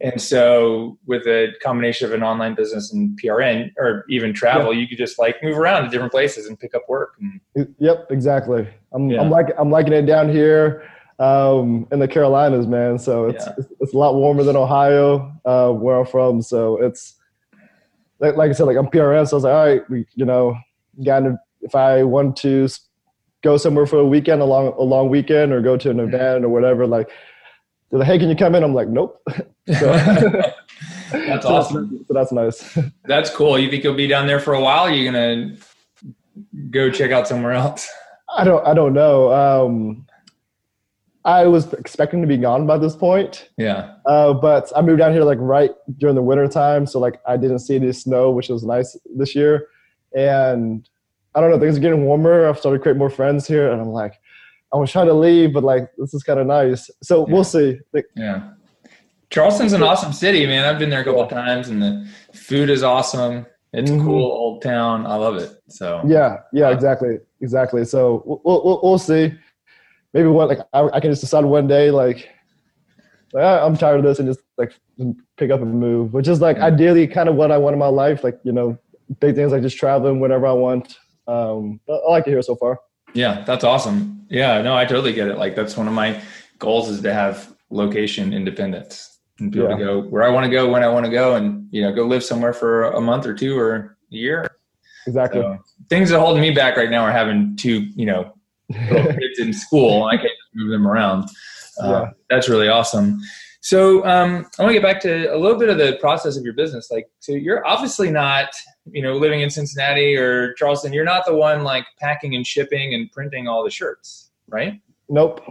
And 0.00 0.20
so, 0.20 0.98
with 1.06 1.28
a 1.28 1.52
combination 1.62 2.08
of 2.08 2.12
an 2.12 2.24
online 2.24 2.56
business 2.56 2.92
and 2.92 3.16
PRN, 3.22 3.70
or 3.78 4.04
even 4.08 4.34
travel, 4.34 4.74
yeah. 4.74 4.80
you 4.80 4.88
could 4.88 4.98
just 4.98 5.16
like 5.16 5.36
move 5.44 5.56
around 5.56 5.84
to 5.84 5.90
different 5.90 6.10
places 6.10 6.48
and 6.48 6.58
pick 6.58 6.74
up 6.74 6.82
work. 6.88 7.14
And, 7.20 7.74
yep, 7.78 8.06
exactly. 8.10 8.66
I'm, 8.92 9.08
yeah. 9.08 9.20
I'm 9.20 9.30
like 9.30 9.48
I'm 9.58 9.70
liking 9.70 9.92
it 9.92 10.06
down 10.06 10.28
here 10.28 10.82
um, 11.22 11.86
in 11.92 12.00
the 12.00 12.08
Carolinas, 12.08 12.66
man. 12.66 12.98
So 12.98 13.26
it's, 13.26 13.46
yeah. 13.46 13.54
it's, 13.58 13.68
it's 13.80 13.94
a 13.94 13.98
lot 13.98 14.14
warmer 14.14 14.42
than 14.42 14.56
Ohio, 14.56 15.32
uh, 15.44 15.70
where 15.70 16.00
I'm 16.00 16.06
from. 16.06 16.42
So 16.42 16.82
it's 16.82 17.14
like, 18.18 18.36
like 18.36 18.50
I 18.50 18.52
said, 18.52 18.64
like 18.64 18.76
I'm 18.76 18.86
PRN, 18.86 19.28
so 19.28 19.36
I 19.36 19.38
was 19.38 19.44
like, 19.44 19.54
all 19.54 19.66
right, 19.66 19.90
we, 19.90 20.06
you 20.14 20.24
know, 20.24 20.56
got 21.04 21.22
if 21.60 21.74
I 21.76 22.02
want 22.02 22.36
to 22.38 22.68
go 23.42 23.56
somewhere 23.56 23.86
for 23.86 23.98
a 23.98 24.06
weekend, 24.06 24.42
a 24.42 24.44
long 24.44 24.74
a 24.78 24.82
long 24.82 25.08
weekend, 25.08 25.52
or 25.52 25.60
go 25.60 25.76
to 25.76 25.90
an 25.90 26.00
event 26.00 26.44
or 26.44 26.48
whatever, 26.48 26.86
like 26.86 27.08
they're 27.90 28.00
like, 28.00 28.08
hey, 28.08 28.18
can 28.18 28.28
you 28.28 28.36
come 28.36 28.54
in? 28.56 28.64
I'm 28.64 28.74
like, 28.74 28.88
nope. 28.88 29.22
That's 29.66 31.42
So 31.42 31.54
awesome. 31.54 32.04
so 32.08 32.14
that's 32.14 32.32
nice. 32.32 32.78
That's 33.04 33.30
cool. 33.30 33.58
You 33.58 33.70
think 33.70 33.84
you'll 33.84 33.94
be 33.94 34.08
down 34.08 34.26
there 34.26 34.40
for 34.40 34.54
a 34.54 34.60
while? 34.60 34.86
Or 34.86 34.88
are 34.88 34.92
you 34.92 35.04
gonna 35.04 35.56
go 36.70 36.90
check 36.90 37.10
out 37.12 37.28
somewhere 37.28 37.52
else? 37.52 37.88
I 38.34 38.44
don't 38.44 38.66
I 38.66 38.74
don't 38.74 38.94
know. 38.94 39.32
Um, 39.32 40.06
I 41.24 41.46
was 41.46 41.72
expecting 41.74 42.20
to 42.20 42.26
be 42.26 42.36
gone 42.36 42.66
by 42.66 42.78
this 42.78 42.96
point, 42.96 43.50
Yeah. 43.56 43.92
uh, 44.06 44.32
but 44.34 44.72
I 44.74 44.82
moved 44.82 44.98
down 44.98 45.12
here 45.12 45.22
like 45.22 45.38
right 45.40 45.70
during 45.98 46.16
the 46.16 46.22
winter 46.22 46.48
time, 46.48 46.84
so 46.86 46.98
like 46.98 47.20
I 47.26 47.36
didn't 47.36 47.60
see 47.60 47.76
any 47.76 47.92
snow, 47.92 48.30
which 48.32 48.48
was 48.48 48.64
nice 48.64 48.96
this 49.16 49.34
year. 49.36 49.68
And 50.16 50.88
I 51.34 51.40
don't 51.40 51.50
know, 51.50 51.58
things 51.60 51.76
are 51.76 51.80
getting 51.80 52.04
warmer. 52.04 52.48
I've 52.48 52.58
started 52.58 52.78
to 52.78 52.82
create 52.82 52.96
more 52.98 53.08
friends 53.10 53.46
here, 53.46 53.70
and 53.70 53.80
I'm 53.80 53.88
like, 53.90 54.14
I 54.72 54.76
was 54.78 54.90
trying 54.90 55.06
to 55.06 55.14
leave, 55.14 55.52
but 55.52 55.62
like 55.62 55.90
this 55.96 56.12
is 56.12 56.22
kind 56.22 56.40
of 56.40 56.46
nice. 56.46 56.90
So 57.02 57.26
Yeah. 57.26 57.32
we'll 57.34 57.44
see. 57.44 57.78
Like, 57.92 58.06
Yeah. 58.16 58.42
Charleston's 59.30 59.72
an 59.72 59.82
awesome 59.82 60.12
city, 60.12 60.44
man. 60.46 60.64
I've 60.64 60.78
been 60.78 60.90
there 60.90 61.00
a 61.00 61.04
couple 61.04 61.22
of 61.22 61.30
times 61.30 61.68
and 61.68 61.80
the 61.82 62.06
food 62.34 62.68
is 62.68 62.82
awesome. 62.82 63.46
It's 63.72 63.90
a 63.90 63.94
Mhm. 63.94 64.04
cool 64.04 64.24
old 64.30 64.60
town. 64.60 65.06
I 65.06 65.14
love 65.16 65.36
it. 65.36 65.50
So 65.68 66.02
Yeah, 66.06 66.38
yeah, 66.52 66.68
exactly, 66.70 67.18
exactly. 67.40 67.84
So 67.86 68.22
we'll 68.26 68.62
we'll, 68.64 68.80
we'll 68.82 68.98
see. 68.98 69.32
Maybe 70.14 70.28
one 70.28 70.48
like 70.48 70.58
I, 70.72 70.88
I 70.92 71.00
can 71.00 71.10
just 71.10 71.22
decide 71.22 71.44
one 71.44 71.66
day 71.66 71.90
like, 71.90 72.28
like, 73.32 73.44
"Ah, 73.44 73.64
I'm 73.64 73.76
tired 73.76 73.98
of 73.98 74.04
this 74.04 74.18
and 74.18 74.28
just 74.28 74.40
like 74.58 74.72
pick 75.36 75.50
up 75.50 75.60
and 75.62 75.80
move, 75.80 76.12
which 76.12 76.28
is 76.28 76.40
like 76.40 76.56
Yeah. 76.58 76.66
ideally 76.66 77.06
kind 77.06 77.28
of 77.28 77.34
what 77.36 77.50
I 77.50 77.58
want 77.58 77.72
in 77.74 77.78
my 77.78 77.86
life. 77.86 78.22
Like 78.22 78.38
you 78.44 78.52
know, 78.52 78.78
big 79.20 79.34
things 79.34 79.52
like 79.52 79.62
just 79.62 79.78
traveling 79.78 80.20
whenever 80.20 80.46
I 80.46 80.52
want. 80.52 80.96
Um, 81.26 81.80
but 81.86 82.02
I 82.06 82.10
like 82.10 82.26
it 82.26 82.30
here 82.30 82.42
so 82.42 82.56
far. 82.56 82.78
yeah, 83.14 83.42
that's 83.44 83.64
awesome. 83.64 84.26
Yeah, 84.28 84.60
no, 84.62 84.76
I 84.76 84.84
totally 84.84 85.12
get 85.12 85.28
it. 85.28 85.38
Like 85.38 85.54
that's 85.54 85.76
one 85.76 85.86
of 85.88 85.94
my 85.94 86.20
goals 86.58 86.88
is 86.88 87.00
to 87.02 87.12
have 87.14 87.54
location 87.70 88.32
independence 88.34 89.18
and 89.38 89.50
be 89.50 89.58
able 89.60 89.76
to 89.76 89.76
go 89.82 90.00
where 90.02 90.22
I 90.22 90.28
want 90.28 90.44
to 90.44 90.50
go 90.50 90.70
when 90.70 90.82
I 90.82 90.88
want 90.88 91.06
to 91.06 91.10
go 91.10 91.36
and 91.36 91.68
you 91.70 91.80
know 91.82 91.92
go 91.94 92.04
live 92.06 92.22
somewhere 92.22 92.52
for 92.52 92.84
a 92.92 93.00
month 93.00 93.24
or 93.26 93.34
two 93.34 93.58
or 93.58 93.74
a 93.74 94.14
year. 94.14 94.46
Exactly. 95.06 95.40
So 95.40 95.58
things 95.88 96.10
that 96.10 96.16
are 96.16 96.20
holding 96.24 96.42
me 96.42 96.50
back 96.50 96.76
right 96.76 96.90
now 96.90 97.02
are 97.02 97.10
having 97.12 97.56
two, 97.56 97.80
you 97.96 98.06
know, 98.06 98.34
little 98.90 99.12
kids 99.12 99.38
in 99.38 99.52
school. 99.52 100.04
I 100.04 100.16
can't 100.16 100.28
just 100.28 100.54
move 100.54 100.70
them 100.70 100.86
around. 100.86 101.24
Uh, 101.82 101.88
Yeah. 101.88 102.10
That's 102.30 102.48
really 102.48 102.68
awesome. 102.68 103.20
So 103.60 104.04
um, 104.04 104.46
I 104.58 104.62
want 104.62 104.70
to 104.70 104.80
get 104.80 104.82
back 104.82 105.00
to 105.02 105.32
a 105.32 105.38
little 105.38 105.56
bit 105.56 105.68
of 105.68 105.78
the 105.78 105.96
process 106.00 106.36
of 106.36 106.42
your 106.42 106.52
business. 106.52 106.90
Like, 106.90 107.08
so 107.20 107.30
you're 107.32 107.64
obviously 107.64 108.10
not, 108.10 108.48
you 108.90 109.02
know, 109.02 109.14
living 109.14 109.40
in 109.40 109.50
Cincinnati 109.50 110.16
or 110.16 110.52
Charleston. 110.54 110.92
You're 110.92 111.04
not 111.04 111.24
the 111.24 111.34
one 111.34 111.62
like 111.62 111.86
packing 112.00 112.34
and 112.34 112.44
shipping 112.44 112.92
and 112.92 113.10
printing 113.12 113.46
all 113.46 113.62
the 113.62 113.70
shirts, 113.70 114.32
right? 114.48 114.80
nope. 115.08 115.42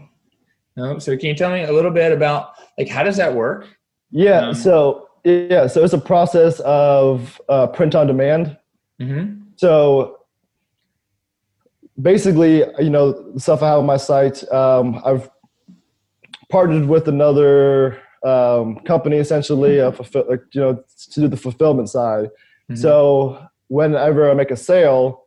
No. 0.76 1.00
So 1.00 1.16
can 1.18 1.28
you 1.28 1.36
tell 1.36 1.52
me 1.52 1.64
a 1.64 1.72
little 1.72 1.92
bit 1.92 2.12
about 2.12 2.54
like 2.78 2.88
how 2.88 3.04
does 3.04 3.18
that 3.18 3.34
work? 3.34 3.68
Yeah. 4.10 4.48
Um, 4.48 4.54
so 4.56 5.10
yeah. 5.24 5.68
So 5.68 5.84
it's 5.84 5.94
a 5.94 6.00
process 6.00 6.60
of 6.62 7.40
uh, 7.50 7.68
print 7.68 7.94
on 7.94 8.08
demand. 8.08 8.58
Mm-hmm. 9.02 9.42
So 9.58 10.18
basically, 12.00 12.64
you 12.80 12.90
know, 12.90 13.12
the 13.34 13.40
stuff 13.40 13.62
I 13.64 13.70
have 13.70 13.80
on 13.80 13.86
my 13.86 13.98
site, 13.98 14.50
um, 14.52 15.02
I've 15.06 15.30
partnered 16.50 16.88
with 16.88 17.08
another 17.08 18.02
um, 18.24 18.80
company 18.80 19.18
essentially, 19.18 19.80
uh, 19.82 19.92
fulfill, 19.92 20.26
like, 20.30 20.44
you 20.52 20.62
know, 20.62 20.84
to 21.12 21.22
do 21.22 21.28
the 21.28 21.38
fulfillment 21.38 21.90
side. 21.90 22.26
Mm-hmm. 22.70 22.76
So 22.76 23.48
whenever 23.68 24.30
I 24.30 24.34
make 24.34 24.52
a 24.52 24.58
sale, 24.58 25.26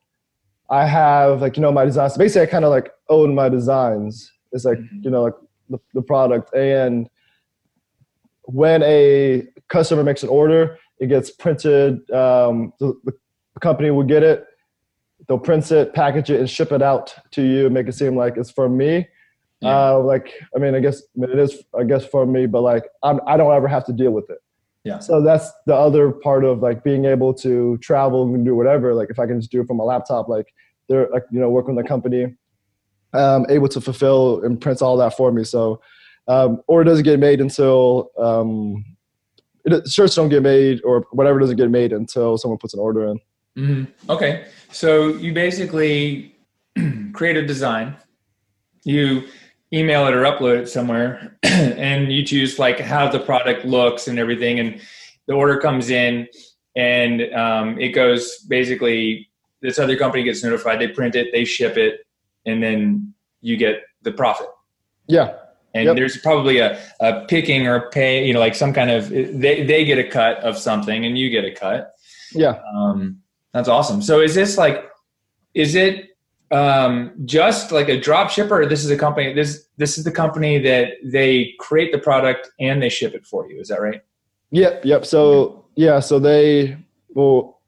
I 0.71 0.87
have 0.87 1.43
like, 1.43 1.57
you 1.57 1.63
know, 1.63 1.73
my 1.73 1.85
designs. 1.85 2.15
So 2.15 2.19
basically, 2.19 2.43
I 2.43 2.47
kind 2.47 2.65
of 2.65 2.71
like 2.71 2.91
own 3.09 3.35
my 3.35 3.49
designs. 3.49 4.31
It's 4.53 4.65
like, 4.65 4.79
Mhm. 4.79 5.05
you 5.05 5.11
know, 5.11 5.23
like 5.25 5.35
the, 5.69 5.79
the 5.93 6.03
product. 6.03 6.55
And 6.55 7.09
when 8.45 8.83
a 8.83 9.47
customer 9.69 10.03
makes 10.03 10.23
an 10.23 10.29
order, 10.29 10.79
it 10.99 11.09
gets 11.09 11.31
printed. 11.31 12.09
Um, 12.11 12.73
the, 12.79 12.95
the 13.05 13.13
company 13.61 13.91
will 13.91 14.05
get 14.05 14.23
it. 14.23 14.47
They'll 15.27 15.39
print 15.39 15.71
it, 15.73 15.95
package 15.95 16.31
it, 16.31 16.41
and 16.41 16.49
ship 16.49 16.73
it 16.73 16.83
out 16.83 17.15
to 17.33 17.43
you. 17.43 17.71
Make 17.71 17.89
it 17.89 17.95
seem 17.95 18.17
like 18.17 18.37
it's 18.37 18.51
from 18.51 18.77
me. 18.77 19.09
Yeah. 19.61 19.93
Uh, 19.93 19.99
like, 20.01 20.35
I 20.55 20.59
mean, 20.59 20.75
I 20.75 20.81
guess 20.81 21.01
I 21.01 21.21
mean, 21.21 21.31
it 21.31 21.39
is, 21.39 21.63
I 21.79 21.85
guess, 21.85 22.05
for 22.05 22.27
me, 22.27 22.47
but 22.47 22.61
like, 22.61 22.85
I'm, 23.03 23.21
I 23.27 23.37
don't 23.37 23.55
ever 23.55 23.69
have 23.69 23.87
to 23.87 23.93
deal 23.93 24.11
with 24.11 24.29
it. 24.29 24.39
Yeah. 24.85 24.99
So 24.99 25.23
that's 25.23 25.51
the 25.67 25.75
other 25.75 26.11
part 26.11 26.45
of 26.45 26.61
like 26.61 26.85
being 26.85 27.07
able 27.07 27.33
to 27.35 27.79
travel 27.79 28.25
and 28.35 28.45
do 28.45 28.55
whatever. 28.55 28.95
Like, 28.95 29.09
if 29.09 29.19
I 29.19 29.27
can 29.27 29.41
just 29.41 29.51
do 29.51 29.63
it 29.63 29.67
from 29.67 29.79
my 29.79 29.85
laptop, 29.85 30.29
like 30.29 30.53
they're 30.89 31.09
like, 31.09 31.25
you 31.31 31.41
know, 31.41 31.49
working 31.49 31.75
with 31.75 31.87
a 31.87 31.89
company, 31.89 32.35
um, 33.15 33.47
able 33.49 33.69
to 33.69 33.81
fulfill 33.81 34.43
and 34.45 34.61
print 34.61 34.83
all 34.83 34.99
that 34.99 35.17
for 35.17 35.33
me. 35.33 35.45
So, 35.45 35.81
um, 36.29 36.61
or 36.67 36.85
doesn't 36.85 37.05
get 37.05 37.19
made 37.19 37.41
until 37.41 38.11
um, 38.19 38.85
it, 39.65 39.89
shirts 39.89 40.15
don't 40.15 40.29
get 40.29 40.43
made 40.43 40.83
or 40.85 41.07
whatever 41.13 41.39
doesn't 41.39 41.57
get 41.57 41.71
made 41.71 41.95
until 41.95 42.37
someone 42.37 42.59
puts 42.59 42.75
an 42.75 42.81
order 42.81 43.07
in. 43.07 43.21
Mm-hmm. 43.59 44.11
Okay, 44.11 44.47
so 44.71 45.09
you 45.09 45.33
basically 45.33 46.35
create 47.13 47.37
a 47.37 47.47
design, 47.47 47.97
you 48.85 49.25
email 49.73 50.07
it 50.07 50.15
or 50.15 50.23
upload 50.23 50.59
it 50.59 50.69
somewhere, 50.69 51.39
and 51.43 52.13
you 52.13 52.25
choose 52.25 52.59
like 52.59 52.81
how 52.81 53.09
the 53.09 53.21
product 53.21 53.65
looks 53.65 54.09
and 54.09 54.19
everything, 54.19 54.59
and 54.59 54.81
the 55.27 55.35
order 55.35 55.59
comes 55.59 55.91
in, 55.91 56.27
and 56.77 57.23
um, 57.35 57.79
it 57.81 57.91
goes 57.91 58.39
basically. 58.49 59.29
This 59.63 59.79
other 59.79 59.97
company 59.97 60.23
gets 60.25 60.45
notified. 60.45 60.79
They 60.79 60.89
print 60.89 61.15
it, 61.15 61.29
they 61.33 61.47
ship 61.47 61.79
it, 61.79 62.01
and 62.45 62.63
then 62.63 63.15
you 63.41 63.57
get 63.57 63.81
the 64.03 64.13
profit. 64.13 64.49
Yeah. 65.07 65.37
And 65.73 65.87
Yep. 65.87 65.97
there's 65.97 66.19
probably 66.19 66.59
a, 66.59 66.79
a 67.01 67.25
picking 67.27 67.67
or 67.67 67.91
pay, 67.91 68.27
you 68.27 68.35
know, 68.35 68.41
like 68.41 68.55
some 68.55 68.75
kind 68.75 68.91
of 68.91 69.09
they 69.09 69.65
they 69.65 69.87
get 69.87 69.99
a 69.99 70.05
cut 70.05 70.37
of 70.39 70.59
something, 70.59 71.07
and 71.07 71.17
you 71.17 71.31
get 71.31 71.47
a 71.47 71.51
cut. 71.51 71.95
Yeah. 72.33 72.61
Um, 72.77 73.23
that's 73.55 73.69
awesome. 73.69 74.03
So 74.03 74.21
is 74.21 74.35
this 74.35 74.59
like, 74.59 74.85
is 75.55 75.77
it 75.77 76.11
um, 76.51 77.13
just 77.25 77.71
like 77.73 77.89
a 77.89 77.99
drop 77.99 78.29
shipper? 78.29 78.63
Or 78.63 78.67
this 78.67 78.85
is 78.85 78.91
a 78.91 78.97
company. 78.97 79.33
This 79.33 79.67
this 79.77 79.97
is 79.97 80.05
the 80.05 80.11
company 80.11 80.59
that 80.59 80.95
they 81.05 81.55
create 81.59 81.93
the 81.93 81.99
product 81.99 82.51
and 82.61 82.83
they 82.83 82.89
ship 82.89 83.15
it 83.15 83.25
for 83.25 83.49
you. 83.49 83.61
Is 83.61 83.69
that 83.69 83.81
right? 83.81 84.03
Yep, 84.51 84.85
yep. 84.85 85.07
So 85.07 85.65
yeah, 85.77 86.01
so 86.01 86.19
they 86.19 86.77
well 87.11 87.61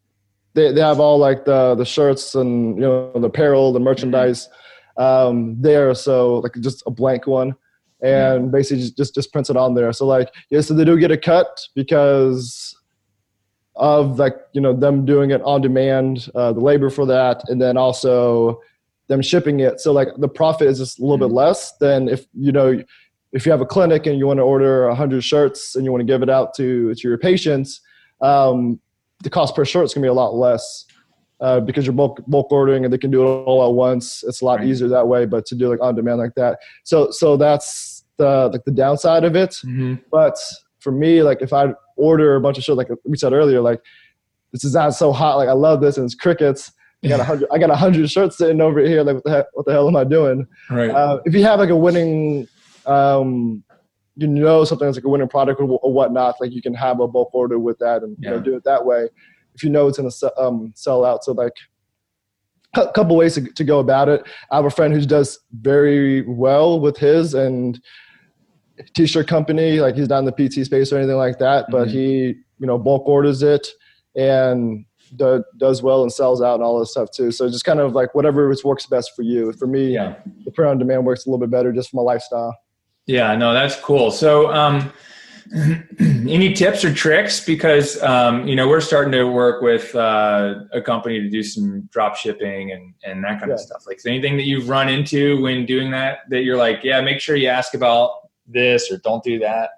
they 0.54 0.72
they 0.72 0.80
have 0.80 1.00
all 1.00 1.18
like 1.18 1.44
the 1.44 1.76
the 1.76 1.84
shirts 1.84 2.34
and 2.34 2.76
you 2.76 2.82
know 2.82 3.12
the 3.12 3.28
apparel, 3.28 3.72
the 3.72 3.80
merchandise 3.80 4.48
um 4.96 5.60
there. 5.60 5.94
So 5.94 6.38
like 6.38 6.52
just 6.60 6.82
a 6.86 6.90
blank 6.90 7.26
one. 7.26 7.54
And 8.02 8.52
basically 8.52 8.82
just, 8.82 8.96
just 8.96 9.14
just 9.14 9.32
prints 9.32 9.48
it 9.48 9.56
on 9.56 9.74
there. 9.74 9.92
So 9.92 10.06
like 10.06 10.32
yeah, 10.50 10.60
so 10.60 10.74
they 10.74 10.84
do 10.84 10.98
get 10.98 11.10
a 11.10 11.16
cut 11.16 11.60
because 11.74 12.75
of 13.76 14.18
like 14.18 14.36
you 14.52 14.60
know 14.60 14.72
them 14.72 15.04
doing 15.04 15.30
it 15.30 15.42
on 15.42 15.60
demand, 15.60 16.28
uh, 16.34 16.52
the 16.52 16.60
labor 16.60 16.90
for 16.90 17.06
that, 17.06 17.42
and 17.48 17.60
then 17.60 17.76
also 17.76 18.60
them 19.08 19.22
shipping 19.22 19.60
it. 19.60 19.80
So 19.80 19.92
like 19.92 20.08
the 20.18 20.28
profit 20.28 20.68
is 20.68 20.78
just 20.78 20.98
a 20.98 21.02
little 21.02 21.18
bit 21.18 21.32
less 21.32 21.76
than 21.78 22.08
if 22.08 22.26
you 22.34 22.52
know 22.52 22.82
if 23.32 23.44
you 23.44 23.52
have 23.52 23.60
a 23.60 23.66
clinic 23.66 24.06
and 24.06 24.18
you 24.18 24.26
want 24.26 24.38
to 24.38 24.42
order 24.42 24.88
100 24.88 25.22
shirts 25.22 25.76
and 25.76 25.84
you 25.84 25.92
want 25.92 26.00
to 26.00 26.06
give 26.06 26.22
it 26.22 26.30
out 26.30 26.54
to, 26.54 26.94
to 26.94 27.08
your 27.08 27.18
patients, 27.18 27.80
um, 28.22 28.80
the 29.22 29.28
cost 29.28 29.54
per 29.54 29.64
shirt 29.64 29.84
is 29.84 29.92
going 29.92 30.02
to 30.02 30.06
be 30.06 30.08
a 30.08 30.12
lot 30.14 30.34
less 30.34 30.86
uh, 31.40 31.60
because 31.60 31.84
you're 31.84 31.92
bulk, 31.92 32.22
bulk 32.28 32.50
ordering 32.50 32.84
and 32.84 32.92
they 32.92 32.96
can 32.96 33.10
do 33.10 33.22
it 33.22 33.26
all 33.26 33.68
at 33.68 33.74
once. 33.74 34.24
It's 34.26 34.40
a 34.40 34.44
lot 34.44 34.60
Right. 34.60 34.68
easier 34.68 34.88
that 34.88 35.06
way, 35.06 35.26
but 35.26 35.44
to 35.46 35.54
do 35.54 35.68
like 35.68 35.82
on 35.82 35.94
demand 35.94 36.18
like 36.18 36.34
that. 36.36 36.60
So, 36.84 37.10
so 37.10 37.36
that's 37.36 38.04
the, 38.16 38.48
like 38.50 38.64
the 38.64 38.70
downside 38.70 39.24
of 39.24 39.36
it. 39.36 39.50
Mm-hmm. 39.50 39.96
But 40.10 40.38
for 40.86 40.92
me, 40.92 41.24
like 41.24 41.42
if 41.42 41.52
I 41.52 41.74
order 41.96 42.36
a 42.36 42.40
bunch 42.40 42.58
of 42.58 42.62
shirts, 42.62 42.76
like 42.76 42.88
we 43.04 43.16
said 43.16 43.32
earlier, 43.32 43.60
like 43.60 43.80
this 44.52 44.62
is 44.62 44.72
not 44.72 44.90
so 44.90 45.12
hot. 45.12 45.36
Like 45.36 45.48
I 45.48 45.52
love 45.52 45.80
this 45.80 45.96
and 45.96 46.04
it's 46.04 46.14
crickets. 46.14 46.70
I 47.02 47.08
got 47.08 47.18
a 47.18 47.24
hundred, 47.24 47.48
I 47.52 47.58
got 47.58 47.70
a 47.70 47.76
hundred 47.76 48.08
shirts 48.08 48.38
sitting 48.38 48.60
over 48.60 48.78
here. 48.78 49.02
Like 49.02 49.16
what 49.16 49.24
the 49.24 49.30
heck, 49.30 49.46
what 49.54 49.66
the 49.66 49.72
hell 49.72 49.88
am 49.88 49.96
I 49.96 50.04
doing? 50.04 50.46
Right. 50.70 50.90
uh, 50.90 51.18
if 51.24 51.34
you 51.34 51.42
have 51.42 51.58
like 51.58 51.70
a 51.70 51.76
winning 51.76 52.46
um, 52.86 53.64
you 54.14 54.28
know 54.28 54.62
something 54.62 54.86
that's 54.86 54.96
like 54.96 55.04
a 55.04 55.08
winning 55.08 55.28
product 55.28 55.60
or, 55.60 55.64
or 55.64 55.92
whatnot 55.92 56.36
like 56.40 56.52
you 56.52 56.62
can 56.62 56.72
have 56.72 57.00
a 57.00 57.08
bulk 57.08 57.34
order 57.34 57.58
with 57.58 57.78
that 57.78 58.04
and 58.04 58.16
you 58.20 58.30
know, 58.30 58.40
do 58.40 58.56
it 58.56 58.64
that 58.64 58.86
way 58.86 59.08
if 59.54 59.62
you 59.62 59.68
know 59.68 59.88
it's 59.88 59.98
going 59.98 60.10
to 60.10 60.40
um, 60.40 60.72
sell 60.74 61.04
out 61.04 61.24
so 61.24 61.32
like 61.32 61.52
a 62.74 62.90
couple 62.92 63.16
ways 63.16 63.34
to, 63.34 63.42
to 63.42 63.64
go 63.64 63.78
about 63.78 64.08
it 64.08 64.22
i 64.50 64.56
have 64.56 64.64
a 64.64 64.70
friend 64.70 64.94
who 64.94 65.04
does 65.04 65.38
very 65.60 66.22
well 66.22 66.80
with 66.80 66.96
his 66.96 67.34
and 67.34 67.80
t-shirt 68.94 69.26
company 69.26 69.80
like 69.80 69.94
he's 69.96 70.08
not 70.08 70.18
in 70.18 70.24
the 70.24 70.32
pt 70.32 70.64
space 70.64 70.92
or 70.92 70.98
anything 70.98 71.16
like 71.16 71.38
that 71.38 71.66
but 71.70 71.88
Mhm. 71.88 71.90
he 71.90 72.34
you 72.58 72.66
know 72.66 72.78
bulk 72.78 73.06
orders 73.06 73.42
it 73.42 73.66
and 74.14 74.84
do, 75.14 75.42
does 75.58 75.82
well 75.82 76.02
and 76.02 76.12
sells 76.12 76.42
out 76.42 76.54
and 76.54 76.62
all 76.62 76.78
this 76.78 76.90
stuff 76.90 77.10
too 77.10 77.30
so 77.30 77.48
just 77.48 77.64
kind 77.64 77.80
of 77.80 77.92
like 77.94 78.14
whatever 78.14 78.52
works 78.64 78.86
best 78.86 79.12
for 79.14 79.22
you 79.22 79.52
for 79.52 79.66
me 79.66 79.92
yeah. 79.94 80.16
the 80.44 80.50
print 80.50 80.70
on 80.70 80.78
demand 80.78 81.04
works 81.06 81.26
a 81.26 81.30
little 81.30 81.38
bit 81.38 81.50
better 81.50 81.72
just 81.72 81.90
for 81.90 81.96
my 81.96 82.02
lifestyle. 82.02 82.56
Yeah, 83.06 83.36
no, 83.36 83.54
that's 83.54 83.76
cool. 83.76 84.10
So, 84.10 84.52
um, 84.52 84.92
any 86.00 86.52
tips 86.52 86.84
or 86.84 86.92
tricks? 86.92 87.38
Because 87.38 88.02
um, 88.02 88.48
you 88.48 88.56
know 88.56 88.66
we're 88.68 88.80
starting 88.80 89.12
to 89.12 89.24
work 89.24 89.62
with 89.62 89.94
uh, 89.94 90.56
a 90.72 90.82
company 90.82 91.20
to 91.20 91.30
do 91.30 91.44
some 91.44 91.82
drop 91.92 92.16
shipping 92.16 92.72
and 92.72 92.94
and 93.04 93.22
that 93.22 93.38
kind 93.38 93.52
of 93.52 93.60
stuff. 93.60 93.84
Like, 93.86 93.98
is 93.98 94.02
there 94.02 94.12
anything 94.12 94.36
that 94.38 94.42
you've 94.42 94.68
run 94.68 94.88
into 94.88 95.40
when 95.40 95.66
doing 95.66 95.92
that 95.92 96.18
that 96.30 96.42
you're 96.42 96.56
like, 96.56 96.80
yeah, 96.82 97.00
make 97.00 97.20
sure 97.20 97.36
you 97.36 97.46
ask 97.46 97.74
about 97.74 98.10
this 98.48 98.90
or 98.90 98.98
don't 98.98 99.22
do 99.22 99.38
that. 99.38 99.70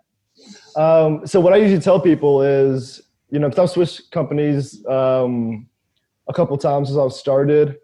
Um, 0.76 1.26
so 1.26 1.40
what 1.40 1.52
I 1.52 1.56
usually 1.56 1.80
tell 1.80 2.00
people 2.00 2.42
is, 2.42 3.00
you 3.30 3.38
know, 3.38 3.50
I've 3.56 3.70
switched 3.70 4.10
companies 4.10 4.84
um, 4.86 5.66
a 6.28 6.32
couple 6.32 6.56
times 6.56 6.88
since 6.88 6.98
I've 6.98 7.12
started. 7.12 7.76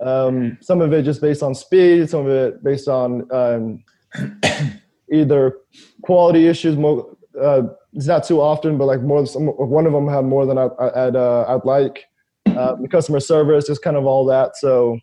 Um, 0.00 0.58
some 0.60 0.80
of 0.80 0.92
it 0.92 1.02
just 1.02 1.20
based 1.20 1.42
on 1.42 1.54
speed, 1.54 2.08
some 2.10 2.26
of 2.26 2.28
it 2.28 2.62
based 2.62 2.88
on 2.88 3.26
um, 3.32 3.84
either 5.12 5.56
quality 6.02 6.46
issues. 6.46 6.76
More, 6.76 7.16
uh, 7.40 7.62
it's 7.92 8.06
not 8.06 8.24
too 8.24 8.40
often, 8.40 8.78
but 8.78 8.86
like 8.86 9.00
more. 9.02 9.26
Some, 9.26 9.46
one 9.46 9.86
of 9.86 9.92
them 9.92 10.08
had 10.08 10.24
more 10.24 10.46
than 10.46 10.58
I, 10.58 10.66
would 10.66 11.16
uh, 11.16 11.44
I'd 11.48 11.64
like. 11.64 12.04
Uh, 12.46 12.76
customer 12.90 13.18
service, 13.18 13.66
just 13.66 13.82
kind 13.82 13.96
of 13.96 14.06
all 14.06 14.24
that. 14.26 14.56
So 14.56 14.98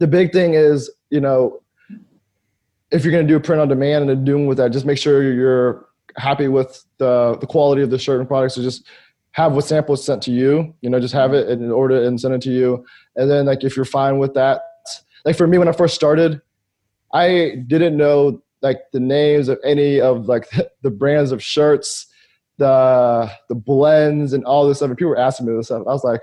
the 0.00 0.06
big 0.06 0.32
thing 0.32 0.54
is, 0.54 0.90
you 1.10 1.20
know, 1.20 1.60
if 2.90 3.04
you're 3.04 3.12
going 3.12 3.26
to 3.26 3.32
do 3.32 3.38
print 3.40 3.60
on 3.60 3.68
demand 3.68 4.08
and 4.08 4.24
doing 4.24 4.46
with 4.46 4.58
that, 4.58 4.72
just 4.72 4.86
make 4.86 4.98
sure 4.98 5.22
you're 5.22 5.86
happy 6.16 6.48
with 6.48 6.84
the 6.98 7.36
the 7.40 7.46
quality 7.46 7.82
of 7.82 7.90
the 7.90 7.98
shirt 7.98 8.20
and 8.20 8.28
products. 8.28 8.54
So 8.54 8.62
just 8.62 8.86
have 9.32 9.52
what 9.52 9.64
samples 9.64 10.04
sent 10.04 10.22
to 10.24 10.32
you. 10.32 10.74
You 10.80 10.90
know, 10.90 11.00
just 11.00 11.14
have 11.14 11.34
it 11.34 11.48
and 11.48 11.70
order 11.70 11.96
it 11.96 12.06
and 12.06 12.20
send 12.20 12.34
it 12.34 12.42
to 12.42 12.50
you. 12.50 12.84
And 13.16 13.30
then 13.30 13.46
like 13.46 13.64
if 13.64 13.76
you're 13.76 13.84
fine 13.84 14.18
with 14.18 14.34
that, 14.34 14.62
like 15.24 15.36
for 15.36 15.46
me 15.46 15.58
when 15.58 15.68
I 15.68 15.72
first 15.72 15.94
started, 15.94 16.40
I 17.12 17.62
didn't 17.66 17.96
know 17.96 18.42
like 18.62 18.78
the 18.92 19.00
names 19.00 19.48
of 19.48 19.58
any 19.64 20.00
of 20.00 20.26
like 20.26 20.48
the 20.82 20.90
brands 20.90 21.32
of 21.32 21.42
shirts, 21.42 22.06
the 22.56 23.30
the 23.48 23.54
blends 23.54 24.32
and 24.32 24.44
all 24.44 24.66
this 24.66 24.78
stuff. 24.78 24.88
And 24.88 24.98
people 24.98 25.10
were 25.10 25.18
asking 25.18 25.46
me 25.46 25.56
this 25.56 25.66
stuff. 25.66 25.86
I 25.86 25.92
was 25.92 26.04
like, 26.04 26.22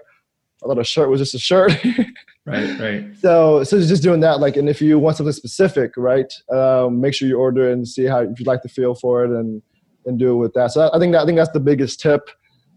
I 0.64 0.68
thought 0.68 0.80
a 0.80 0.84
shirt 0.84 1.10
was 1.10 1.20
just 1.20 1.36
a 1.36 1.40
shirt. 1.40 1.74
right, 2.46 2.80
right. 2.80 3.06
So, 3.20 3.64
so 3.64 3.80
just 3.80 4.04
doing 4.04 4.20
that, 4.22 4.40
like, 4.40 4.58
and 4.58 4.70
if 4.70 4.82
you 4.82 5.00
want 5.00 5.18
something 5.18 5.34
specific, 5.34 5.92
right, 5.98 6.32
um, 6.52 7.02
make 7.02 7.14
sure 7.14 7.28
you 7.28 7.38
order 7.38 7.70
it 7.70 7.74
and 7.74 7.88
see 7.88 8.06
how 8.06 8.20
if 8.20 8.40
you 8.40 8.46
like 8.46 8.62
the 8.62 8.70
feel 8.70 8.96
for 8.96 9.24
it, 9.26 9.32
and 9.32 9.62
and 10.06 10.20
do 10.20 10.34
it 10.34 10.38
with 10.38 10.54
that. 10.54 10.72
So 10.72 10.90
I 10.94 11.00
think 11.00 11.14
that 11.14 11.22
I 11.22 11.26
think 11.26 11.38
that's 11.38 11.52
the 11.52 11.60
biggest 11.60 12.00
tip. 12.00 12.30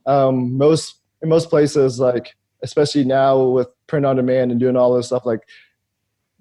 Um, 0.07 0.57
most 0.57 1.01
in 1.23 1.29
most 1.29 1.51
places, 1.51 2.01
like 2.01 2.35
especially 2.63 3.05
now 3.05 3.43
with 3.43 3.69
print 3.87 4.07
on 4.07 4.17
demand 4.17 4.51
and 4.51 4.59
doing 4.59 4.77
all 4.77 4.95
this 4.95 5.07
stuff, 5.07 5.27
like 5.27 5.41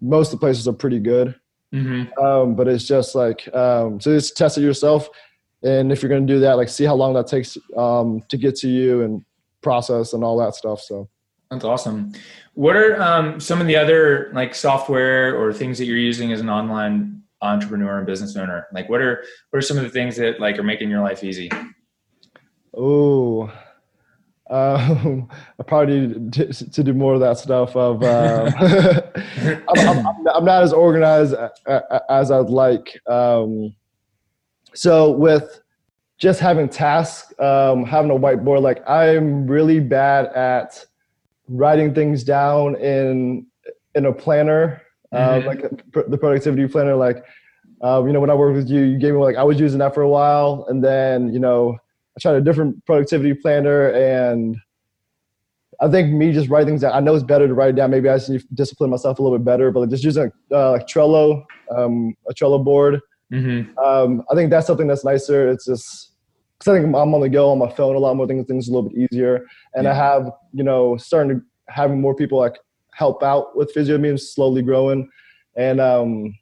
most 0.02 0.34
of 0.34 0.40
the 0.40 0.46
places 0.46 0.68
are 0.68 0.74
pretty 0.74 1.00
good. 1.00 1.36
Mm-hmm. 1.74 2.18
Um, 2.24 2.56
but 2.56 2.68
it's 2.68 2.86
just 2.86 3.14
like 3.14 3.54
um, 3.54 4.00
so 4.00 4.14
just 4.14 4.38
test 4.38 4.58
it 4.58 4.62
yourself, 4.62 5.10
and 5.64 5.92
if 5.92 6.02
you're 6.02 6.10
going 6.10 6.26
to 6.26 6.34
do 6.34 6.40
that, 6.40 6.54
like 6.54 6.70
see 6.70 6.86
how 6.86 6.96
long 6.96 7.14
that 7.16 7.28
takes 7.28 7.58
um, 7.76 8.22
to 8.30 8.38
get 8.38 8.56
to 8.58 8.70
you 8.70 9.02
and 9.02 9.24
process 9.62 10.14
and 10.14 10.24
all 10.24 10.38
that 10.38 10.56
stuff. 10.56 10.80
So 10.80 11.10
that's 11.50 11.64
awesome. 11.64 12.14
What 12.54 12.76
are 12.76 13.02
um, 13.02 13.40
some 13.40 13.62
of 13.62 13.68
the 13.68 13.76
other 13.76 14.32
like 14.34 14.56
software 14.56 15.36
or 15.36 15.54
things 15.54 15.78
that 15.78 15.86
you're 15.86 15.98
using 15.98 16.32
as 16.32 16.42
an 16.42 16.50
online 16.50 17.22
entrepreneur 17.42 18.00
and 18.00 18.08
business 18.08 18.36
owner? 18.36 18.68
Like, 18.74 18.90
what 18.90 19.02
are 19.02 19.24
what 19.50 19.60
are 19.60 19.62
some 19.62 19.78
of 19.78 19.84
the 19.84 19.90
things 19.90 20.16
that 20.18 20.40
like 20.40 20.58
are 20.58 20.64
making 20.64 20.90
your 20.90 21.02
life 21.02 21.24
easy? 21.24 21.52
Oh, 22.76 23.52
um, 24.50 25.30
I 25.60 25.64
probably 25.64 26.08
need 26.08 26.34
to, 26.34 26.72
to, 26.72 26.84
do 26.84 26.94
more 26.94 27.14
of 27.14 27.20
that 27.22 27.38
stuff. 27.38 27.76
Of 27.76 28.04
um, 28.04 28.54
I'm, 29.68 29.90
I'm, 29.90 30.28
I'm, 30.36 30.46
not 30.46 30.64
as 30.64 30.74
organized 30.74 31.36
as 32.10 32.32
I'd 32.32 32.50
like. 32.50 33.00
Um, 33.08 33.76
so 34.74 35.12
with 35.12 35.62
just 36.18 36.40
having 36.40 36.70
tasks, 36.70 37.34
um, 37.40 37.86
having 37.86 38.12
a 38.12 38.16
whiteboard, 38.16 38.62
like 38.62 38.88
I'm 38.90 39.48
really 39.48 39.80
bad 39.80 40.28
at 40.28 40.86
writing 41.48 41.94
things 41.94 42.24
down 42.24 42.76
in 42.76 43.46
in 43.96 44.06
a 44.06 44.14
planner, 44.14 44.82
uh, 45.12 45.18
mm-hmm. 45.18 45.48
like 45.48 45.60
a, 45.64 46.10
the 46.10 46.18
productivity 46.18 46.68
planner. 46.68 46.96
Like, 46.96 47.24
uh, 47.84 48.04
you 48.06 48.14
know, 48.14 48.20
when 48.20 48.30
I 48.30 48.36
worked 48.36 48.56
with 48.56 48.70
you, 48.70 48.82
you 48.82 49.00
gave 49.00 49.14
me 49.14 49.20
like 49.20 49.36
I 49.36 49.44
was 49.44 49.60
using 49.60 49.80
that 49.80 49.94
for 49.94 50.02
a 50.02 50.10
while, 50.10 50.66
and 50.70 50.84
then 50.84 51.34
you 51.34 51.40
know 51.40 51.78
I 52.18 52.20
tried 52.20 52.36
a 52.36 52.42
different 52.42 52.86
productivity 52.86 53.34
planner, 53.34 53.90
and 53.90 54.58
I 55.80 55.90
think 55.90 56.14
me 56.14 56.32
just 56.32 56.50
writing 56.50 56.70
things 56.70 56.82
down. 56.82 56.94
I 56.94 57.00
know 57.00 57.14
it's 57.16 57.24
better 57.24 57.48
to 57.48 57.54
write 57.54 57.70
it 57.70 57.76
down. 57.76 57.92
Maybe 57.92 58.10
I 58.10 58.18
just 58.18 58.30
need 58.30 58.42
to 58.42 58.48
discipline 58.54 58.90
myself 58.90 59.20
a 59.20 59.24
little 59.24 59.38
bit 59.38 59.46
better, 59.46 59.72
but 59.72 59.82
like 59.82 59.90
just 59.90 60.04
using 60.04 60.32
uh, 60.52 60.72
like 60.72 60.88
Trello, 60.88 61.44
um, 61.76 62.16
a 62.30 62.34
Trello 62.34 62.64
board. 62.64 63.00
Mm-hmm. 63.32 63.78
Um, 63.78 64.24
I 64.32 64.36
think 64.36 64.50
that's 64.50 64.66
something 64.68 64.88
that's 64.88 65.04
nicer. 65.04 65.50
It's 65.50 65.66
just 65.66 66.14
because 66.60 66.72
I 66.72 66.82
think 66.82 66.96
I'm 66.96 67.14
on 67.14 67.22
the 67.22 67.30
go 67.30 67.52
on 67.52 67.60
my 67.60 67.70
phone 67.70 67.96
a 67.96 68.00
lot 68.00 68.16
more 68.16 68.28
things. 68.28 68.46
Things 68.48 68.68
a 68.68 68.72
little 68.72 68.90
bit 68.90 69.10
easier, 69.12 69.46
and 69.74 69.86
yeah. 69.86 69.92
I 69.92 69.96
have 69.96 70.32
you 70.54 70.64
know 70.64 70.98
starting 70.98 71.40
to 71.40 71.46
having 71.70 72.02
more 72.02 72.16
people 72.16 72.40
like 72.40 72.58
help 72.94 73.22
out 73.22 73.56
with 73.56 73.72
physio 73.72 73.98
memes 73.98 74.32
slowly 74.32 74.62
growing, 74.62 75.10
and 75.56 75.80
um, 75.80 76.34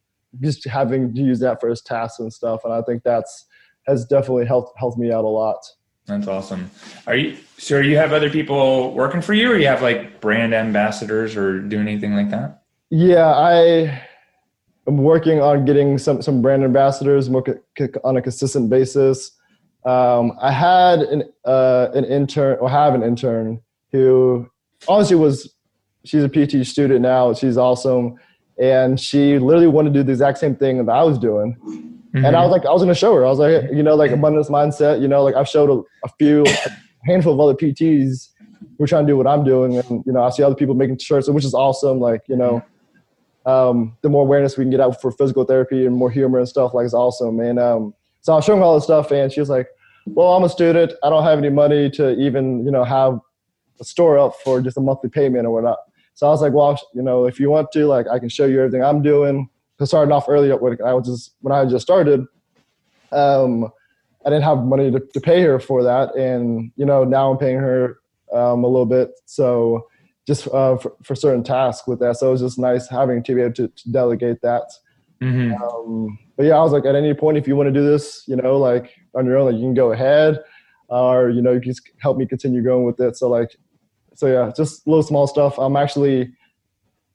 just 0.41 0.66
having 0.66 1.13
to 1.13 1.22
use 1.22 1.39
that 1.39 1.59
for 1.59 1.70
his 1.70 1.82
tasks 1.82 2.20
and 2.20 2.32
stuff. 2.32 2.61
And 2.63 2.74
I 2.74 2.82
think 2.82 3.03
that's 3.03 3.45
has 3.88 4.05
definitely 4.05 4.45
helped 4.45 4.78
helped 4.78 4.97
me 4.97 5.11
out 5.11 5.26
a 5.26 5.28
lot. 5.28 5.63
That's 6.05 6.28
awesome. 6.28 6.70
Are 7.07 7.16
you 7.16 7.38
so? 7.57 7.80
You 7.80 7.97
have 7.97 8.13
other 8.13 8.30
people 8.30 8.93
working 8.93 9.22
for 9.22 9.34
you, 9.34 9.51
or 9.51 9.57
you 9.57 9.68
have 9.68 9.82
like 9.82 10.22
brand 10.22 10.53
ambassadors, 10.53 11.36
or 11.36 11.59
doing 11.59 11.88
anything 11.88 12.16
like 12.16 12.30
that? 12.30 12.61
Yeah, 12.91 13.26
I 13.26 14.01
am 14.88 14.97
working 14.97 15.41
on 15.41 15.66
getting 15.66 15.97
some 15.97 16.22
some 16.22 16.41
brand 16.41 16.63
ambassadors 16.63 17.30
more 17.30 17.43
on 18.03 18.18
a 18.18 18.22
consistent 18.22 18.70
basis. 18.70 19.32
Um, 19.86 20.33
I 20.41 20.51
had 20.51 20.99
an 20.99 21.23
uh, 21.45 21.89
an 21.93 22.05
intern 22.05 22.57
or 22.59 22.69
have 22.69 22.95
an 22.95 23.03
intern 23.03 23.61
who 23.91 24.49
honestly 24.88 25.15
was 25.15 25.53
she's 26.03 26.23
a 26.23 26.29
PT 26.29 26.65
student 26.65 27.01
now. 27.01 27.33
She's 27.33 27.57
awesome, 27.57 28.15
and 28.59 28.99
she 28.99 29.38
literally 29.38 29.67
wanted 29.67 29.93
to 29.93 29.99
do 29.99 30.03
the 30.03 30.11
exact 30.11 30.39
same 30.39 30.55
thing 30.55 30.83
that 30.83 30.91
I 30.91 31.03
was 31.03 31.19
doing. 31.19 31.55
Mm-hmm. 31.63 32.25
And 32.25 32.36
I 32.36 32.41
was 32.41 32.51
like, 32.51 32.65
I 32.65 32.71
was 32.71 32.81
gonna 32.81 32.95
show 32.95 33.13
her. 33.13 33.25
I 33.25 33.29
was 33.29 33.39
like, 33.39 33.63
you 33.71 33.83
know, 33.83 33.95
like 33.95 34.11
abundance 34.11 34.49
mindset. 34.49 35.01
You 35.01 35.07
know, 35.07 35.23
like 35.23 35.36
I've 35.36 35.47
showed 35.47 35.69
a, 35.69 35.83
a 36.05 36.09
few, 36.17 36.45
a 36.45 36.71
handful 37.05 37.33
of 37.33 37.39
other 37.39 37.53
PTs 37.53 38.29
who 38.77 38.83
are 38.83 38.88
trying 38.88 39.05
to 39.05 39.11
do 39.11 39.17
what 39.17 39.27
I'm 39.27 39.43
doing, 39.43 39.77
and 39.77 40.03
you 40.05 40.13
know, 40.13 40.23
I 40.23 40.29
see 40.29 40.41
other 40.41 40.55
people 40.55 40.75
making 40.75 40.97
shirts, 40.97 41.29
which 41.29 41.45
is 41.45 41.53
awesome. 41.53 41.99
Like, 41.99 42.21
you 42.27 42.36
know, 42.36 42.63
um, 43.45 43.95
the 44.01 44.09
more 44.09 44.23
awareness 44.23 44.57
we 44.57 44.63
can 44.63 44.71
get 44.71 44.79
out 44.79 45.01
for 45.01 45.11
physical 45.11 45.43
therapy 45.45 45.86
and 45.86 45.95
more 45.95 46.09
humor 46.09 46.39
and 46.39 46.47
stuff, 46.47 46.73
like, 46.73 46.86
it's 46.86 46.93
awesome. 46.93 47.39
And 47.39 47.59
um, 47.59 47.93
so 48.21 48.33
I 48.33 48.38
was 48.38 48.45
showing 48.45 48.59
her 48.59 48.65
all 48.65 48.75
this 48.75 48.86
stuff, 48.86 49.11
and 49.11 49.31
she 49.31 49.39
was 49.39 49.49
like, 49.49 49.67
"Well, 50.05 50.33
I'm 50.33 50.43
a 50.43 50.49
student. 50.49 50.93
I 51.03 51.09
don't 51.09 51.23
have 51.23 51.37
any 51.37 51.49
money 51.49 51.89
to 51.91 52.11
even, 52.19 52.65
you 52.65 52.71
know, 52.71 52.83
have 52.83 53.19
a 53.79 53.83
store 53.83 54.17
up 54.17 54.33
for 54.43 54.61
just 54.61 54.77
a 54.77 54.81
monthly 54.81 55.09
payment 55.09 55.45
or 55.45 55.51
whatnot." 55.51 55.79
So 56.13 56.27
I 56.27 56.29
was 56.29 56.41
like, 56.41 56.53
"Well, 56.53 56.79
you 56.93 57.01
know, 57.01 57.25
if 57.25 57.39
you 57.39 57.49
want 57.49 57.71
to, 57.73 57.85
like, 57.87 58.07
I 58.07 58.19
can 58.19 58.29
show 58.29 58.45
you 58.45 58.59
everything 58.59 58.83
I'm 58.83 59.01
doing." 59.01 59.49
Because 59.77 59.89
starting 59.89 60.13
off 60.13 60.29
earlier 60.29 60.55
when 60.55 60.77
I 60.85 60.93
was 60.93 61.07
just 61.07 61.35
when 61.41 61.51
I 61.51 61.65
just 61.65 61.83
started, 61.83 62.25
um, 63.11 63.65
I 64.25 64.29
didn't 64.29 64.43
have 64.43 64.63
money 64.63 64.89
to, 64.91 64.99
to 64.99 65.19
pay 65.19 65.41
her 65.43 65.59
for 65.59 65.83
that, 65.83 66.15
and 66.15 66.71
you 66.75 66.85
know 66.85 67.03
now 67.03 67.31
I'm 67.31 67.37
paying 67.37 67.57
her 67.57 67.99
um, 68.33 68.63
a 68.63 68.67
little 68.67 68.85
bit. 68.85 69.11
So 69.25 69.87
just 70.25 70.47
uh, 70.47 70.77
for, 70.77 70.93
for, 71.03 71.15
certain 71.15 71.43
tasks 71.43 71.87
with 71.87 71.99
that. 71.99 72.17
So 72.17 72.29
it 72.29 72.31
was 72.31 72.41
just 72.41 72.57
nice 72.57 72.89
having 72.89 73.21
to 73.23 73.35
be 73.35 73.41
able 73.41 73.53
to, 73.53 73.67
to 73.67 73.91
delegate 73.91 74.41
that. 74.41 74.63
Mm-hmm. 75.22 75.61
Um, 75.61 76.18
but 76.38 76.45
yeah, 76.45 76.55
I 76.55 76.61
was 76.61 76.72
like, 76.72 76.86
at 76.86 76.95
any 76.95 77.13
point, 77.13 77.38
if 77.38 77.47
you 77.47 77.55
want 77.55 77.68
to 77.68 77.74
do 77.74 77.86
this, 77.86 78.24
you 78.28 78.36
know, 78.36 78.57
like 78.57 78.91
on 79.13 79.26
your 79.26 79.38
own, 79.38 79.51
like 79.51 79.55
you 79.55 79.61
can 79.61 79.74
go 79.74 79.91
ahead, 79.91 80.43
or 80.89 81.30
you 81.30 81.41
know, 81.41 81.53
you 81.53 81.61
can 81.61 81.74
help 81.99 82.18
me 82.18 82.26
continue 82.26 82.63
going 82.63 82.84
with 82.84 82.99
it. 82.99 83.16
So 83.16 83.30
like, 83.30 83.55
so 84.13 84.28
yeah, 84.28 84.51
just 84.55 84.86
little 84.88 85.03
small 85.03 85.28
stuff. 85.28 85.57
I'm 85.57 85.76
actually 85.76 86.34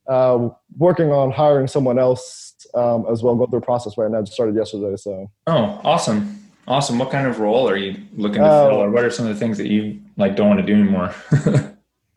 uh, 0.09 0.49
working 0.77 1.13
on 1.13 1.31
hiring 1.31 1.67
someone 1.67 1.99
else 1.99 2.55
um, 2.75 3.07
as 3.11 3.23
well. 3.23 3.35
Going 3.37 3.51
through 3.51 3.61
the 3.61 3.67
process 3.67 3.97
right 3.97 4.11
now. 4.11 4.21
Just 4.21 4.33
started 4.33 4.55
yesterday. 4.55 4.97
So. 4.97 5.31
Oh, 5.47 5.81
awesome, 5.85 6.43
awesome. 6.67 6.99
What 6.99 7.11
kind 7.11 7.27
of 7.27 7.41
role 7.41 7.69
are 7.69 7.77
you 7.77 7.97
looking 8.17 8.41
to 8.41 8.47
uh, 8.47 8.69
fill, 8.69 8.79
or 8.79 8.91
what 8.91 9.05
are 9.05 9.11
some 9.11 9.27
of 9.27 9.35
the 9.35 9.39
things 9.39 9.59
that 9.59 9.69
you 9.69 10.01
like 10.17 10.37
don't 10.37 10.49
want 10.49 10.61
to 10.61 10.67
do 10.67 10.75
anymore? 10.75 11.15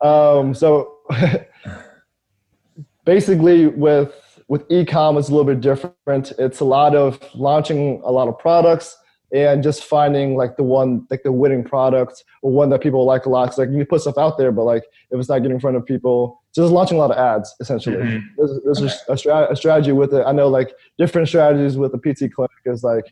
um, 0.00 0.54
so 0.54 0.98
basically, 3.04 3.66
with 3.66 4.14
with 4.48 4.68
ecom, 4.68 5.18
it's 5.18 5.28
a 5.28 5.32
little 5.32 5.44
bit 5.44 5.60
different. 5.60 6.32
It's 6.38 6.60
a 6.60 6.64
lot 6.64 6.94
of 6.94 7.20
launching 7.34 8.00
a 8.04 8.12
lot 8.12 8.28
of 8.28 8.38
products 8.38 8.96
and 9.32 9.62
just 9.62 9.84
finding 9.84 10.36
like 10.36 10.56
the 10.56 10.62
one 10.62 11.06
like 11.10 11.22
the 11.22 11.32
winning 11.32 11.64
product 11.64 12.22
or 12.42 12.52
one 12.52 12.70
that 12.70 12.80
people 12.80 13.04
like 13.04 13.26
a 13.26 13.28
lot. 13.28 13.48
Cause 13.48 13.58
like 13.58 13.70
you 13.70 13.78
can 13.78 13.86
put 13.86 14.02
stuff 14.02 14.18
out 14.18 14.38
there, 14.38 14.52
but 14.52 14.64
like 14.64 14.84
if 15.10 15.18
it's 15.18 15.28
not 15.28 15.38
getting 15.38 15.54
in 15.56 15.60
front 15.60 15.76
of 15.76 15.84
people, 15.84 16.42
just 16.54 16.72
launching 16.72 16.98
a 16.98 17.00
lot 17.00 17.10
of 17.10 17.16
ads 17.16 17.54
essentially. 17.60 17.96
Mm-hmm. 17.96 18.26
There's, 18.36 18.60
there's 18.64 18.82
okay. 18.82 19.04
a, 19.08 19.14
strat- 19.14 19.50
a, 19.50 19.56
strategy 19.56 19.92
with 19.92 20.14
it. 20.14 20.24
I 20.24 20.32
know 20.32 20.48
like 20.48 20.72
different 20.98 21.28
strategies 21.28 21.76
with 21.76 21.92
the 21.92 21.98
PT 21.98 22.32
clinic 22.32 22.50
is 22.66 22.84
like, 22.84 23.06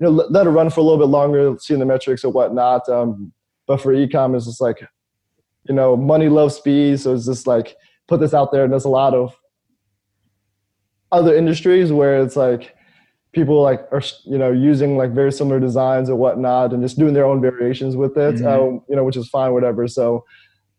you 0.00 0.06
know, 0.06 0.10
let, 0.10 0.32
let 0.32 0.46
it 0.46 0.50
run 0.50 0.70
for 0.70 0.80
a 0.80 0.82
little 0.82 0.98
bit 0.98 1.10
longer, 1.10 1.56
seeing 1.60 1.78
the 1.78 1.86
metrics 1.86 2.24
or 2.24 2.32
whatnot. 2.32 2.88
Um, 2.88 3.32
but 3.66 3.80
for 3.80 3.94
ecom, 3.94 4.34
it's 4.34 4.46
just 4.46 4.60
like, 4.60 4.80
you 5.68 5.74
know, 5.74 5.96
money 5.96 6.28
loves 6.28 6.56
speed. 6.56 6.98
So 7.00 7.14
it's 7.14 7.26
just 7.26 7.46
like 7.46 7.76
put 8.08 8.20
this 8.20 8.34
out 8.34 8.52
there, 8.52 8.64
and 8.64 8.72
there's 8.72 8.84
a 8.84 8.90
lot 8.90 9.14
of 9.14 9.34
other 11.14 11.34
industries 11.34 11.92
where 11.92 12.20
it's 12.20 12.36
like 12.36 12.74
people 13.32 13.62
like 13.62 13.80
are 13.92 14.02
you 14.24 14.38
know 14.38 14.50
using 14.50 14.96
like 14.96 15.10
very 15.12 15.32
similar 15.32 15.58
designs 15.58 16.10
or 16.10 16.16
whatnot 16.16 16.72
and 16.72 16.82
just 16.82 16.98
doing 16.98 17.14
their 17.14 17.24
own 17.24 17.40
variations 17.40 17.96
with 17.96 18.16
it 18.16 18.36
mm-hmm. 18.36 18.46
um, 18.46 18.82
you 18.88 18.96
know 18.96 19.04
which 19.04 19.16
is 19.16 19.28
fine 19.28 19.52
whatever 19.52 19.88
so 19.88 20.24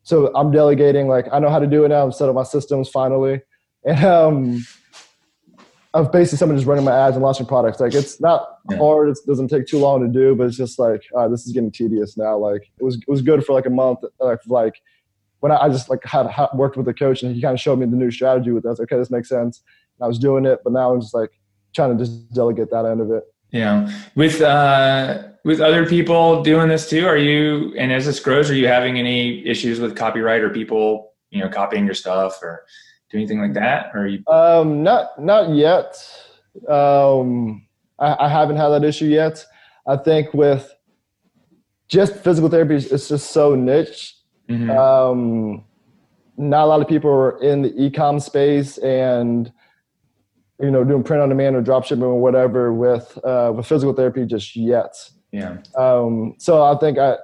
so 0.03 0.31
i'm 0.35 0.51
delegating 0.51 1.07
like 1.07 1.25
i 1.31 1.39
know 1.39 1.49
how 1.49 1.59
to 1.59 1.67
do 1.67 1.83
it 1.83 1.89
now 1.89 2.03
i'm 2.03 2.11
set 2.11 2.29
up 2.29 2.35
my 2.35 2.43
systems 2.43 2.87
finally 2.89 3.41
and 3.85 4.03
um 4.03 4.65
of 5.95 6.11
basically 6.11 6.37
someone 6.37 6.57
just 6.57 6.67
running 6.67 6.83
my 6.83 6.91
ads 6.91 7.15
and 7.15 7.23
launching 7.23 7.45
products. 7.45 7.79
Like 7.79 7.93
it's 7.93 8.19
not 8.19 8.59
yeah. 8.69 8.77
hard. 8.77 9.09
It 9.09 9.17
doesn't 9.25 9.47
take 9.47 9.65
too 9.65 9.79
long 9.79 10.01
to 10.01 10.09
do, 10.09 10.35
but 10.35 10.47
it's 10.47 10.57
just 10.57 10.77
like 10.77 11.01
uh, 11.17 11.29
this 11.29 11.47
is 11.47 11.53
getting 11.53 11.71
tedious 11.71 12.17
now. 12.17 12.37
Like 12.37 12.69
it 12.77 12.83
was 12.83 12.95
it 12.95 13.07
was 13.07 13.21
good 13.21 13.45
for 13.45 13.53
like 13.53 13.65
a 13.65 13.69
month. 13.69 13.99
Like 14.19 14.39
like 14.45 14.73
when 15.39 15.53
I, 15.53 15.63
I 15.63 15.69
just 15.69 15.89
like 15.89 16.03
had, 16.03 16.27
had, 16.27 16.49
worked 16.53 16.75
with 16.75 16.85
the 16.85 16.93
coach 16.93 17.23
and 17.23 17.33
he 17.33 17.41
kind 17.41 17.53
of 17.53 17.61
showed 17.61 17.79
me 17.79 17.85
the 17.85 17.95
new 17.95 18.11
strategy 18.11 18.51
with 18.51 18.65
us. 18.65 18.79
Okay, 18.81 18.97
this 18.97 19.09
makes 19.09 19.29
sense. 19.29 19.63
I 20.01 20.07
was 20.07 20.19
doing 20.19 20.45
it, 20.45 20.59
but 20.63 20.73
now 20.73 20.93
I'm 20.93 21.01
just 21.01 21.13
like 21.13 21.31
trying 21.73 21.97
to 21.97 22.03
just 22.03 22.33
delegate 22.33 22.69
that 22.71 22.85
end 22.85 23.01
of 23.01 23.11
it. 23.11 23.23
Yeah, 23.51 23.89
with 24.15 24.41
uh, 24.41 25.23
with 25.43 25.61
other 25.61 25.85
people 25.85 26.43
doing 26.43 26.67
this 26.69 26.89
too. 26.89 27.05
Are 27.05 27.17
you 27.17 27.73
and 27.77 27.91
as 27.91 28.05
this 28.05 28.19
grows, 28.19 28.49
are 28.49 28.55
you 28.55 28.67
having 28.67 28.97
any 28.99 29.45
issues 29.45 29.79
with 29.79 29.95
copyright 29.95 30.41
or 30.41 30.49
people 30.49 31.13
you 31.29 31.41
know 31.41 31.49
copying 31.49 31.85
your 31.85 31.93
stuff 31.93 32.41
or 32.41 32.65
do 33.11 33.17
anything 33.17 33.39
like 33.39 33.53
that? 33.53 33.91
Or 33.93 34.07
you? 34.07 34.23
Um, 34.27 34.83
not 34.83 35.21
not 35.21 35.53
yet. 35.53 35.95
Um, 36.67 37.67
I, 37.99 38.25
I 38.25 38.29
haven't 38.29 38.57
had 38.57 38.69
that 38.69 38.83
issue 38.83 39.05
yet. 39.05 39.45
I 39.87 39.97
think 39.97 40.33
with 40.33 40.73
just 41.87 42.15
physical 42.15 42.49
therapy, 42.49 42.75
it's 42.75 43.07
just 43.07 43.31
so 43.31 43.55
niche. 43.55 44.15
Mm-hmm. 44.49 44.71
Um, 44.71 45.63
not 46.37 46.65
a 46.65 46.67
lot 46.67 46.81
of 46.81 46.87
people 46.87 47.11
are 47.11 47.41
in 47.41 47.61
the 47.61 47.73
e-com 47.81 48.19
space 48.19 48.77
and 48.79 49.51
you 50.59 50.71
know 50.71 50.83
doing 50.83 51.03
print 51.03 51.21
on 51.21 51.29
demand 51.29 51.55
or 51.55 51.61
drop 51.61 51.85
shipping 51.85 52.03
or 52.03 52.19
whatever 52.19 52.73
with 52.73 53.17
uh, 53.23 53.51
with 53.55 53.65
physical 53.65 53.93
therapy 53.93 54.25
just 54.25 54.55
yet. 54.55 54.95
Yeah. 55.31 55.57
Um, 55.77 56.35
so 56.37 56.63
I 56.63 56.77
think 56.77 56.97
I, 56.97 57.17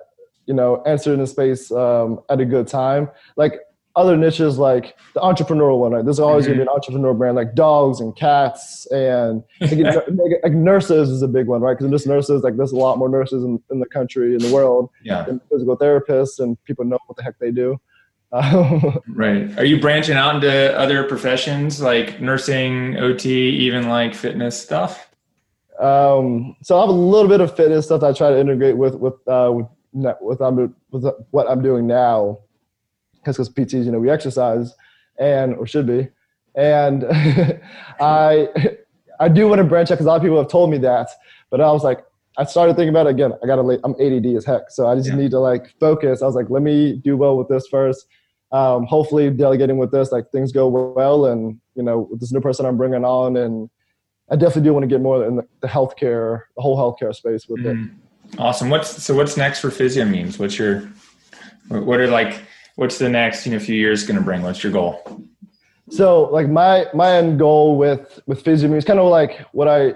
you 0.46 0.54
know, 0.54 0.82
entered 0.82 1.14
in 1.14 1.20
the 1.20 1.28
space 1.28 1.72
um, 1.72 2.20
at 2.30 2.42
a 2.42 2.46
good 2.46 2.68
time. 2.68 3.10
Like 3.38 3.62
other 3.96 4.16
niches 4.16 4.58
like 4.58 4.98
the 5.14 5.20
entrepreneurial 5.20 5.80
one, 5.80 5.92
right? 5.92 6.04
There's 6.04 6.20
always 6.20 6.46
mm-hmm. 6.46 6.54
gonna 6.54 6.58
be 6.58 6.62
an 6.62 6.68
mm-hmm. 6.68 6.76
entrepreneur 6.76 7.14
brand 7.14 7.36
like 7.36 7.56
dogs 7.56 8.00
and 8.00 8.16
cats 8.16 8.86
and 8.92 9.44
like, 9.62 10.40
like 10.44 10.54
nurses 10.54 11.10
is 11.10 11.22
a 11.22 11.28
big 11.28 11.48
one, 11.48 11.62
right? 11.62 11.78
Because 11.78 11.90
there's 11.90 12.08
nurses, 12.08 12.44
like 12.44 12.58
there's 12.58 12.72
a 12.72 12.78
lot 12.78 12.98
more 12.98 13.10
nurses 13.10 13.44
in, 13.44 13.62
in 13.70 13.80
the 13.80 13.86
country, 13.86 14.34
in 14.34 14.40
the 14.40 14.54
world, 14.54 14.90
yeah. 15.04 15.24
than 15.24 15.42
physical 15.52 15.78
therapists, 15.78 16.40
and 16.40 16.62
people 16.64 16.86
know 16.86 17.00
what 17.08 17.18
the 17.18 17.24
heck 17.24 17.38
they 17.40 17.52
do. 17.52 17.80
Right. 18.32 19.58
Are 19.58 19.66
you 19.66 19.80
branching 19.80 20.16
out 20.16 20.36
into 20.36 20.78
other 20.78 21.04
professions 21.04 21.82
like 21.82 22.22
nursing, 22.22 22.98
OT, 22.98 23.50
even 23.50 23.90
like 23.90 24.16
fitness 24.16 24.62
stuff? 24.62 25.10
Um, 25.80 26.56
so 26.62 26.78
I 26.78 26.82
have 26.82 26.90
a 26.90 26.94
little 26.94 27.28
bit 27.28 27.42
of 27.42 27.56
fitness 27.56 27.86
stuff 27.86 28.02
that 28.02 28.08
I 28.08 28.14
try 28.14 28.30
to 28.30 28.40
integrate 28.40 28.78
with 28.78 28.96
with 28.96 29.16
uh, 29.28 29.52
with, 29.52 29.68
with, 30.22 30.42
um, 30.42 30.76
with 30.92 31.06
what 31.32 31.50
I'm 31.50 31.62
doing 31.62 31.88
now 31.88 32.40
because 33.16 33.38
because 33.38 33.50
PTs, 33.50 33.86
you 33.86 33.92
know, 33.92 34.00
we 34.00 34.10
exercise 34.10 34.74
and 35.20 35.56
or 35.56 35.68
should 35.68 35.88
be, 35.88 36.08
and 36.56 37.06
I 38.00 38.48
I 39.20 39.28
do 39.28 39.48
want 39.48 39.60
to 39.60 39.66
branch 39.66 39.92
out 39.92 39.96
because 39.96 40.06
a 40.06 40.10
lot 40.10 40.16
of 40.16 40.22
people 40.22 40.38
have 40.38 40.50
told 40.50 40.70
me 40.70 40.78
that, 40.80 41.10
but 41.50 41.62
I 41.62 41.72
was 41.72 41.84
like, 41.84 42.06
I 42.38 42.46
started 42.46 42.76
thinking 42.76 42.90
about 42.90 43.08
it 43.08 43.12
again. 43.12 43.34
I 43.44 43.48
got 43.48 43.58
to, 43.58 43.62
late 43.62 43.80
I'm 43.84 43.96
ADD 44.00 44.26
as 44.38 44.46
heck, 44.46 44.70
so 44.70 44.88
I 44.88 44.96
just 44.96 45.10
yeah. 45.10 45.16
need 45.16 45.32
to 45.32 45.40
like 45.40 45.74
focus. 45.80 46.22
I 46.22 46.26
was 46.26 46.36
like, 46.36 46.50
let 46.50 46.62
me 46.62 46.94
do 46.94 47.18
well 47.18 47.38
with 47.38 47.50
this 47.50 47.68
first. 47.68 48.08
Um, 48.52 48.86
hopefully, 48.86 49.30
delegating 49.30 49.78
with 49.78 49.92
this, 49.92 50.12
like 50.12 50.30
things 50.32 50.52
go 50.52 50.68
well, 50.68 51.26
and 51.26 51.60
you 51.76 51.84
know, 51.84 52.08
with 52.12 52.20
this 52.20 52.32
new 52.32 52.42
person 52.42 52.66
I'm 52.66 52.78
bringing 52.78 53.06
on, 53.06 53.38
and 53.38 53.70
I 54.30 54.36
definitely 54.36 54.64
do 54.64 54.74
want 54.74 54.84
to 54.84 54.88
get 54.88 55.02
more 55.02 55.26
in 55.26 55.38
the, 55.38 55.48
the 55.62 55.68
healthcare, 55.68 56.42
the 56.56 56.62
whole 56.62 56.78
healthcare 56.78 57.16
space 57.16 57.48
with 57.48 57.62
mm. 57.62 57.86
it. 57.86 58.40
Awesome. 58.40 58.70
What's 58.70 59.04
so? 59.04 59.14
What's 59.14 59.38
next 59.38 59.60
for 59.60 59.70
Physiomemes? 59.70 60.40
What's 60.40 60.58
your 60.58 60.90
what 61.68 62.00
are 62.00 62.08
like 62.08 62.42
what's 62.76 62.98
the 62.98 63.10
next 63.10 63.46
you 63.46 63.52
know 63.52 63.60
few 63.60 63.76
years 63.76 64.06
going 64.06 64.18
to 64.18 64.24
bring? 64.24 64.42
What's 64.42 64.64
your 64.64 64.72
goal? 64.72 65.26
So 65.90 66.24
like 66.32 66.50
my 66.50 66.86
my 66.94 67.18
end 67.18 67.40
goal 67.40 67.78
with 67.78 68.20
with 68.26 68.44
Physio 68.44 68.74
is 68.74 68.86
kind 68.86 69.00
of 69.00 69.08
like 69.08 69.46
what 69.52 69.68
I 69.68 69.94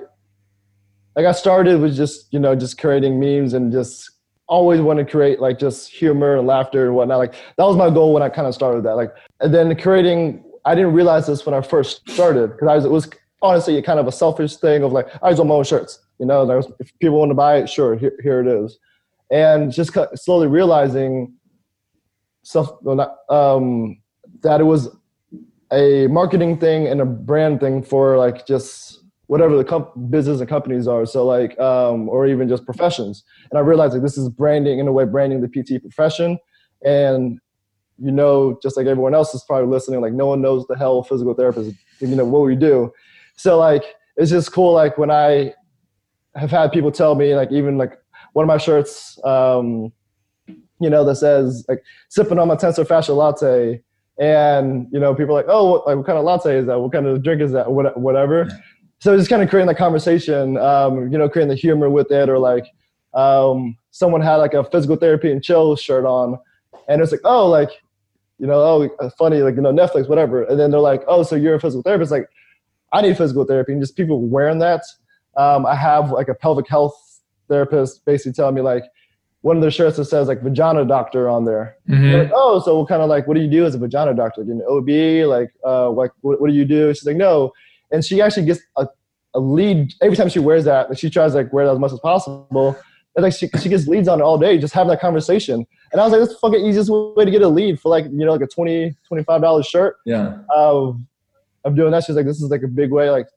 like 1.15 1.25
I 1.25 1.31
started 1.31 1.79
with 1.79 1.95
just 1.95 2.33
you 2.33 2.39
know 2.39 2.55
just 2.55 2.77
creating 2.77 3.19
memes 3.19 3.53
and 3.53 3.71
just 3.71 4.11
always 4.47 4.81
want 4.81 4.99
to 4.99 5.05
create 5.05 5.39
like 5.39 5.59
just 5.59 5.89
humor 5.89 6.37
and 6.37 6.47
laughter 6.47 6.85
and 6.85 6.95
whatnot. 6.95 7.17
Like 7.17 7.33
that 7.57 7.63
was 7.63 7.75
my 7.75 7.89
goal 7.89 8.13
when 8.13 8.23
I 8.23 8.29
kind 8.29 8.47
of 8.47 8.53
started 8.53 8.83
that. 8.83 8.95
Like 8.95 9.13
and 9.39 9.53
then 9.53 9.75
creating 9.75 10.43
I 10.65 10.75
didn't 10.75 10.93
realize 10.93 11.27
this 11.27 11.45
when 11.45 11.53
I 11.55 11.61
first 11.61 12.07
started 12.09 12.51
because 12.51 12.67
I 12.67 12.75
was 12.75 12.85
it 12.85 12.91
was 12.91 13.09
honestly 13.41 13.81
kind 13.81 13.99
of 13.99 14.07
a 14.07 14.11
selfish 14.11 14.57
thing 14.57 14.83
of 14.83 14.91
like 14.91 15.07
I 15.21 15.29
just 15.29 15.39
want 15.39 15.49
my 15.49 15.55
own 15.55 15.63
shirts. 15.63 15.99
You 16.19 16.25
know, 16.25 16.45
was, 16.45 16.71
if 16.79 16.97
people 16.99 17.19
want 17.19 17.31
to 17.31 17.35
buy 17.35 17.57
it, 17.57 17.69
sure, 17.69 17.97
here, 17.97 18.17
here 18.23 18.39
it 18.39 18.47
is. 18.47 18.77
And 19.31 19.71
just 19.71 19.97
slowly 20.15 20.47
realizing 20.47 21.33
stuff 22.43 22.71
um, 23.29 23.97
that 24.41 24.61
it 24.61 24.63
was 24.63 24.95
a 25.71 26.07
marketing 26.07 26.57
thing 26.57 26.87
and 26.87 27.01
a 27.01 27.05
brand 27.05 27.59
thing 27.59 27.83
for 27.83 28.17
like 28.17 28.47
just 28.47 29.03
whatever 29.27 29.55
the 29.57 29.63
comp- 29.63 29.91
business 30.09 30.39
and 30.39 30.49
companies 30.49 30.87
are 30.87 31.05
so 31.05 31.25
like 31.25 31.57
um, 31.59 32.07
or 32.09 32.27
even 32.27 32.47
just 32.47 32.65
professions 32.65 33.23
and 33.49 33.57
i 33.57 33.61
realized 33.61 33.93
like 33.93 34.01
this 34.01 34.17
is 34.17 34.29
branding 34.29 34.79
in 34.79 34.87
a 34.87 34.91
way 34.91 35.05
branding 35.05 35.41
the 35.41 35.47
pt 35.47 35.81
profession 35.81 36.37
and 36.83 37.39
you 37.97 38.11
know 38.11 38.59
just 38.61 38.77
like 38.77 38.87
everyone 38.87 39.15
else 39.15 39.33
is 39.33 39.43
probably 39.47 39.67
listening 39.67 40.01
like 40.01 40.13
no 40.13 40.27
one 40.27 40.41
knows 40.41 40.65
the 40.67 40.77
hell 40.77 41.03
physical 41.03 41.33
therapist 41.33 41.75
you 41.99 42.07
know 42.07 42.25
what 42.25 42.41
we 42.41 42.55
do 42.55 42.91
so 43.35 43.57
like 43.57 43.83
it's 44.17 44.31
just 44.31 44.51
cool 44.51 44.73
like 44.73 44.97
when 44.97 45.11
i 45.11 45.53
have 46.35 46.51
had 46.51 46.71
people 46.71 46.91
tell 46.91 47.15
me 47.15 47.33
like 47.35 47.51
even 47.51 47.77
like 47.77 47.93
one 48.33 48.43
of 48.43 48.47
my 48.47 48.57
shirts 48.57 49.17
um, 49.23 49.93
you 50.79 50.89
know, 50.89 51.05
that 51.05 51.15
says 51.15 51.65
like 51.67 51.83
sipping 52.09 52.39
on 52.39 52.47
my 52.47 52.55
tensor 52.55 52.87
fascia 52.87 53.13
latte. 53.13 53.81
And, 54.17 54.87
you 54.91 54.99
know, 54.99 55.13
people 55.13 55.35
are 55.35 55.39
like, 55.39 55.49
oh, 55.49 55.71
what, 55.71 55.87
like, 55.87 55.97
what 55.97 56.05
kind 56.05 56.17
of 56.17 56.23
latte 56.23 56.57
is 56.57 56.67
that? 56.67 56.79
What 56.79 56.93
kind 56.93 57.05
of 57.05 57.21
drink 57.21 57.41
is 57.41 57.51
that? 57.51 57.71
What, 57.71 57.99
whatever. 57.99 58.47
So 58.99 59.15
just 59.17 59.29
kind 59.29 59.43
of 59.43 59.49
creating 59.49 59.67
that 59.67 59.77
conversation, 59.77 60.57
um, 60.57 61.11
you 61.11 61.17
know, 61.17 61.29
creating 61.29 61.49
the 61.49 61.55
humor 61.55 61.89
with 61.89 62.11
it 62.11 62.29
or 62.29 62.39
like 62.39 62.65
um, 63.13 63.77
someone 63.91 64.21
had 64.21 64.37
like 64.37 64.53
a 64.53 64.63
physical 64.63 64.95
therapy 64.95 65.31
and 65.31 65.43
chill 65.43 65.75
shirt 65.75 66.05
on 66.05 66.39
and 66.87 67.01
it's 67.01 67.11
like, 67.11 67.21
oh, 67.23 67.47
like, 67.47 67.69
you 68.39 68.47
know, 68.47 68.59
oh, 68.59 68.89
uh, 68.99 69.09
funny, 69.17 69.37
like, 69.41 69.55
you 69.55 69.61
know, 69.61 69.71
Netflix, 69.71 70.09
whatever. 70.09 70.43
And 70.43 70.59
then 70.59 70.71
they're 70.71 70.79
like, 70.79 71.03
oh, 71.07 71.23
so 71.23 71.35
you're 71.35 71.55
a 71.55 71.59
physical 71.59 71.81
therapist. 71.81 72.11
Like, 72.11 72.29
I 72.93 73.01
need 73.01 73.17
physical 73.17 73.45
therapy. 73.45 73.71
And 73.71 73.81
just 73.81 73.95
people 73.95 74.21
wearing 74.21 74.59
that. 74.59 74.81
Um, 75.37 75.65
I 75.65 75.75
have 75.75 76.11
like 76.11 76.27
a 76.27 76.33
pelvic 76.33 76.67
health 76.67 76.95
therapist 77.49 78.05
basically 78.05 78.33
telling 78.33 78.55
me 78.55 78.61
like, 78.61 78.83
one 79.41 79.55
of 79.55 79.61
the 79.61 79.69
shirts 79.69 79.97
that 79.97 80.05
says 80.05 80.27
like 80.27 80.41
vagina 80.41 80.83
doctor 80.85 81.29
on 81.29 81.45
there. 81.45 81.77
Mm-hmm. 81.87 82.17
Like, 82.17 82.31
oh, 82.33 82.59
so 82.61 82.83
kind 82.87 83.03
of 83.03 83.09
like, 83.09 83.27
what 83.27 83.35
do 83.35 83.41
you 83.41 83.49
do 83.49 83.63
as 83.63 83.75
a 83.75 83.77
vagina 83.77 84.15
doctor? 84.15 84.41
Like, 84.41 84.49
an 84.49 84.63
OB? 84.67 85.29
Like, 85.29 85.53
uh, 85.63 85.91
like 85.91 86.09
what, 86.21 86.41
what 86.41 86.49
do 86.49 86.55
you 86.55 86.65
do? 86.65 86.91
She's 86.95 87.05
like, 87.05 87.15
no. 87.15 87.53
And 87.91 88.03
she 88.03 88.21
actually 88.21 88.45
gets 88.45 88.61
a, 88.77 88.87
a 89.33 89.39
lead 89.39 89.93
every 90.01 90.17
time 90.17 90.29
she 90.29 90.39
wears 90.39 90.65
that. 90.65 90.89
Like, 90.89 90.97
she 90.97 91.09
tries 91.09 91.31
to 91.31 91.37
like 91.37 91.53
wear 91.53 91.65
that 91.65 91.73
as 91.73 91.79
much 91.79 91.93
as 91.93 91.99
possible. 91.99 92.77
And 93.15 93.23
like 93.23 93.33
she, 93.33 93.47
she 93.61 93.69
gets 93.69 93.87
leads 93.87 94.07
on 94.07 94.19
it 94.19 94.23
all 94.23 94.37
day, 94.37 94.57
just 94.57 94.73
having 94.73 94.89
that 94.89 94.99
conversation. 94.99 95.65
And 95.91 96.01
I 96.01 96.03
was 96.03 96.11
like, 96.11 96.21
that's 96.21 96.33
the 96.33 96.39
fucking 96.39 96.65
easiest 96.65 96.89
way 96.89 97.23
to 97.23 97.31
get 97.31 97.41
a 97.41 97.47
lead 97.47 97.79
for 97.79 97.89
like, 97.89 98.05
you 98.05 98.25
know, 98.25 98.33
like 98.33 98.41
a 98.41 98.47
20 98.47 98.95
$25 99.09 99.65
shirt. 99.65 99.97
Yeah. 100.05 100.39
Of, 100.49 100.99
of 101.63 101.75
doing 101.75 101.91
that. 101.91 102.03
She's 102.03 102.15
like, 102.15 102.25
this 102.25 102.41
is 102.41 102.49
like 102.49 102.63
a 102.63 102.67
big 102.67 102.91
way, 102.91 103.09
like, 103.09 103.27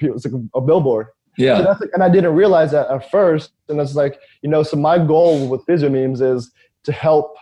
it's 0.00 0.24
like 0.24 0.34
a, 0.34 0.58
a 0.58 0.60
billboard. 0.60 1.08
Yeah. 1.36 1.58
So 1.58 1.70
like, 1.80 1.90
and 1.94 2.02
I 2.02 2.08
didn't 2.08 2.34
realize 2.34 2.72
that 2.72 2.90
at 2.90 3.10
first. 3.10 3.52
And 3.68 3.80
it's 3.80 3.94
like, 3.94 4.20
you 4.42 4.50
know, 4.50 4.62
so 4.62 4.76
my 4.76 4.98
goal 4.98 5.48
with 5.48 5.64
physio 5.66 5.88
memes 5.88 6.20
is 6.20 6.50
to 6.84 6.92
help 6.92 7.36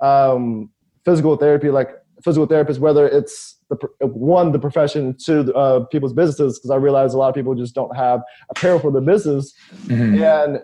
um, 0.00 0.70
physical 1.04 1.36
therapy, 1.36 1.70
like 1.70 1.90
physical 2.24 2.46
therapists, 2.46 2.78
whether 2.78 3.06
it's 3.06 3.56
the 3.70 4.06
one, 4.06 4.52
the 4.52 4.58
profession, 4.58 5.16
to 5.24 5.54
uh, 5.54 5.84
people's 5.86 6.12
businesses, 6.12 6.58
because 6.58 6.70
I 6.70 6.76
realize 6.76 7.14
a 7.14 7.18
lot 7.18 7.28
of 7.28 7.34
people 7.34 7.54
just 7.54 7.74
don't 7.74 7.96
have 7.96 8.20
apparel 8.50 8.78
for 8.78 8.92
their 8.92 9.00
business. 9.00 9.54
Mm-hmm. 9.86 10.22
And 10.22 10.60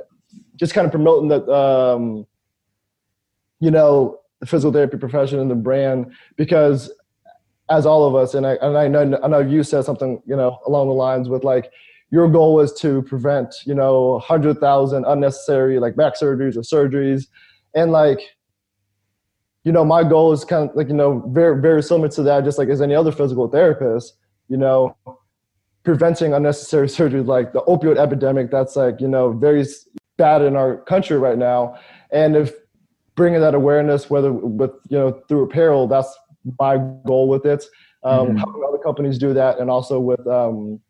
just 0.57 0.75
kind 0.75 0.85
of 0.85 0.91
promoting 0.91 1.29
that, 1.29 1.49
um, 1.49 2.27
you 3.61 3.71
know, 3.71 4.19
the 4.41 4.47
physical 4.47 4.73
therapy 4.73 4.99
profession 4.99 5.39
and 5.39 5.51
the 5.51 5.55
brand, 5.55 6.13
because 6.37 6.93
as 7.71 7.87
all 7.87 8.07
of 8.07 8.15
us, 8.15 8.35
and 8.35 8.47
I, 8.47 8.55
and 8.63 8.77
I 8.77 8.89
know, 8.89 9.19
I 9.23 9.29
know 9.29 9.41
you 9.41 9.63
said 9.63 9.85
something, 9.85 10.23
you 10.27 10.37
know, 10.37 10.59
along 10.67 10.89
the 10.89 10.95
lines 10.95 11.29
with 11.29 11.45
like, 11.45 11.71
your 12.11 12.29
goal 12.29 12.55
was 12.55 12.73
to 12.81 13.03
prevent, 13.03 13.55
you 13.65 13.75
know, 13.75 14.13
100,000 14.13 15.05
unnecessary 15.05 15.81
like 15.81 15.97
back 15.97 16.15
surgeries 16.15 16.57
or 16.57 16.61
surgeries. 16.61 17.27
And 17.75 17.91
like, 17.91 18.21
you 19.67 19.73
know, 19.73 19.85
my 19.85 20.05
goal 20.05 20.33
is 20.33 20.45
kind 20.45 20.71
of 20.71 20.77
like, 20.77 20.87
you 20.87 20.95
know, 20.95 21.29
very, 21.33 21.61
very 21.61 21.83
similar 21.83 22.09
to 22.11 22.23
that, 22.23 22.45
just 22.45 22.57
like 22.57 22.69
as 22.69 22.81
any 22.81 22.95
other 22.95 23.11
physical 23.11 23.49
therapist, 23.49 24.17
you 24.49 24.57
know, 24.57 24.97
preventing 25.83 26.33
unnecessary 26.33 26.89
surgery, 26.99 27.21
like 27.21 27.53
the 27.53 27.63
opioid 27.63 27.99
epidemic 27.99 28.49
that's 28.49 28.77
like, 28.77 29.01
you 29.01 29.09
know, 29.09 29.33
very 29.33 29.67
bad 30.19 30.41
in 30.41 30.55
our 30.55 30.77
country 30.83 31.19
right 31.19 31.37
now. 31.37 31.77
And 32.13 32.37
if 32.37 32.55
bringing 33.17 33.41
that 33.41 33.57
awareness, 33.57 34.09
whether 34.09 34.33
with, 34.33 34.71
you 34.89 34.99
know, 34.99 35.21
through 35.29 35.43
apparel, 35.43 35.89
that's 35.89 36.17
my 36.61 36.77
goal 37.05 37.29
with 37.29 37.45
it. 37.45 37.65
Um, 38.05 38.29
mm-hmm. 38.29 38.37
Helping 38.37 38.63
other 38.69 38.79
companies 38.79 39.19
do 39.19 39.35
that 39.35 39.59
and 39.59 39.69
also 39.69 39.99
with, 39.99 40.25
um, 40.29 40.81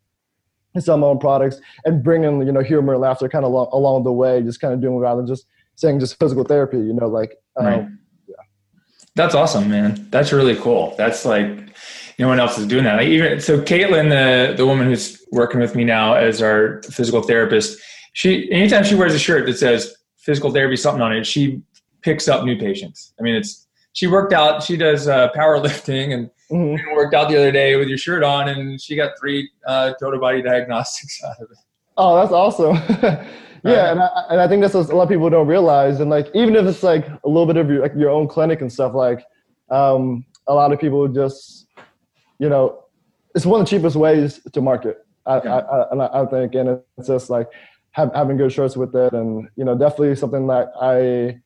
my 0.74 0.92
own 0.92 1.18
products 1.18 1.62
and 1.86 2.04
bringing 2.04 2.46
you 2.46 2.52
know 2.52 2.60
humor 2.60 2.92
and 2.92 3.00
laughter 3.00 3.30
kind 3.30 3.46
of 3.46 3.50
along, 3.50 3.70
along 3.72 4.04
the 4.04 4.12
way 4.12 4.42
just 4.42 4.60
kind 4.60 4.74
of 4.74 4.80
doing 4.82 4.98
rather 4.98 5.22
than 5.22 5.26
just 5.26 5.46
saying 5.74 5.98
just 5.98 6.18
physical 6.18 6.44
therapy 6.44 6.76
you 6.76 6.92
know 6.92 7.06
like 7.06 7.38
um, 7.56 7.66
right. 7.66 7.88
That's 9.16 9.34
awesome 9.34 9.68
man 9.68 10.06
that's 10.10 10.32
really 10.32 10.54
cool 10.56 10.94
that's 10.96 11.24
like 11.24 11.66
no 12.18 12.28
one 12.28 12.40
else 12.40 12.58
is 12.58 12.66
doing 12.66 12.84
that. 12.84 12.96
Like 12.96 13.08
even 13.08 13.40
so, 13.40 13.60
Caitlin, 13.60 14.08
the 14.08 14.56
the 14.56 14.66
woman 14.66 14.86
who's 14.86 15.22
working 15.32 15.60
with 15.60 15.74
me 15.74 15.84
now 15.84 16.14
as 16.14 16.40
our 16.40 16.82
physical 16.82 17.22
therapist, 17.22 17.78
she 18.12 18.50
anytime 18.50 18.84
she 18.84 18.94
wears 18.94 19.14
a 19.14 19.18
shirt 19.18 19.46
that 19.46 19.58
says 19.58 19.94
physical 20.16 20.50
therapy 20.50 20.76
something 20.76 21.02
on 21.02 21.14
it, 21.14 21.26
she 21.26 21.62
picks 22.02 22.28
up 22.28 22.44
new 22.44 22.58
patients. 22.58 23.12
I 23.18 23.22
mean, 23.22 23.34
it's 23.34 23.66
she 23.92 24.06
worked 24.06 24.32
out. 24.32 24.62
She 24.62 24.76
does 24.76 25.08
uh, 25.08 25.30
powerlifting 25.32 26.14
and 26.14 26.30
mm-hmm. 26.50 26.94
worked 26.94 27.14
out 27.14 27.28
the 27.28 27.36
other 27.36 27.52
day 27.52 27.76
with 27.76 27.88
your 27.88 27.98
shirt 27.98 28.22
on, 28.22 28.48
and 28.48 28.80
she 28.80 28.96
got 28.96 29.12
three 29.18 29.50
uh, 29.66 29.92
total 30.00 30.20
body 30.20 30.42
diagnostics 30.42 31.22
out 31.24 31.36
of 31.40 31.50
it. 31.50 31.58
Oh, 31.98 32.16
that's 32.16 32.32
awesome. 32.32 33.26
yeah, 33.66 33.90
and 33.92 34.00
I, 34.00 34.24
and 34.30 34.40
I 34.40 34.48
think 34.48 34.62
that's 34.62 34.74
what 34.74 34.90
a 34.90 34.96
lot 34.96 35.04
of 35.04 35.08
people 35.08 35.30
don't 35.30 35.46
realize. 35.46 36.00
And 36.00 36.10
like, 36.10 36.28
even 36.34 36.56
if 36.56 36.66
it's 36.66 36.82
like 36.82 37.06
a 37.08 37.28
little 37.28 37.46
bit 37.46 37.56
of 37.56 37.68
your 37.68 37.82
like 37.82 37.92
your 37.96 38.10
own 38.10 38.28
clinic 38.28 38.60
and 38.60 38.72
stuff, 38.72 38.94
like 38.94 39.24
um, 39.70 40.24
a 40.46 40.54
lot 40.54 40.72
of 40.72 40.80
people 40.80 41.06
just, 41.08 41.66
you 42.38 42.48
know, 42.48 42.84
it's 43.34 43.46
one 43.46 43.60
of 43.60 43.66
the 43.66 43.70
cheapest 43.70 43.96
ways 43.96 44.40
to 44.52 44.60
market. 44.60 44.98
I, 45.26 45.42
yeah. 45.42 45.56
I, 45.56 45.94
I, 45.94 46.22
I, 46.22 46.26
think, 46.26 46.54
and 46.54 46.80
it's 46.96 47.08
just 47.08 47.30
like 47.30 47.48
have, 47.92 48.12
having 48.14 48.36
good 48.36 48.52
shirts 48.52 48.76
with 48.76 48.94
it, 48.94 49.12
and 49.12 49.48
you 49.56 49.64
know, 49.64 49.76
definitely 49.76 50.14
something 50.16 50.46
that 50.46 50.70
I 50.80 51.40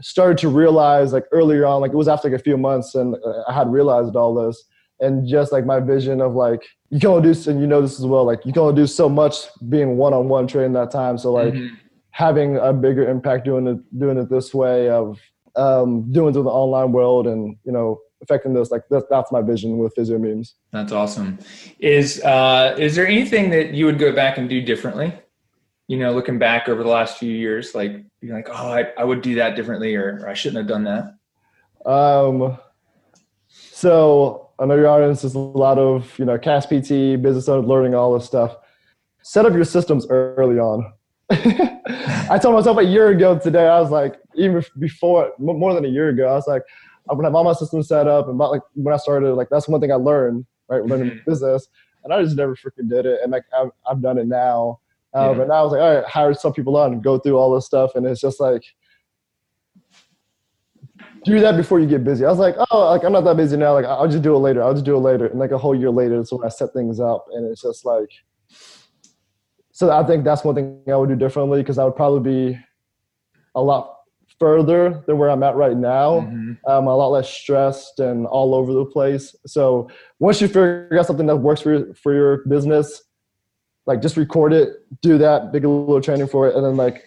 started 0.00 0.38
to 0.38 0.48
realize 0.48 1.12
like 1.12 1.24
earlier 1.32 1.66
on, 1.66 1.80
like 1.80 1.92
it 1.92 1.96
was 1.96 2.08
after 2.08 2.28
like 2.28 2.40
a 2.40 2.42
few 2.42 2.58
months, 2.58 2.94
and 2.94 3.16
I 3.48 3.52
had 3.52 3.72
realized 3.72 4.16
all 4.16 4.34
this, 4.34 4.62
and 5.04 5.26
just 5.26 5.52
like 5.52 5.66
my 5.66 5.80
vision 5.80 6.20
of 6.20 6.34
like 6.34 6.62
you 6.90 6.98
can 6.98 7.10
only 7.10 7.32
do, 7.32 7.50
and 7.50 7.60
you 7.60 7.66
know 7.66 7.80
this 7.82 7.98
as 7.98 8.06
well, 8.06 8.24
like 8.24 8.44
you 8.44 8.52
can 8.52 8.62
only 8.62 8.74
do 8.74 8.86
so 8.86 9.08
much 9.08 9.36
being 9.68 9.96
one 9.96 10.14
on 10.14 10.28
one 10.28 10.46
training 10.46 10.72
that 10.72 10.90
time. 10.90 11.18
So 11.18 11.32
like 11.32 11.54
mm-hmm. 11.54 11.74
having 12.10 12.56
a 12.56 12.72
bigger 12.72 13.08
impact 13.08 13.44
doing 13.44 13.66
it 13.66 13.98
doing 13.98 14.18
it 14.18 14.30
this 14.30 14.54
way 14.54 14.88
of 14.88 15.18
um, 15.56 16.10
doing 16.12 16.32
through 16.32 16.44
the 16.44 16.50
online 16.50 16.92
world 16.92 17.26
and 17.26 17.56
you 17.64 17.72
know 17.72 18.00
affecting 18.22 18.54
this 18.54 18.70
like 18.70 18.82
that's, 18.90 19.04
that's 19.10 19.30
my 19.30 19.42
vision 19.42 19.76
with 19.76 19.94
physio 19.94 20.18
memes 20.18 20.54
that's 20.72 20.92
awesome 20.92 21.38
is 21.78 22.22
uh 22.22 22.74
is 22.78 22.96
there 22.96 23.06
anything 23.06 23.50
that 23.50 23.74
you 23.74 23.84
would 23.84 23.98
go 23.98 24.14
back 24.14 24.38
and 24.38 24.48
do 24.48 24.62
differently 24.62 25.12
you 25.88 25.98
know 25.98 26.10
looking 26.10 26.38
back 26.38 26.68
over 26.68 26.82
the 26.82 26.88
last 26.88 27.18
few 27.18 27.30
years 27.30 27.74
like 27.74 28.02
you're 28.22 28.34
like 28.34 28.48
oh 28.48 28.72
i, 28.72 28.86
I 28.96 29.04
would 29.04 29.20
do 29.20 29.34
that 29.34 29.56
differently 29.56 29.94
or, 29.94 30.20
or 30.22 30.28
i 30.28 30.32
shouldn't 30.32 30.56
have 30.56 30.66
done 30.66 30.84
that 30.84 31.90
um 31.90 32.56
so 33.48 34.43
i 34.58 34.66
know 34.66 34.76
your 34.76 34.88
audience 34.88 35.24
is 35.24 35.34
a 35.34 35.38
lot 35.38 35.78
of 35.78 36.18
you 36.18 36.24
know 36.24 36.38
Cash 36.38 36.66
PT 36.66 37.20
business 37.20 37.48
owner 37.48 37.66
learning 37.66 37.94
all 37.94 38.12
this 38.14 38.24
stuff 38.26 38.56
set 39.22 39.46
up 39.46 39.54
your 39.54 39.64
systems 39.64 40.06
early 40.08 40.58
on 40.58 40.92
I 41.30 42.38
told 42.40 42.54
myself 42.54 42.78
a 42.78 42.84
year 42.84 43.08
ago 43.08 43.38
today, 43.38 43.66
I 43.66 43.80
was 43.80 43.90
like, 43.90 44.16
even 44.34 44.62
before, 44.78 45.32
more 45.38 45.72
than 45.74 45.84
a 45.84 45.88
year 45.88 46.10
ago, 46.10 46.28
I 46.28 46.34
was 46.34 46.46
like, 46.46 46.62
I'm 47.08 47.16
gonna 47.16 47.28
have 47.28 47.34
all 47.34 47.44
my 47.44 47.52
systems 47.52 47.88
set 47.88 48.06
up. 48.06 48.26
And 48.26 48.34
about 48.34 48.50
like 48.50 48.62
when 48.74 48.94
I 48.94 48.98
started, 48.98 49.34
like 49.34 49.48
that's 49.50 49.68
one 49.68 49.80
thing 49.80 49.92
I 49.92 49.96
learned, 49.96 50.44
right? 50.68 50.84
Learning 50.84 51.10
mm-hmm. 51.10 51.30
business. 51.30 51.68
And 52.02 52.12
I 52.12 52.22
just 52.22 52.36
never 52.36 52.54
freaking 52.54 52.88
did 52.88 53.06
it. 53.06 53.20
And 53.22 53.32
like 53.32 53.44
I've, 53.58 53.70
I've 53.88 54.02
done 54.02 54.18
it 54.18 54.26
now. 54.26 54.80
Um, 55.14 55.30
yeah. 55.30 55.38
But 55.38 55.48
now 55.48 55.54
I 55.54 55.62
was 55.62 55.72
like, 55.72 55.80
all 55.80 55.94
right, 55.94 56.04
hire 56.04 56.34
some 56.34 56.52
people 56.52 56.76
on 56.76 56.92
and 56.92 57.02
go 57.02 57.18
through 57.18 57.36
all 57.36 57.54
this 57.54 57.66
stuff. 57.66 57.94
And 57.94 58.06
it's 58.06 58.20
just 58.20 58.40
like, 58.40 58.64
do 61.24 61.40
that 61.40 61.56
before 61.56 61.80
you 61.80 61.86
get 61.86 62.04
busy. 62.04 62.24
I 62.24 62.30
was 62.30 62.38
like, 62.38 62.56
oh, 62.70 62.90
like 62.90 63.04
I'm 63.04 63.12
not 63.12 63.24
that 63.24 63.36
busy 63.36 63.56
now. 63.56 63.72
Like 63.72 63.84
I'll 63.84 64.08
just 64.08 64.22
do 64.22 64.34
it 64.34 64.38
later. 64.38 64.62
I'll 64.62 64.74
just 64.74 64.84
do 64.84 64.96
it 64.96 65.00
later. 65.00 65.26
And 65.26 65.38
like 65.38 65.50
a 65.50 65.58
whole 65.58 65.74
year 65.74 65.90
later, 65.90 66.16
that's 66.16 66.32
when 66.32 66.44
I 66.44 66.48
set 66.48 66.72
things 66.72 67.00
up. 67.00 67.26
And 67.32 67.50
it's 67.50 67.62
just 67.62 67.84
like, 67.84 68.10
so 69.72 69.90
I 69.90 70.04
think 70.04 70.24
that's 70.24 70.44
one 70.44 70.54
thing 70.54 70.82
I 70.88 70.96
would 70.96 71.08
do 71.08 71.16
differently 71.16 71.60
because 71.62 71.78
I 71.78 71.84
would 71.84 71.96
probably 71.96 72.52
be 72.52 72.58
a 73.54 73.62
lot 73.62 73.98
further 74.38 75.02
than 75.06 75.18
where 75.18 75.30
I'm 75.30 75.42
at 75.42 75.56
right 75.56 75.76
now. 75.76 76.20
Mm-hmm. 76.20 76.52
Um, 76.70 76.86
a 76.86 76.96
lot 76.96 77.08
less 77.08 77.28
stressed 77.28 78.00
and 78.00 78.26
all 78.26 78.54
over 78.54 78.72
the 78.72 78.84
place. 78.84 79.34
So 79.46 79.88
once 80.18 80.40
you 80.40 80.48
figure 80.48 80.96
out 80.98 81.06
something 81.06 81.26
that 81.26 81.36
works 81.36 81.60
for 81.60 81.72
your, 81.72 81.94
for 81.94 82.12
your 82.14 82.44
business, 82.46 83.02
like 83.86 84.00
just 84.00 84.16
record 84.16 84.52
it, 84.52 84.70
do 85.02 85.18
that, 85.18 85.52
make 85.52 85.64
a 85.64 85.68
little 85.68 86.00
training 86.00 86.28
for 86.28 86.48
it, 86.48 86.56
and 86.56 86.64
then 86.64 86.76
like 86.76 87.06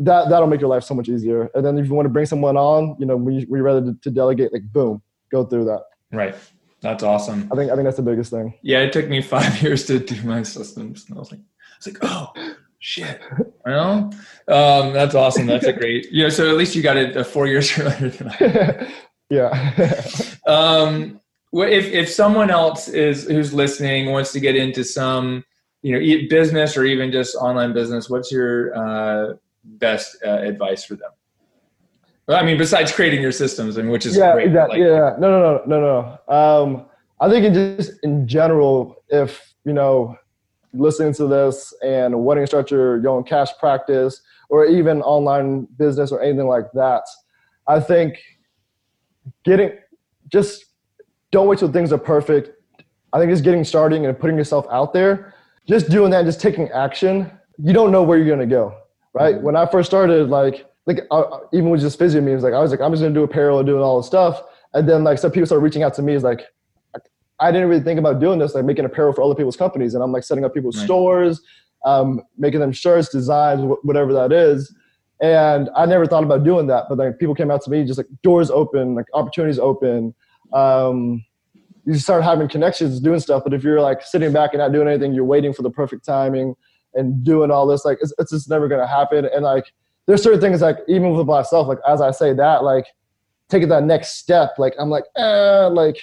that 0.00 0.30
that'll 0.30 0.48
make 0.48 0.60
your 0.60 0.70
life 0.70 0.82
so 0.82 0.94
much 0.94 1.08
easier. 1.08 1.50
And 1.54 1.64
then 1.64 1.78
if 1.78 1.86
you 1.86 1.94
want 1.94 2.06
to 2.06 2.10
bring 2.10 2.26
someone 2.26 2.56
on, 2.56 2.96
you 2.98 3.06
know, 3.06 3.16
we 3.16 3.46
we 3.48 3.60
rather 3.60 3.94
to, 3.94 4.10
delegate, 4.10 4.52
like 4.52 4.64
boom, 4.72 5.02
go 5.30 5.44
through 5.44 5.66
that. 5.66 5.84
Right. 6.10 6.34
That's 6.80 7.02
awesome. 7.02 7.48
I 7.52 7.56
think 7.56 7.70
I 7.70 7.74
think 7.74 7.84
that's 7.84 7.98
the 7.98 8.02
biggest 8.02 8.30
thing. 8.30 8.54
Yeah, 8.62 8.80
it 8.80 8.92
took 8.92 9.08
me 9.08 9.20
five 9.36 9.62
years 9.62 9.86
to 9.86 9.98
do 9.98 10.20
my 10.22 10.42
systems, 10.42 11.06
and 11.08 11.16
I 11.16 11.20
was 11.20 11.30
like, 11.30 11.40
I 11.40 11.76
was 11.78 11.86
like, 11.86 11.98
oh 12.02 12.54
shit. 12.78 13.20
You 13.66 13.72
know, 13.72 14.10
um, 14.48 14.94
that's 14.94 15.14
awesome. 15.14 15.46
That's 15.46 15.66
a 15.66 15.72
great. 15.74 16.10
You 16.10 16.24
know, 16.24 16.28
so 16.30 16.48
at 16.48 16.56
least 16.56 16.74
you 16.74 16.82
got 16.82 16.96
it 16.96 17.14
uh, 17.14 17.22
four 17.22 17.46
years 17.46 17.70
earlier 17.78 18.08
than 18.08 18.28
I. 18.30 18.92
yeah. 19.28 19.94
um, 20.46 21.20
if 21.52 21.92
if 21.92 22.08
someone 22.08 22.50
else 22.50 22.88
is 22.88 23.28
who's 23.28 23.52
listening 23.52 24.10
wants 24.10 24.32
to 24.32 24.40
get 24.40 24.56
into 24.56 24.82
some, 24.82 25.44
you 25.82 25.92
know, 25.92 26.28
business 26.30 26.74
or 26.74 26.84
even 26.84 27.12
just 27.12 27.36
online 27.36 27.74
business, 27.74 28.08
what's 28.08 28.32
your 28.32 28.74
uh, 28.74 29.34
best 29.78 30.16
uh, 30.24 30.38
advice 30.38 30.84
for 30.84 30.96
them? 30.96 31.10
I 32.28 32.44
mean, 32.44 32.58
besides 32.58 32.92
creating 32.92 33.22
your 33.22 33.32
systems, 33.32 33.76
and 33.76 33.90
which 33.90 34.06
is 34.06 34.16
yeah, 34.16 34.32
great. 34.34 34.52
Like, 34.52 34.78
yeah, 34.78 35.16
no, 35.18 35.30
no, 35.30 35.40
no, 35.40 35.62
no, 35.66 36.18
no. 36.28 36.34
Um, 36.34 36.86
I 37.20 37.28
think 37.28 37.44
in 37.44 37.54
just 37.54 37.92
in 38.02 38.26
general, 38.26 39.02
if 39.08 39.54
you 39.64 39.72
know, 39.72 40.16
listening 40.72 41.12
to 41.14 41.26
this 41.26 41.74
and 41.84 42.20
wanting 42.20 42.44
to 42.44 42.46
start 42.46 42.70
your, 42.70 43.00
your 43.00 43.16
own 43.16 43.24
cash 43.24 43.48
practice 43.58 44.22
or 44.48 44.64
even 44.64 45.02
online 45.02 45.66
business 45.76 46.12
or 46.12 46.22
anything 46.22 46.46
like 46.46 46.70
that, 46.72 47.02
I 47.66 47.80
think 47.80 48.18
getting 49.44 49.72
just 50.28 50.66
don't 51.30 51.46
wait 51.46 51.58
till 51.58 51.70
things 51.70 51.92
are 51.92 51.98
perfect. 51.98 52.50
I 53.12 53.18
think 53.18 53.30
just 53.30 53.44
getting 53.44 53.64
starting 53.64 54.06
and 54.06 54.18
putting 54.18 54.36
yourself 54.36 54.66
out 54.70 54.92
there, 54.92 55.34
just 55.66 55.90
doing 55.90 56.10
that, 56.12 56.24
just 56.24 56.40
taking 56.40 56.68
action. 56.70 57.30
You 57.58 57.72
don't 57.72 57.90
know 57.90 58.02
where 58.02 58.18
you're 58.18 58.28
gonna 58.28 58.46
go, 58.46 58.79
right? 59.12 59.36
Mm-hmm. 59.36 59.44
When 59.44 59.56
I 59.56 59.66
first 59.66 59.88
started, 59.88 60.28
like 60.28 60.66
like 60.86 61.06
uh, 61.10 61.38
even 61.52 61.70
with 61.70 61.80
just 61.80 61.98
physio 61.98 62.20
memes, 62.20 62.42
like 62.42 62.54
I 62.54 62.60
was 62.60 62.70
like, 62.70 62.80
I'm 62.80 62.92
just 62.92 63.02
gonna 63.02 63.14
do 63.14 63.22
apparel 63.22 63.58
and 63.58 63.66
doing 63.66 63.82
all 63.82 63.98
this 63.98 64.06
stuff. 64.06 64.42
And 64.74 64.88
then 64.88 65.04
like 65.04 65.18
some 65.18 65.30
people 65.30 65.46
started 65.46 65.62
reaching 65.62 65.82
out 65.82 65.94
to 65.94 66.02
me 66.02 66.14
is 66.14 66.22
like, 66.22 66.42
I 67.40 67.50
didn't 67.50 67.68
really 67.68 67.82
think 67.82 67.98
about 67.98 68.20
doing 68.20 68.38
this, 68.38 68.54
like 68.54 68.64
making 68.64 68.84
apparel 68.84 69.12
for 69.12 69.22
other 69.22 69.34
people's 69.34 69.56
companies. 69.56 69.94
And 69.94 70.02
I'm 70.02 70.12
like 70.12 70.22
setting 70.22 70.44
up 70.44 70.54
people's 70.54 70.76
right. 70.76 70.84
stores, 70.84 71.40
um, 71.84 72.20
making 72.38 72.60
them 72.60 72.72
shirts, 72.72 73.08
designs, 73.08 73.62
wh- 73.62 73.84
whatever 73.84 74.12
that 74.12 74.30
is. 74.30 74.74
And 75.20 75.68
I 75.76 75.86
never 75.86 76.06
thought 76.06 76.22
about 76.22 76.44
doing 76.44 76.66
that. 76.68 76.84
But 76.88 76.98
like 76.98 77.18
people 77.18 77.34
came 77.34 77.50
out 77.50 77.62
to 77.62 77.70
me, 77.70 77.84
just 77.84 77.98
like 77.98 78.06
doors 78.22 78.50
open, 78.50 78.94
like 78.94 79.06
opportunities 79.14 79.58
open. 79.58 80.14
Um, 80.52 81.24
you 81.86 81.94
start 81.94 82.22
having 82.22 82.48
connections, 82.48 83.00
doing 83.00 83.20
stuff. 83.20 83.42
But 83.42 83.54
if 83.54 83.64
you're 83.64 83.80
like 83.80 84.02
sitting 84.02 84.32
back 84.32 84.50
and 84.52 84.60
not 84.60 84.72
doing 84.72 84.86
anything, 84.86 85.14
you're 85.14 85.24
waiting 85.24 85.52
for 85.52 85.62
the 85.62 85.70
perfect 85.70 86.04
timing 86.04 86.54
and 86.94 87.22
doing 87.24 87.50
all 87.50 87.66
this, 87.66 87.84
like 87.84 87.98
it's, 88.00 88.12
it's 88.18 88.30
just 88.30 88.48
never 88.48 88.68
to 88.68 88.86
happen. 88.86 89.26
And 89.26 89.44
like, 89.44 89.72
there's 90.06 90.22
certain 90.22 90.40
things 90.40 90.60
like 90.60 90.78
even 90.88 91.12
with 91.12 91.26
myself, 91.26 91.68
like 91.68 91.78
as 91.86 92.00
I 92.00 92.10
say 92.10 92.32
that, 92.34 92.64
like 92.64 92.86
taking 93.48 93.68
that 93.68 93.84
next 93.84 94.18
step, 94.18 94.54
like 94.58 94.74
I'm 94.78 94.90
like, 94.90 95.04
eh, 95.16 95.66
like 95.66 95.98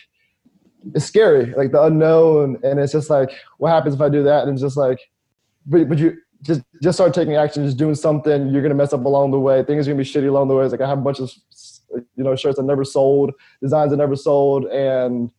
it's 0.94 1.06
scary, 1.06 1.54
like 1.56 1.72
the 1.72 1.84
unknown, 1.84 2.60
and 2.64 2.80
it's 2.80 2.94
just 2.94 3.10
like, 3.10 3.32
what 3.58 3.70
happens 3.70 3.96
if 3.96 4.02
I 4.02 4.10
do 4.10 4.24
that? 4.24 4.44
And 4.44 4.54
it's 4.54 4.62
just 4.62 4.78
like, 4.78 5.00
but 5.66 5.90
but 5.90 5.98
you 5.98 6.18
just 6.42 6.62
just 6.82 6.98
start 6.98 7.14
taking 7.14 7.36
action, 7.36 7.66
just 7.66 7.78
doing 7.78 7.96
something. 7.96 8.50
You're 8.50 8.62
gonna 8.62 8.76
mess 8.76 8.94
up 8.94 9.06
along 9.06 9.32
the 9.32 9.40
way. 9.40 9.64
Things 9.64 9.88
are 9.88 9.92
gonna 9.92 10.04
be 10.04 10.10
shitty 10.10 10.30
along 10.30 10.48
the 10.48 10.56
way. 10.56 10.64
It's 10.64 10.72
like 10.72 10.82
I 10.82 10.88
have 10.88 11.00
a 11.00 11.02
bunch 11.02 11.20
of 11.20 11.32
you 11.92 12.24
know 12.24 12.36
shirts 12.36 12.60
I 12.60 12.64
never 12.64 12.84
sold, 12.84 13.32
designs 13.62 13.92
I 13.94 13.96
never 13.96 14.16
sold, 14.16 14.66
and 14.66 15.32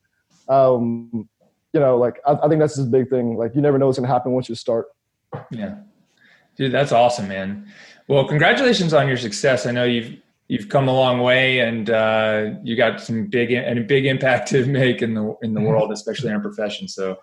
um, 0.49 1.29
you 1.73 1.81
know, 1.81 1.97
like 1.97 2.21
I, 2.27 2.33
I 2.43 2.49
think 2.49 2.61
that's 2.61 2.79
a 2.79 2.85
big 2.85 3.11
thing. 3.11 3.37
Like 3.37 3.55
you 3.55 3.61
never 3.61 3.79
know 3.79 3.87
what's 3.87 3.99
gonna 3.99 4.13
happen 4.13 4.33
once 4.33 4.49
you 4.49 4.55
start. 4.55 4.87
Yeah, 5.51 5.77
dude, 6.57 6.73
that's 6.73 6.93
awesome, 6.93 7.29
man. 7.29 7.71
Well, 8.09 8.27
congratulations 8.27 8.95
on 8.95 9.09
your 9.09 9.17
success. 9.17 9.67
I 9.67 9.71
know 9.71 9.85
you've 9.85 10.21
you've 10.49 10.69
come 10.69 10.89
a 10.89 10.93
long 10.93 11.21
way, 11.21 11.61
and 11.61 11.91
uh, 11.91 12.51
you 12.63 12.77
got 12.77 13.01
some 13.01 13.27
big 13.27 13.53
and 13.53 13.79
a 13.79 13.83
big 13.83 14.07
impact 14.07 14.49
to 14.51 14.65
make 14.67 15.03
in 15.03 15.15
the 15.15 15.37
in 15.43 15.55
the 15.55 15.61
world, 15.61 15.93
especially 15.93 16.29
in 16.29 16.35
our 16.35 16.41
profession. 16.41 16.89
So, 16.89 17.19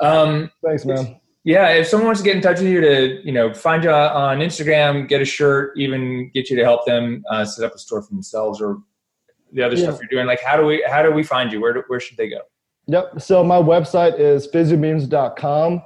um, 0.00 0.50
thanks, 0.64 0.84
man. 0.84 1.20
Yeah, 1.44 1.70
if 1.70 1.88
someone 1.88 2.06
wants 2.06 2.20
to 2.20 2.24
get 2.24 2.36
in 2.36 2.42
touch 2.42 2.60
with 2.60 2.68
you 2.68 2.80
to, 2.80 3.20
you 3.26 3.32
know, 3.32 3.52
find 3.52 3.82
you 3.82 3.90
on 3.90 4.38
Instagram, 4.38 5.08
get 5.08 5.20
a 5.20 5.24
shirt, 5.24 5.76
even 5.76 6.30
get 6.32 6.48
you 6.48 6.56
to 6.56 6.62
help 6.62 6.86
them 6.86 7.24
uh, 7.30 7.44
set 7.44 7.64
up 7.64 7.74
a 7.74 7.78
store 7.78 8.00
for 8.00 8.10
themselves 8.10 8.60
or 8.60 8.78
the 9.52 9.62
other 9.62 9.76
yeah. 9.76 9.84
stuff 9.84 9.98
you're 10.00 10.08
doing, 10.08 10.26
like 10.26 10.40
how 10.40 10.56
do 10.56 10.64
we 10.64 10.84
how 10.88 11.02
do 11.02 11.10
we 11.10 11.22
find 11.22 11.52
you? 11.52 11.60
Where 11.60 11.72
do, 11.72 11.82
where 11.88 12.00
should 12.00 12.16
they 12.16 12.28
go? 12.28 12.40
Yep. 12.86 13.20
So 13.20 13.44
my 13.44 13.56
website 13.56 14.18
is 14.18 14.48
physiomemes.com. 14.48 15.82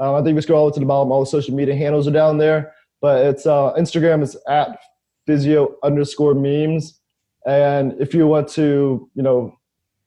Um, 0.00 0.14
I 0.14 0.22
think 0.22 0.34
we 0.34 0.42
scroll 0.42 0.60
all 0.60 0.66
the 0.66 0.70
way 0.70 0.74
to 0.74 0.80
the 0.80 0.86
bottom. 0.86 1.12
All 1.12 1.20
the 1.20 1.26
social 1.26 1.54
media 1.54 1.76
handles 1.76 2.08
are 2.08 2.12
down 2.12 2.38
there. 2.38 2.72
But 3.00 3.24
it's 3.26 3.46
uh, 3.46 3.74
Instagram 3.74 4.22
is 4.22 4.36
at 4.48 4.78
physio 5.26 5.76
underscore 5.82 6.34
memes. 6.34 7.00
And 7.46 7.94
if 8.00 8.14
you 8.14 8.26
want 8.26 8.48
to, 8.48 9.08
you 9.14 9.22
know, 9.22 9.56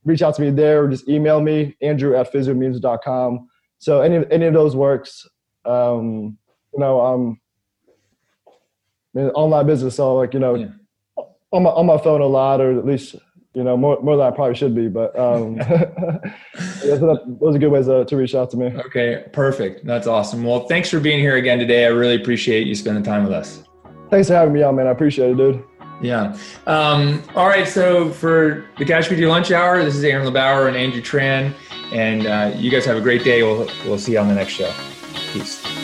reach 0.03 0.21
out 0.21 0.35
to 0.35 0.41
me 0.41 0.49
there 0.49 0.83
or 0.83 0.87
just 0.89 1.07
email 1.07 1.41
me, 1.41 1.75
Andrew 1.81 2.15
at 2.15 2.31
physiomemes.com. 2.31 3.47
So 3.79 4.01
any 4.01 4.25
any 4.31 4.45
of 4.45 4.53
those 4.53 4.75
works. 4.75 5.27
Um, 5.65 6.37
you 6.73 6.79
know, 6.79 7.01
um 7.05 7.39
I 8.47 9.19
mean, 9.19 9.27
online 9.29 9.67
business, 9.67 9.95
so 9.95 10.15
like, 10.15 10.33
you 10.33 10.39
know, 10.39 10.55
yeah. 10.55 10.67
on 11.51 11.63
my 11.63 11.69
on 11.69 11.85
my 11.85 11.97
phone 11.97 12.21
a 12.21 12.25
lot 12.25 12.61
or 12.61 12.77
at 12.77 12.85
least 12.85 13.15
you 13.53 13.63
know, 13.63 13.77
more, 13.77 13.99
more 14.01 14.17
than 14.17 14.25
I 14.25 14.31
probably 14.31 14.55
should 14.55 14.75
be. 14.75 14.87
But 14.87 15.17
um, 15.17 15.55
those 16.83 17.55
are 17.55 17.59
good 17.59 17.69
ways 17.69 17.87
uh, 17.87 18.03
to 18.05 18.17
reach 18.17 18.35
out 18.35 18.49
to 18.51 18.57
me. 18.57 18.67
Okay, 18.67 19.25
perfect. 19.31 19.85
That's 19.85 20.07
awesome. 20.07 20.43
Well, 20.43 20.67
thanks 20.67 20.89
for 20.89 20.99
being 20.99 21.19
here 21.19 21.35
again 21.35 21.59
today. 21.59 21.85
I 21.85 21.89
really 21.89 22.15
appreciate 22.15 22.67
you 22.67 22.75
spending 22.75 23.03
time 23.03 23.23
with 23.23 23.33
us. 23.33 23.63
Thanks 24.09 24.27
for 24.27 24.33
having 24.33 24.53
me 24.53 24.63
on, 24.63 24.75
man. 24.75 24.87
I 24.87 24.91
appreciate 24.91 25.31
it, 25.31 25.37
dude. 25.37 25.63
Yeah. 26.01 26.37
Um, 26.67 27.23
all 27.35 27.47
right. 27.47 27.67
So 27.67 28.09
for 28.09 28.65
the 28.77 28.85
Cash 28.85 29.07
PT 29.07 29.19
Lunch 29.19 29.51
Hour, 29.51 29.83
this 29.83 29.95
is 29.95 30.03
Aaron 30.03 30.27
LeBauer 30.27 30.67
and 30.67 30.75
Andrew 30.75 31.01
Tran. 31.01 31.53
And 31.93 32.27
uh, 32.27 32.51
you 32.57 32.69
guys 32.71 32.85
have 32.85 32.97
a 32.97 33.01
great 33.01 33.23
day. 33.23 33.43
We'll, 33.43 33.69
we'll 33.85 33.99
see 33.99 34.13
you 34.13 34.19
on 34.19 34.27
the 34.27 34.35
next 34.35 34.53
show. 34.53 34.71
Peace. 35.31 35.82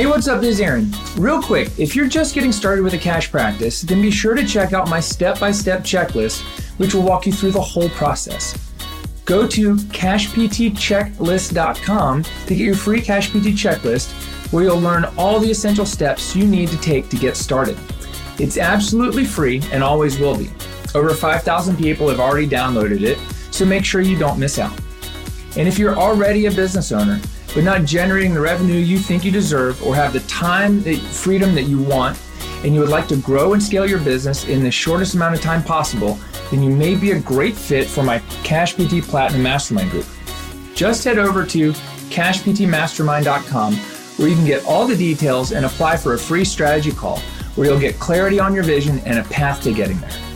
Hey, 0.00 0.06
what's 0.06 0.28
up? 0.28 0.40
This 0.40 0.54
is 0.54 0.62
Aaron. 0.62 0.90
Real 1.18 1.42
quick, 1.42 1.78
if 1.78 1.94
you're 1.94 2.08
just 2.08 2.34
getting 2.34 2.52
started 2.52 2.82
with 2.82 2.94
a 2.94 2.98
cash 2.98 3.30
practice, 3.30 3.82
then 3.82 4.00
be 4.00 4.10
sure 4.10 4.34
to 4.34 4.46
check 4.46 4.72
out 4.72 4.88
my 4.88 4.98
step 4.98 5.38
by 5.38 5.50
step 5.50 5.80
checklist, 5.80 6.40
which 6.78 6.94
will 6.94 7.02
walk 7.02 7.26
you 7.26 7.34
through 7.34 7.50
the 7.50 7.60
whole 7.60 7.90
process. 7.90 8.56
Go 9.26 9.46
to 9.48 9.74
cashptchecklist.com 9.74 12.22
to 12.22 12.48
get 12.48 12.64
your 12.64 12.76
free 12.76 13.02
Cash 13.02 13.28
PT 13.28 13.52
checklist, 13.52 14.10
where 14.54 14.64
you'll 14.64 14.80
learn 14.80 15.04
all 15.18 15.38
the 15.38 15.50
essential 15.50 15.84
steps 15.84 16.34
you 16.34 16.46
need 16.46 16.70
to 16.70 16.78
take 16.78 17.10
to 17.10 17.16
get 17.16 17.36
started. 17.36 17.76
It's 18.38 18.56
absolutely 18.56 19.26
free 19.26 19.60
and 19.70 19.84
always 19.84 20.18
will 20.18 20.38
be. 20.38 20.50
Over 20.94 21.10
5,000 21.10 21.76
people 21.76 22.08
have 22.08 22.20
already 22.20 22.48
downloaded 22.48 23.02
it, 23.02 23.18
so 23.52 23.66
make 23.66 23.84
sure 23.84 24.00
you 24.00 24.16
don't 24.16 24.38
miss 24.38 24.58
out. 24.58 24.72
And 25.58 25.68
if 25.68 25.78
you're 25.78 25.98
already 25.98 26.46
a 26.46 26.50
business 26.50 26.90
owner, 26.90 27.20
but 27.54 27.64
not 27.64 27.84
generating 27.84 28.34
the 28.34 28.40
revenue 28.40 28.78
you 28.78 28.98
think 28.98 29.24
you 29.24 29.30
deserve 29.30 29.82
or 29.82 29.94
have 29.94 30.12
the 30.12 30.20
time, 30.20 30.82
the 30.82 30.96
freedom 30.96 31.54
that 31.54 31.64
you 31.64 31.78
want, 31.82 32.20
and 32.64 32.74
you 32.74 32.80
would 32.80 32.88
like 32.88 33.08
to 33.08 33.16
grow 33.16 33.52
and 33.52 33.62
scale 33.62 33.88
your 33.88 33.98
business 34.00 34.46
in 34.48 34.62
the 34.62 34.70
shortest 34.70 35.14
amount 35.14 35.34
of 35.34 35.40
time 35.40 35.62
possible, 35.62 36.18
then 36.50 36.62
you 36.62 36.70
may 36.70 36.94
be 36.94 37.12
a 37.12 37.20
great 37.20 37.54
fit 37.54 37.86
for 37.86 38.02
my 38.02 38.18
Cash 38.44 38.74
PT 38.74 39.02
Platinum 39.02 39.42
Mastermind 39.42 39.90
group. 39.90 40.06
Just 40.74 41.04
head 41.04 41.18
over 41.18 41.44
to 41.46 41.72
cashptmastermind.com 42.10 43.74
where 43.74 44.28
you 44.28 44.34
can 44.34 44.44
get 44.44 44.64
all 44.66 44.86
the 44.86 44.96
details 44.96 45.52
and 45.52 45.64
apply 45.64 45.96
for 45.96 46.14
a 46.14 46.18
free 46.18 46.44
strategy 46.44 46.92
call 46.92 47.18
where 47.54 47.68
you'll 47.68 47.80
get 47.80 47.98
clarity 47.98 48.38
on 48.38 48.54
your 48.54 48.64
vision 48.64 48.98
and 49.00 49.18
a 49.18 49.24
path 49.24 49.62
to 49.62 49.72
getting 49.72 49.98
there. 50.00 50.29